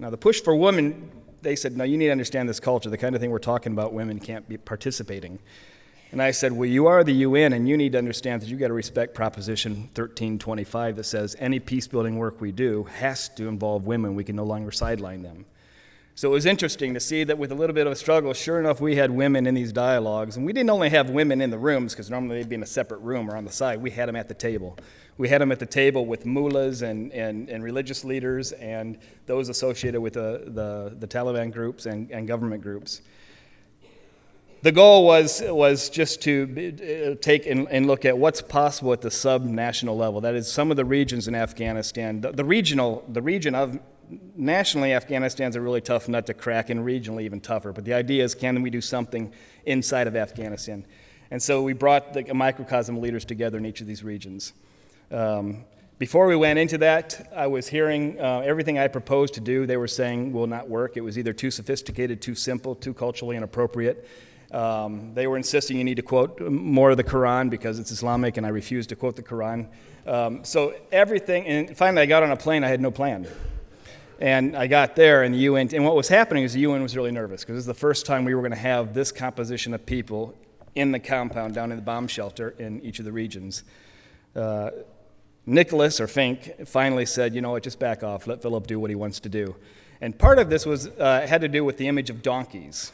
now, 0.00 0.08
the 0.08 0.16
push 0.16 0.40
for 0.40 0.56
women, 0.56 1.10
they 1.42 1.54
said, 1.54 1.76
no, 1.76 1.84
you 1.84 1.98
need 1.98 2.06
to 2.06 2.12
understand 2.12 2.48
this 2.48 2.58
culture. 2.58 2.88
The 2.88 2.96
kind 2.96 3.14
of 3.14 3.20
thing 3.20 3.30
we're 3.30 3.38
talking 3.38 3.72
about, 3.72 3.92
women 3.92 4.18
can't 4.18 4.48
be 4.48 4.56
participating. 4.56 5.38
And 6.10 6.22
I 6.22 6.30
said, 6.30 6.52
well, 6.52 6.68
you 6.68 6.86
are 6.86 7.04
the 7.04 7.12
UN, 7.12 7.52
and 7.52 7.68
you 7.68 7.76
need 7.76 7.92
to 7.92 7.98
understand 7.98 8.40
that 8.40 8.48
you've 8.48 8.58
got 8.58 8.68
to 8.68 8.72
respect 8.72 9.14
Proposition 9.14 9.72
1325 9.94 10.96
that 10.96 11.04
says 11.04 11.36
any 11.38 11.60
peace 11.60 11.86
building 11.86 12.16
work 12.16 12.40
we 12.40 12.50
do 12.50 12.84
has 12.84 13.28
to 13.30 13.46
involve 13.46 13.86
women. 13.86 14.14
We 14.14 14.24
can 14.24 14.36
no 14.36 14.44
longer 14.44 14.72
sideline 14.72 15.22
them. 15.22 15.44
So 16.16 16.28
it 16.28 16.32
was 16.32 16.44
interesting 16.44 16.92
to 16.94 17.00
see 17.00 17.24
that 17.24 17.38
with 17.38 17.50
a 17.50 17.54
little 17.54 17.74
bit 17.74 17.86
of 17.86 17.92
a 17.92 17.96
struggle, 17.96 18.34
sure 18.34 18.60
enough, 18.60 18.80
we 18.80 18.96
had 18.96 19.10
women 19.10 19.46
in 19.46 19.54
these 19.54 19.72
dialogues. 19.72 20.36
And 20.36 20.44
we 20.44 20.52
didn't 20.52 20.68
only 20.68 20.90
have 20.90 21.08
women 21.08 21.40
in 21.40 21.50
the 21.50 21.58
rooms, 21.58 21.94
because 21.94 22.10
normally 22.10 22.36
they'd 22.36 22.48
be 22.48 22.56
in 22.56 22.62
a 22.62 22.66
separate 22.66 22.98
room 22.98 23.30
or 23.30 23.36
on 23.36 23.44
the 23.44 23.52
side, 23.52 23.80
we 23.80 23.90
had 23.90 24.08
them 24.08 24.16
at 24.16 24.28
the 24.28 24.34
table. 24.34 24.76
We 25.16 25.28
had 25.28 25.40
them 25.40 25.52
at 25.52 25.58
the 25.58 25.66
table 25.66 26.04
with 26.06 26.26
mullahs 26.26 26.82
and, 26.82 27.12
and, 27.12 27.48
and 27.48 27.62
religious 27.62 28.04
leaders 28.04 28.52
and 28.52 28.98
those 29.26 29.48
associated 29.48 30.00
with 30.00 30.14
the, 30.14 30.44
the, 30.46 30.96
the 30.98 31.06
Taliban 31.06 31.52
groups 31.52 31.86
and, 31.86 32.10
and 32.10 32.26
government 32.26 32.62
groups. 32.62 33.02
The 34.62 34.72
goal 34.72 35.06
was, 35.06 35.42
was 35.42 35.88
just 35.88 36.20
to 36.22 37.14
uh, 37.14 37.22
take 37.22 37.46
and, 37.46 37.66
and 37.70 37.86
look 37.86 38.04
at 38.04 38.18
what's 38.18 38.42
possible 38.42 38.92
at 38.92 39.00
the 39.00 39.10
sub-national 39.10 39.96
level. 39.96 40.20
That 40.20 40.34
is, 40.34 40.52
some 40.52 40.70
of 40.70 40.76
the 40.76 40.84
regions 40.84 41.28
in 41.28 41.34
Afghanistan, 41.34 42.20
the, 42.20 42.32
the 42.32 42.44
regional, 42.44 43.02
the 43.08 43.22
region 43.22 43.54
of 43.54 43.78
nationally, 44.36 44.92
Afghanistan's 44.92 45.56
a 45.56 45.60
really 45.60 45.80
tough 45.80 46.08
nut 46.08 46.26
to 46.26 46.34
crack, 46.34 46.70
and 46.70 46.80
regionally 46.80 47.22
even 47.22 47.40
tougher. 47.40 47.72
But 47.72 47.84
the 47.84 47.94
idea 47.94 48.24
is, 48.24 48.34
can 48.34 48.62
we 48.62 48.70
do 48.70 48.80
something 48.80 49.32
inside 49.64 50.06
of 50.06 50.16
Afghanistan? 50.16 50.84
And 51.30 51.42
so 51.42 51.62
we 51.62 51.72
brought 51.72 52.12
the, 52.12 52.34
microcosm 52.34 53.00
leaders 53.00 53.24
together 53.24 53.58
in 53.58 53.66
each 53.66 53.80
of 53.80 53.86
these 53.86 54.02
regions. 54.02 54.52
Um, 55.10 55.64
before 55.98 56.26
we 56.26 56.34
went 56.34 56.58
into 56.58 56.78
that, 56.78 57.30
I 57.34 57.46
was 57.46 57.68
hearing 57.68 58.18
uh, 58.18 58.40
everything 58.40 58.78
I 58.78 58.88
proposed 58.88 59.34
to 59.34 59.40
do, 59.40 59.66
they 59.66 59.76
were 59.76 59.86
saying 59.86 60.32
will 60.32 60.46
not 60.46 60.68
work. 60.68 60.96
It 60.96 61.02
was 61.02 61.18
either 61.18 61.32
too 61.32 61.50
sophisticated, 61.50 62.22
too 62.22 62.34
simple, 62.34 62.74
too 62.74 62.94
culturally 62.94 63.36
inappropriate. 63.36 64.08
Um, 64.50 65.14
they 65.14 65.26
were 65.26 65.36
insisting 65.36 65.76
you 65.76 65.84
need 65.84 65.96
to 65.96 66.02
quote 66.02 66.40
more 66.40 66.90
of 66.90 66.96
the 66.96 67.04
Quran 67.04 67.50
because 67.50 67.78
it's 67.78 67.92
Islamic, 67.92 68.36
and 68.36 68.46
I 68.46 68.48
refused 68.48 68.88
to 68.88 68.96
quote 68.96 69.14
the 69.14 69.22
Quran. 69.22 69.68
Um, 70.06 70.44
so 70.44 70.74
everything, 70.90 71.46
and 71.46 71.76
finally 71.76 72.02
I 72.02 72.06
got 72.06 72.22
on 72.22 72.32
a 72.32 72.36
plane, 72.36 72.64
I 72.64 72.68
had 72.68 72.80
no 72.80 72.90
plan. 72.90 73.28
And 74.20 74.54
I 74.54 74.66
got 74.66 74.96
there, 74.96 75.22
and 75.22 75.34
the 75.34 75.38
UN, 75.38 75.74
and 75.74 75.82
what 75.82 75.96
was 75.96 76.08
happening 76.08 76.44
is 76.44 76.52
the 76.52 76.60
UN 76.60 76.82
was 76.82 76.94
really 76.94 77.10
nervous 77.10 77.40
because 77.40 77.54
this 77.54 77.62
is 77.62 77.66
the 77.66 77.74
first 77.74 78.04
time 78.04 78.26
we 78.26 78.34
were 78.34 78.42
going 78.42 78.52
to 78.52 78.56
have 78.56 78.92
this 78.92 79.10
composition 79.10 79.72
of 79.72 79.86
people 79.86 80.34
in 80.74 80.92
the 80.92 80.98
compound 80.98 81.54
down 81.54 81.72
in 81.72 81.78
the 81.78 81.82
bomb 81.82 82.06
shelter 82.06 82.50
in 82.58 82.82
each 82.82 82.98
of 82.98 83.06
the 83.06 83.12
regions. 83.12 83.64
Uh, 84.36 84.70
Nicholas, 85.46 86.00
or 86.00 86.06
Fink, 86.06 86.66
finally 86.66 87.06
said, 87.06 87.34
you 87.34 87.40
know 87.40 87.52
what, 87.52 87.62
just 87.62 87.78
back 87.78 88.02
off, 88.02 88.26
let 88.26 88.42
Philip 88.42 88.66
do 88.66 88.78
what 88.78 88.90
he 88.90 88.94
wants 88.94 89.20
to 89.20 89.30
do. 89.30 89.56
And 90.02 90.16
part 90.16 90.38
of 90.38 90.50
this 90.50 90.66
was, 90.66 90.86
uh, 90.86 91.26
had 91.26 91.40
to 91.40 91.48
do 91.48 91.64
with 91.64 91.78
the 91.78 91.88
image 91.88 92.10
of 92.10 92.22
donkeys. 92.22 92.92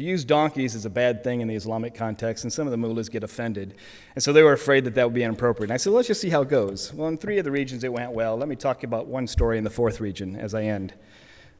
To 0.00 0.06
use 0.06 0.24
donkeys 0.24 0.74
is 0.74 0.86
a 0.86 0.90
bad 0.90 1.22
thing 1.22 1.42
in 1.42 1.48
the 1.48 1.54
Islamic 1.54 1.94
context, 1.94 2.44
and 2.44 2.50
some 2.50 2.66
of 2.66 2.70
the 2.70 2.78
mullahs 2.78 3.10
get 3.10 3.22
offended. 3.22 3.74
And 4.14 4.24
so 4.24 4.32
they 4.32 4.42
were 4.42 4.54
afraid 4.54 4.84
that 4.84 4.94
that 4.94 5.04
would 5.04 5.12
be 5.12 5.22
inappropriate. 5.22 5.68
And 5.68 5.74
I 5.74 5.76
said, 5.76 5.92
let's 5.92 6.08
just 6.08 6.22
see 6.22 6.30
how 6.30 6.40
it 6.40 6.48
goes. 6.48 6.90
Well, 6.94 7.08
in 7.08 7.18
three 7.18 7.36
of 7.36 7.44
the 7.44 7.50
regions 7.50 7.84
it 7.84 7.92
went 7.92 8.12
well. 8.12 8.34
Let 8.38 8.48
me 8.48 8.56
talk 8.56 8.82
about 8.82 9.08
one 9.08 9.26
story 9.26 9.58
in 9.58 9.64
the 9.64 9.68
fourth 9.68 10.00
region 10.00 10.36
as 10.36 10.54
I 10.54 10.62
end. 10.62 10.94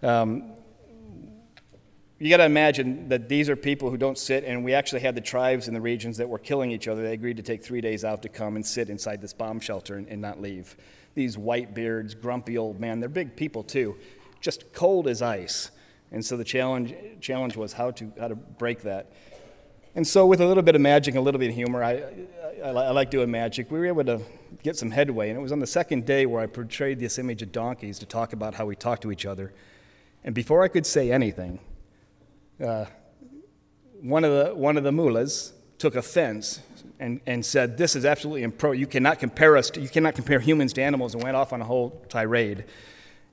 Um, 0.03 0.53
you 2.18 2.30
got 2.30 2.38
to 2.38 2.47
imagine 2.47 3.11
that 3.11 3.28
these 3.28 3.51
are 3.51 3.57
people 3.57 3.91
who 3.91 3.99
don't 3.99 4.16
sit, 4.16 4.45
and 4.45 4.64
we 4.64 4.72
actually 4.72 5.03
had 5.03 5.14
the 5.14 5.20
tribes 5.20 5.68
in 5.68 5.74
the 5.74 5.80
regions 5.82 6.16
that 6.16 6.26
were 6.26 6.38
killing 6.38 6.70
each 6.70 6.88
other. 6.88 7.03
They 7.03 7.12
agreed 7.12 7.36
to 7.36 7.43
take 7.43 7.62
three 7.62 7.82
days 7.82 8.07
out 8.07 8.22
to 8.22 8.30
come 8.30 8.57
and 8.57 8.64
sit 8.64 8.88
inside 8.88 9.20
this 9.20 9.34
bomb 9.34 9.61
shelter 9.61 9.97
and, 9.97 10.09
and 10.09 10.22
not 10.22 10.41
leave. 10.41 10.78
These 11.14 11.36
white 11.36 11.74
beards, 11.74 12.14
grumpy 12.14 12.57
old 12.57 12.80
men, 12.80 13.01
they're 13.01 13.11
big 13.11 13.36
people 13.36 13.62
too, 13.62 13.97
just 14.41 14.72
cold 14.72 15.09
as 15.09 15.20
ice. 15.20 15.72
And 16.13 16.25
so 16.25 16.37
the 16.37 16.45
challenge, 16.45 16.95
challenge 17.21 17.57
was 17.57 17.73
how 17.73 17.91
to, 17.93 18.13
how 18.19 18.29
to 18.29 18.35
break 18.35 18.83
that. 18.83 19.13
And 19.95 20.07
so, 20.07 20.25
with 20.27 20.41
a 20.41 20.47
little 20.47 20.63
bit 20.63 20.77
of 20.77 20.81
magic 20.81 21.15
and 21.15 21.21
a 21.21 21.23
little 21.23 21.41
bit 21.41 21.49
of 21.49 21.55
humor, 21.55 21.83
I, 21.83 22.05
I, 22.65 22.69
I, 22.69 22.91
like 22.91 23.11
doing 23.11 23.29
magic. 23.29 23.73
We 23.73 23.79
were 23.81 23.87
able 23.87 24.05
to 24.05 24.21
get 24.63 24.77
some 24.77 24.91
headway. 24.91 25.31
And 25.31 25.39
it 25.39 25.43
was 25.43 25.51
on 25.51 25.59
the 25.59 25.67
second 25.67 26.07
day 26.07 26.27
where 26.27 26.41
I 26.41 26.47
portrayed 26.47 27.01
this 27.01 27.19
image 27.19 27.43
of 27.43 27.51
donkeys 27.51 27.99
to 27.99 28.07
talk 28.07 28.33
about 28.33 28.55
how 28.55 28.67
we 28.67 28.77
talk 28.77 29.01
to 29.01 29.11
each 29.11 29.27
other. 29.27 29.53
And 30.23 30.33
before 30.33 30.63
I 30.63 30.69
could 30.69 30.87
say 30.87 31.11
anything, 31.11 31.59
uh, 32.65 32.85
one, 34.01 34.23
of 34.23 34.47
the, 34.47 34.55
one 34.55 34.77
of 34.77 34.85
the 34.85 34.93
mullahs 34.93 35.53
took 35.79 35.97
offense 35.97 36.61
and, 37.01 37.21
and 37.27 37.45
said, 37.45 37.77
This 37.77 37.97
is 37.97 38.05
absolutely 38.05 38.47
impro. 38.47 38.79
You 38.79 38.87
cannot 38.87 39.19
compare 39.19 39.57
us 39.57 39.71
to, 39.71 39.81
you 39.81 39.89
cannot 39.89 40.15
compare 40.15 40.39
humans 40.39 40.73
to 40.75 40.83
animals, 40.83 41.15
and 41.15 41.23
went 41.25 41.37
off 41.37 41.53
on 41.53 41.61
a 41.61 41.65
whole 41.65 42.05
tirade. 42.09 42.65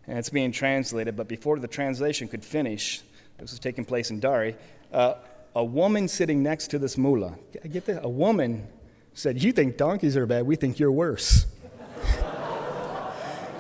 And 0.08 0.18
it's 0.18 0.30
being 0.30 0.52
translated, 0.52 1.16
but 1.16 1.28
before 1.28 1.60
the 1.60 1.68
translation 1.68 2.28
could 2.28 2.44
finish, 2.44 3.02
this 3.38 3.52
was 3.52 3.60
taking 3.60 3.86
place 3.86 4.10
in 4.10 4.20
Dari, 4.20 4.56
uh, 4.94 5.16
a 5.56 5.64
woman 5.64 6.08
sitting 6.08 6.42
next 6.42 6.68
to 6.68 6.80
this 6.80 6.98
mullah, 6.98 7.38
I 7.64 7.68
get 7.68 7.86
that? 7.86 8.06
A 8.06 8.10
woman 8.10 8.68
said, 9.14 9.42
You 9.42 9.52
think 9.52 9.78
donkeys 9.78 10.16
are 10.16 10.26
bad, 10.26 10.46
we 10.46 10.56
think 10.56 10.80
you're 10.80 10.92
worse. 10.92 11.46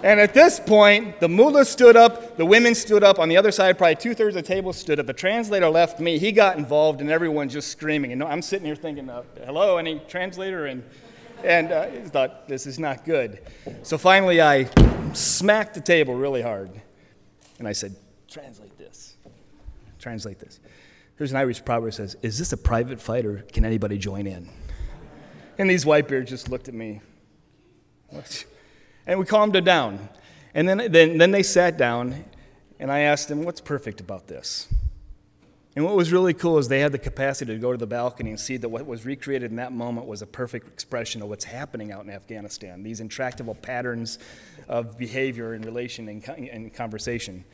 And 0.03 0.19
at 0.19 0.33
this 0.33 0.59
point, 0.59 1.19
the 1.19 1.27
mullah 1.27 1.65
stood 1.65 1.97
up, 1.97 2.37
the 2.37 2.45
women 2.45 2.75
stood 2.75 3.03
up. 3.03 3.17
On 3.17 3.29
the 3.29 3.37
other 3.37 3.51
side, 3.51 3.79
probably 3.79 3.95
two 3.95 4.13
thirds 4.13 4.35
of 4.35 4.43
the 4.43 4.47
table 4.47 4.71
stood 4.71 4.99
up. 4.99 5.07
The 5.07 5.13
translator 5.13 5.69
left 5.69 5.99
me. 5.99 6.19
He 6.19 6.31
got 6.31 6.57
involved, 6.57 7.01
and 7.01 7.09
everyone 7.09 7.49
just 7.49 7.69
screaming. 7.69 8.11
And 8.11 8.23
I'm 8.23 8.43
sitting 8.43 8.67
here 8.67 8.75
thinking, 8.75 9.09
uh, 9.09 9.23
hello, 9.43 9.77
any 9.77 9.99
translator? 10.07 10.67
And 10.67 10.83
and 11.43 11.71
uh, 11.71 11.81
I 11.81 12.01
thought, 12.01 12.47
this 12.47 12.65
is 12.65 12.79
not 12.79 13.05
good. 13.05 13.41
So 13.83 13.97
finally, 13.97 14.41
I 14.41 14.69
smacked 15.13 15.73
the 15.73 15.81
table 15.81 16.15
really 16.15 16.41
hard. 16.41 16.69
And 17.59 17.67
I 17.67 17.73
said, 17.73 17.95
translate 18.27 18.77
this. 18.77 19.15
Translate 19.99 20.39
this. 20.39 20.59
Here's 21.17 21.31
an 21.31 21.37
Irish 21.37 21.65
proverb 21.65 21.91
that 21.91 21.95
says, 21.97 22.15
Is 22.21 22.37
this 22.37 22.53
a 22.53 22.57
private 22.57 23.01
fight 23.01 23.25
or 23.25 23.37
can 23.51 23.65
anybody 23.65 23.97
join 23.97 24.27
in? 24.27 24.49
And 25.57 25.69
these 25.69 25.85
white 25.85 26.07
beards 26.07 26.29
just 26.29 26.49
looked 26.49 26.67
at 26.67 26.75
me. 26.75 27.01
And 29.07 29.19
we 29.19 29.25
calmed 29.25 29.55
it 29.55 29.63
down. 29.63 30.09
And 30.53 30.69
then, 30.69 30.91
then, 30.91 31.17
then 31.17 31.31
they 31.31 31.43
sat 31.43 31.77
down, 31.77 32.25
and 32.79 32.91
I 32.91 32.99
asked 32.99 33.27
them, 33.27 33.43
What's 33.43 33.61
perfect 33.61 33.99
about 33.99 34.27
this? 34.27 34.67
And 35.77 35.85
what 35.85 35.95
was 35.95 36.11
really 36.11 36.33
cool 36.33 36.57
is 36.57 36.67
they 36.67 36.79
had 36.79 36.91
the 36.91 36.97
capacity 36.97 37.53
to 37.53 37.59
go 37.59 37.71
to 37.71 37.77
the 37.77 37.85
balcony 37.85 38.31
and 38.31 38.39
see 38.39 38.57
that 38.57 38.67
what 38.67 38.87
was 38.87 39.05
recreated 39.05 39.51
in 39.51 39.57
that 39.57 39.71
moment 39.71 40.07
was 40.07 40.23
a 40.23 40.25
perfect 40.25 40.67
expression 40.67 41.21
of 41.21 41.29
what's 41.29 41.45
happening 41.45 41.91
out 41.91 42.03
in 42.03 42.09
Afghanistan 42.09 42.81
these 42.81 42.99
intractable 42.99 43.53
patterns 43.53 44.17
of 44.67 44.97
behavior 44.97 45.53
and 45.53 45.63
relation 45.63 46.09
and, 46.09 46.73
conversation. 46.73 47.45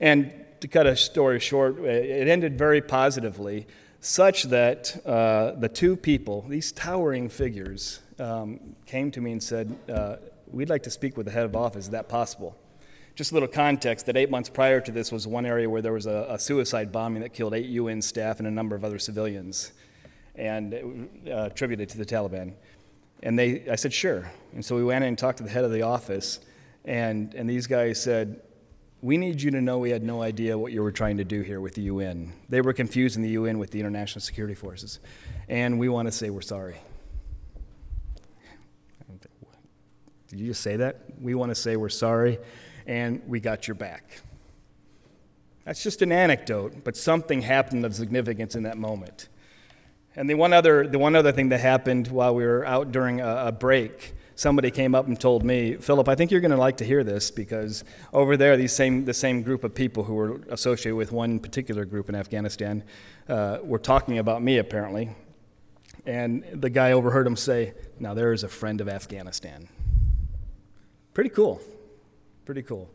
And 0.00 0.34
to 0.60 0.68
cut 0.68 0.86
a 0.86 0.94
story 0.94 1.40
short, 1.40 1.78
it 1.78 2.28
ended 2.28 2.58
very 2.58 2.82
positively, 2.82 3.66
such 4.00 4.42
that 4.42 4.94
uh, 5.06 5.52
the 5.52 5.70
two 5.70 5.96
people, 5.96 6.44
these 6.46 6.72
towering 6.72 7.30
figures, 7.30 8.00
um, 8.18 8.76
came 8.84 9.10
to 9.12 9.22
me 9.22 9.32
and 9.32 9.42
said, 9.42 9.74
uh, 9.90 10.16
We'd 10.48 10.68
like 10.68 10.82
to 10.82 10.90
speak 10.90 11.16
with 11.16 11.24
the 11.24 11.32
head 11.32 11.46
of 11.46 11.56
office. 11.56 11.86
Is 11.86 11.90
that 11.92 12.06
possible? 12.10 12.54
Just 13.16 13.30
a 13.30 13.34
little 13.34 13.48
context 13.48 14.04
that 14.06 14.16
eight 14.18 14.30
months 14.30 14.50
prior 14.50 14.78
to 14.78 14.92
this 14.92 15.10
was 15.10 15.26
one 15.26 15.46
area 15.46 15.68
where 15.70 15.80
there 15.80 15.94
was 15.94 16.04
a, 16.04 16.26
a 16.28 16.38
suicide 16.38 16.92
bombing 16.92 17.22
that 17.22 17.32
killed 17.32 17.54
eight 17.54 17.64
UN 17.64 18.02
staff 18.02 18.40
and 18.40 18.46
a 18.46 18.50
number 18.50 18.76
of 18.76 18.84
other 18.84 18.98
civilians, 18.98 19.72
and 20.34 21.08
uh, 21.26 21.44
attributed 21.44 21.88
to 21.88 21.96
the 21.96 22.04
Taliban. 22.04 22.52
And 23.22 23.38
they, 23.38 23.66
I 23.70 23.76
said, 23.76 23.94
sure. 23.94 24.30
And 24.52 24.62
so 24.62 24.76
we 24.76 24.84
went 24.84 25.02
in 25.02 25.08
and 25.08 25.18
talked 25.18 25.38
to 25.38 25.44
the 25.44 25.50
head 25.50 25.64
of 25.64 25.72
the 25.72 25.80
office, 25.80 26.40
and, 26.84 27.32
and 27.34 27.48
these 27.48 27.66
guys 27.66 28.02
said, 28.02 28.42
we 29.00 29.16
need 29.16 29.40
you 29.40 29.50
to 29.50 29.62
know 29.62 29.78
we 29.78 29.88
had 29.88 30.02
no 30.02 30.20
idea 30.20 30.58
what 30.58 30.72
you 30.72 30.82
were 30.82 30.92
trying 30.92 31.16
to 31.16 31.24
do 31.24 31.40
here 31.40 31.62
with 31.62 31.74
the 31.74 31.82
UN. 31.82 32.34
They 32.50 32.60
were 32.60 32.74
confusing 32.74 33.22
the 33.22 33.30
UN 33.30 33.58
with 33.58 33.70
the 33.70 33.80
international 33.80 34.20
security 34.20 34.54
forces. 34.54 35.00
And 35.48 35.78
we 35.78 35.88
want 35.88 36.06
to 36.06 36.12
say 36.12 36.28
we're 36.28 36.42
sorry. 36.42 36.76
Did 40.28 40.40
you 40.40 40.48
just 40.48 40.60
say 40.60 40.76
that? 40.76 41.00
We 41.18 41.34
want 41.34 41.50
to 41.50 41.54
say 41.54 41.76
we're 41.76 41.88
sorry 41.88 42.38
and 42.86 43.22
we 43.26 43.40
got 43.40 43.68
your 43.68 43.74
back. 43.74 44.20
That's 45.64 45.82
just 45.82 46.00
an 46.02 46.12
anecdote, 46.12 46.84
but 46.84 46.96
something 46.96 47.42
happened 47.42 47.84
of 47.84 47.94
significance 47.94 48.54
in 48.54 48.62
that 48.62 48.78
moment. 48.78 49.28
And 50.14 50.30
the 50.30 50.34
one 50.34 50.52
other, 50.52 50.86
the 50.86 50.98
one 50.98 51.16
other 51.16 51.32
thing 51.32 51.48
that 51.50 51.60
happened 51.60 52.08
while 52.08 52.34
we 52.34 52.44
were 52.44 52.64
out 52.64 52.92
during 52.92 53.20
a, 53.20 53.46
a 53.46 53.52
break, 53.52 54.14
somebody 54.36 54.70
came 54.70 54.94
up 54.94 55.08
and 55.08 55.20
told 55.20 55.44
me, 55.44 55.74
Philip, 55.74 56.08
I 56.08 56.14
think 56.14 56.30
you're 56.30 56.40
going 56.40 56.52
to 56.52 56.56
like 56.56 56.76
to 56.78 56.84
hear 56.84 57.02
this 57.02 57.30
because 57.30 57.84
over 58.12 58.36
there, 58.36 58.56
these 58.56 58.72
same, 58.72 59.04
the 59.04 59.12
same 59.12 59.42
group 59.42 59.64
of 59.64 59.74
people 59.74 60.04
who 60.04 60.14
were 60.14 60.40
associated 60.50 60.96
with 60.96 61.10
one 61.10 61.40
particular 61.40 61.84
group 61.84 62.08
in 62.08 62.14
Afghanistan 62.14 62.84
uh, 63.28 63.58
were 63.62 63.78
talking 63.78 64.18
about 64.18 64.42
me, 64.42 64.58
apparently. 64.58 65.10
And 66.06 66.44
the 66.52 66.70
guy 66.70 66.92
overheard 66.92 67.26
him 67.26 67.36
say, 67.36 67.74
Now 67.98 68.14
there 68.14 68.32
is 68.32 68.44
a 68.44 68.48
friend 68.48 68.80
of 68.80 68.88
Afghanistan. 68.88 69.68
Pretty 71.12 71.30
cool. 71.30 71.60
Pretty 72.46 72.62
cool. 72.62 72.88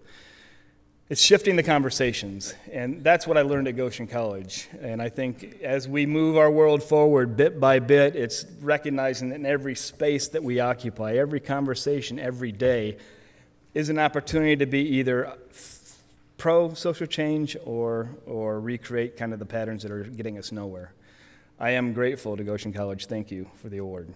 It's 1.09 1.21
shifting 1.21 1.57
the 1.57 1.63
conversations, 1.63 2.55
and 2.71 3.03
that's 3.03 3.27
what 3.27 3.37
I 3.37 3.41
learned 3.41 3.67
at 3.67 3.75
Goshen 3.75 4.07
College. 4.07 4.69
And 4.79 5.01
I 5.01 5.09
think 5.09 5.59
as 5.61 5.89
we 5.89 6.05
move 6.05 6.37
our 6.37 6.49
world 6.49 6.81
forward 6.81 7.35
bit 7.35 7.59
by 7.59 7.79
bit, 7.79 8.15
it's 8.15 8.45
recognizing 8.61 9.27
that 9.29 9.35
in 9.35 9.45
every 9.45 9.75
space 9.75 10.29
that 10.29 10.41
we 10.41 10.61
occupy, 10.61 11.15
every 11.15 11.41
conversation, 11.41 12.17
every 12.17 12.53
day, 12.53 12.95
is 13.73 13.89
an 13.89 13.99
opportunity 13.99 14.55
to 14.55 14.65
be 14.65 14.87
either 14.99 15.37
pro 16.37 16.73
social 16.73 17.07
change 17.07 17.57
or, 17.65 18.09
or 18.25 18.61
recreate 18.61 19.17
kind 19.17 19.33
of 19.33 19.39
the 19.39 19.45
patterns 19.45 19.83
that 19.83 19.91
are 19.91 20.05
getting 20.05 20.37
us 20.37 20.53
nowhere. 20.53 20.93
I 21.59 21.71
am 21.71 21.91
grateful 21.91 22.37
to 22.37 22.43
Goshen 22.45 22.71
College. 22.71 23.07
Thank 23.07 23.31
you 23.31 23.47
for 23.61 23.67
the 23.67 23.79
award. 23.79 24.13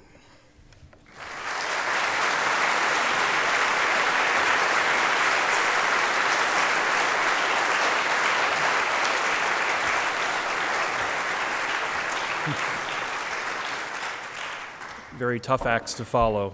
Very 15.18 15.39
tough 15.39 15.66
acts 15.66 15.93
to 15.93 16.03
follow. 16.03 16.53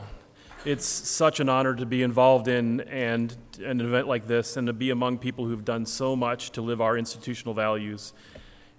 It's 0.66 0.86
such 0.86 1.40
an 1.40 1.50
honor 1.50 1.74
to 1.74 1.86
be 1.88 2.04
involved 2.04 2.48
in 2.48 2.82
and 2.82 3.36
an 3.60 3.82
event 3.82 4.08
like 4.08 4.28
this 4.28 4.56
and 4.56 4.68
to 4.68 4.74
be 4.74 4.92
among 4.92 5.18
people 5.18 5.46
who've 5.46 5.66
done 5.66 5.88
so 5.88 6.16
much 6.16 6.52
to 6.52 6.62
live 6.62 6.80
our 6.80 6.96
institutional 6.96 7.56
values 7.56 8.14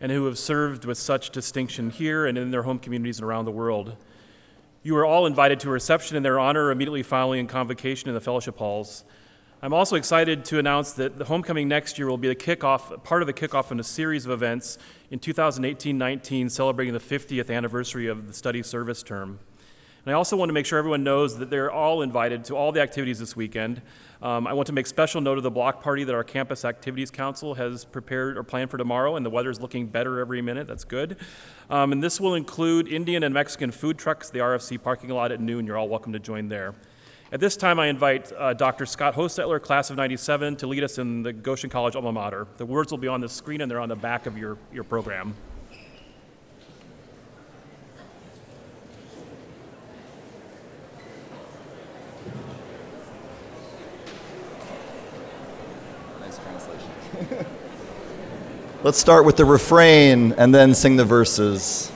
and 0.00 0.12
who 0.12 0.26
have 0.26 0.38
served 0.38 0.84
with 0.84 0.98
such 0.98 1.30
distinction 1.30 1.90
here 1.90 2.26
and 2.26 2.38
in 2.38 2.52
their 2.52 2.62
home 2.62 2.78
communities 2.78 3.18
and 3.18 3.26
around 3.26 3.44
the 3.44 3.50
world. 3.50 3.96
You 4.84 4.96
are 4.96 5.04
all 5.04 5.26
invited 5.26 5.58
to 5.60 5.68
a 5.68 5.72
reception 5.72 6.16
in 6.16 6.22
their 6.22 6.38
honor 6.38 6.70
immediately 6.70 7.02
following 7.02 7.46
a 7.46 7.48
convocation 7.48 8.08
in 8.08 8.14
the 8.14 8.20
fellowship 8.20 8.58
halls. 8.58 9.04
I'm 9.62 9.72
also 9.72 9.96
excited 9.96 10.44
to 10.46 10.60
announce 10.60 10.92
that 10.92 11.18
the 11.18 11.24
homecoming 11.24 11.66
next 11.66 11.98
year 11.98 12.08
will 12.08 12.18
be 12.18 12.28
the 12.28 12.36
kickoff, 12.36 13.02
part 13.02 13.22
of 13.22 13.26
the 13.26 13.32
kickoff 13.32 13.72
in 13.72 13.80
a 13.80 13.84
series 13.84 14.26
of 14.26 14.32
events 14.32 14.78
in 15.10 15.18
2018-19 15.18 16.50
celebrating 16.52 16.94
the 16.94 17.00
50th 17.00 17.52
anniversary 17.52 18.06
of 18.06 18.28
the 18.28 18.32
study 18.32 18.62
service 18.62 19.02
term. 19.02 19.40
And 20.04 20.12
I 20.12 20.16
also 20.16 20.36
want 20.36 20.48
to 20.48 20.52
make 20.52 20.66
sure 20.66 20.80
everyone 20.80 21.04
knows 21.04 21.38
that 21.38 21.48
they're 21.48 21.70
all 21.70 22.02
invited 22.02 22.44
to 22.46 22.56
all 22.56 22.72
the 22.72 22.80
activities 22.80 23.20
this 23.20 23.36
weekend. 23.36 23.82
Um, 24.20 24.48
I 24.48 24.52
want 24.52 24.66
to 24.66 24.72
make 24.72 24.88
special 24.88 25.20
note 25.20 25.38
of 25.38 25.44
the 25.44 25.50
block 25.50 25.80
party 25.80 26.02
that 26.02 26.14
our 26.14 26.24
Campus 26.24 26.64
Activities 26.64 27.10
Council 27.10 27.54
has 27.54 27.84
prepared 27.84 28.36
or 28.36 28.42
planned 28.42 28.70
for 28.70 28.78
tomorrow, 28.78 29.14
and 29.14 29.24
the 29.24 29.30
weather's 29.30 29.60
looking 29.60 29.86
better 29.86 30.18
every 30.18 30.42
minute. 30.42 30.66
That's 30.66 30.82
good. 30.82 31.18
Um, 31.70 31.92
and 31.92 32.02
this 32.02 32.20
will 32.20 32.34
include 32.34 32.88
Indian 32.88 33.22
and 33.22 33.32
Mexican 33.32 33.70
food 33.70 33.96
trucks, 33.96 34.28
the 34.28 34.40
RFC 34.40 34.82
parking 34.82 35.10
lot 35.10 35.30
at 35.30 35.40
noon. 35.40 35.66
You're 35.66 35.78
all 35.78 35.88
welcome 35.88 36.12
to 36.14 36.18
join 36.18 36.48
there. 36.48 36.74
At 37.30 37.38
this 37.38 37.56
time, 37.56 37.78
I 37.78 37.86
invite 37.86 38.32
uh, 38.32 38.54
Dr. 38.54 38.86
Scott 38.86 39.14
Hostetler, 39.14 39.62
class 39.62 39.88
of 39.88 39.96
97, 39.96 40.56
to 40.56 40.66
lead 40.66 40.82
us 40.82 40.98
in 40.98 41.22
the 41.22 41.32
Goshen 41.32 41.70
College 41.70 41.94
alma 41.94 42.12
mater. 42.12 42.48
The 42.56 42.66
words 42.66 42.90
will 42.90 42.98
be 42.98 43.08
on 43.08 43.20
the 43.20 43.28
screen 43.28 43.60
and 43.60 43.70
they're 43.70 43.80
on 43.80 43.88
the 43.88 43.96
back 43.96 44.26
of 44.26 44.36
your, 44.36 44.58
your 44.72 44.84
program. 44.84 45.34
Let's 58.84 58.98
start 58.98 59.24
with 59.24 59.36
the 59.36 59.44
refrain 59.44 60.32
and 60.32 60.52
then 60.52 60.74
sing 60.74 60.96
the 60.96 61.04
verses. 61.04 61.92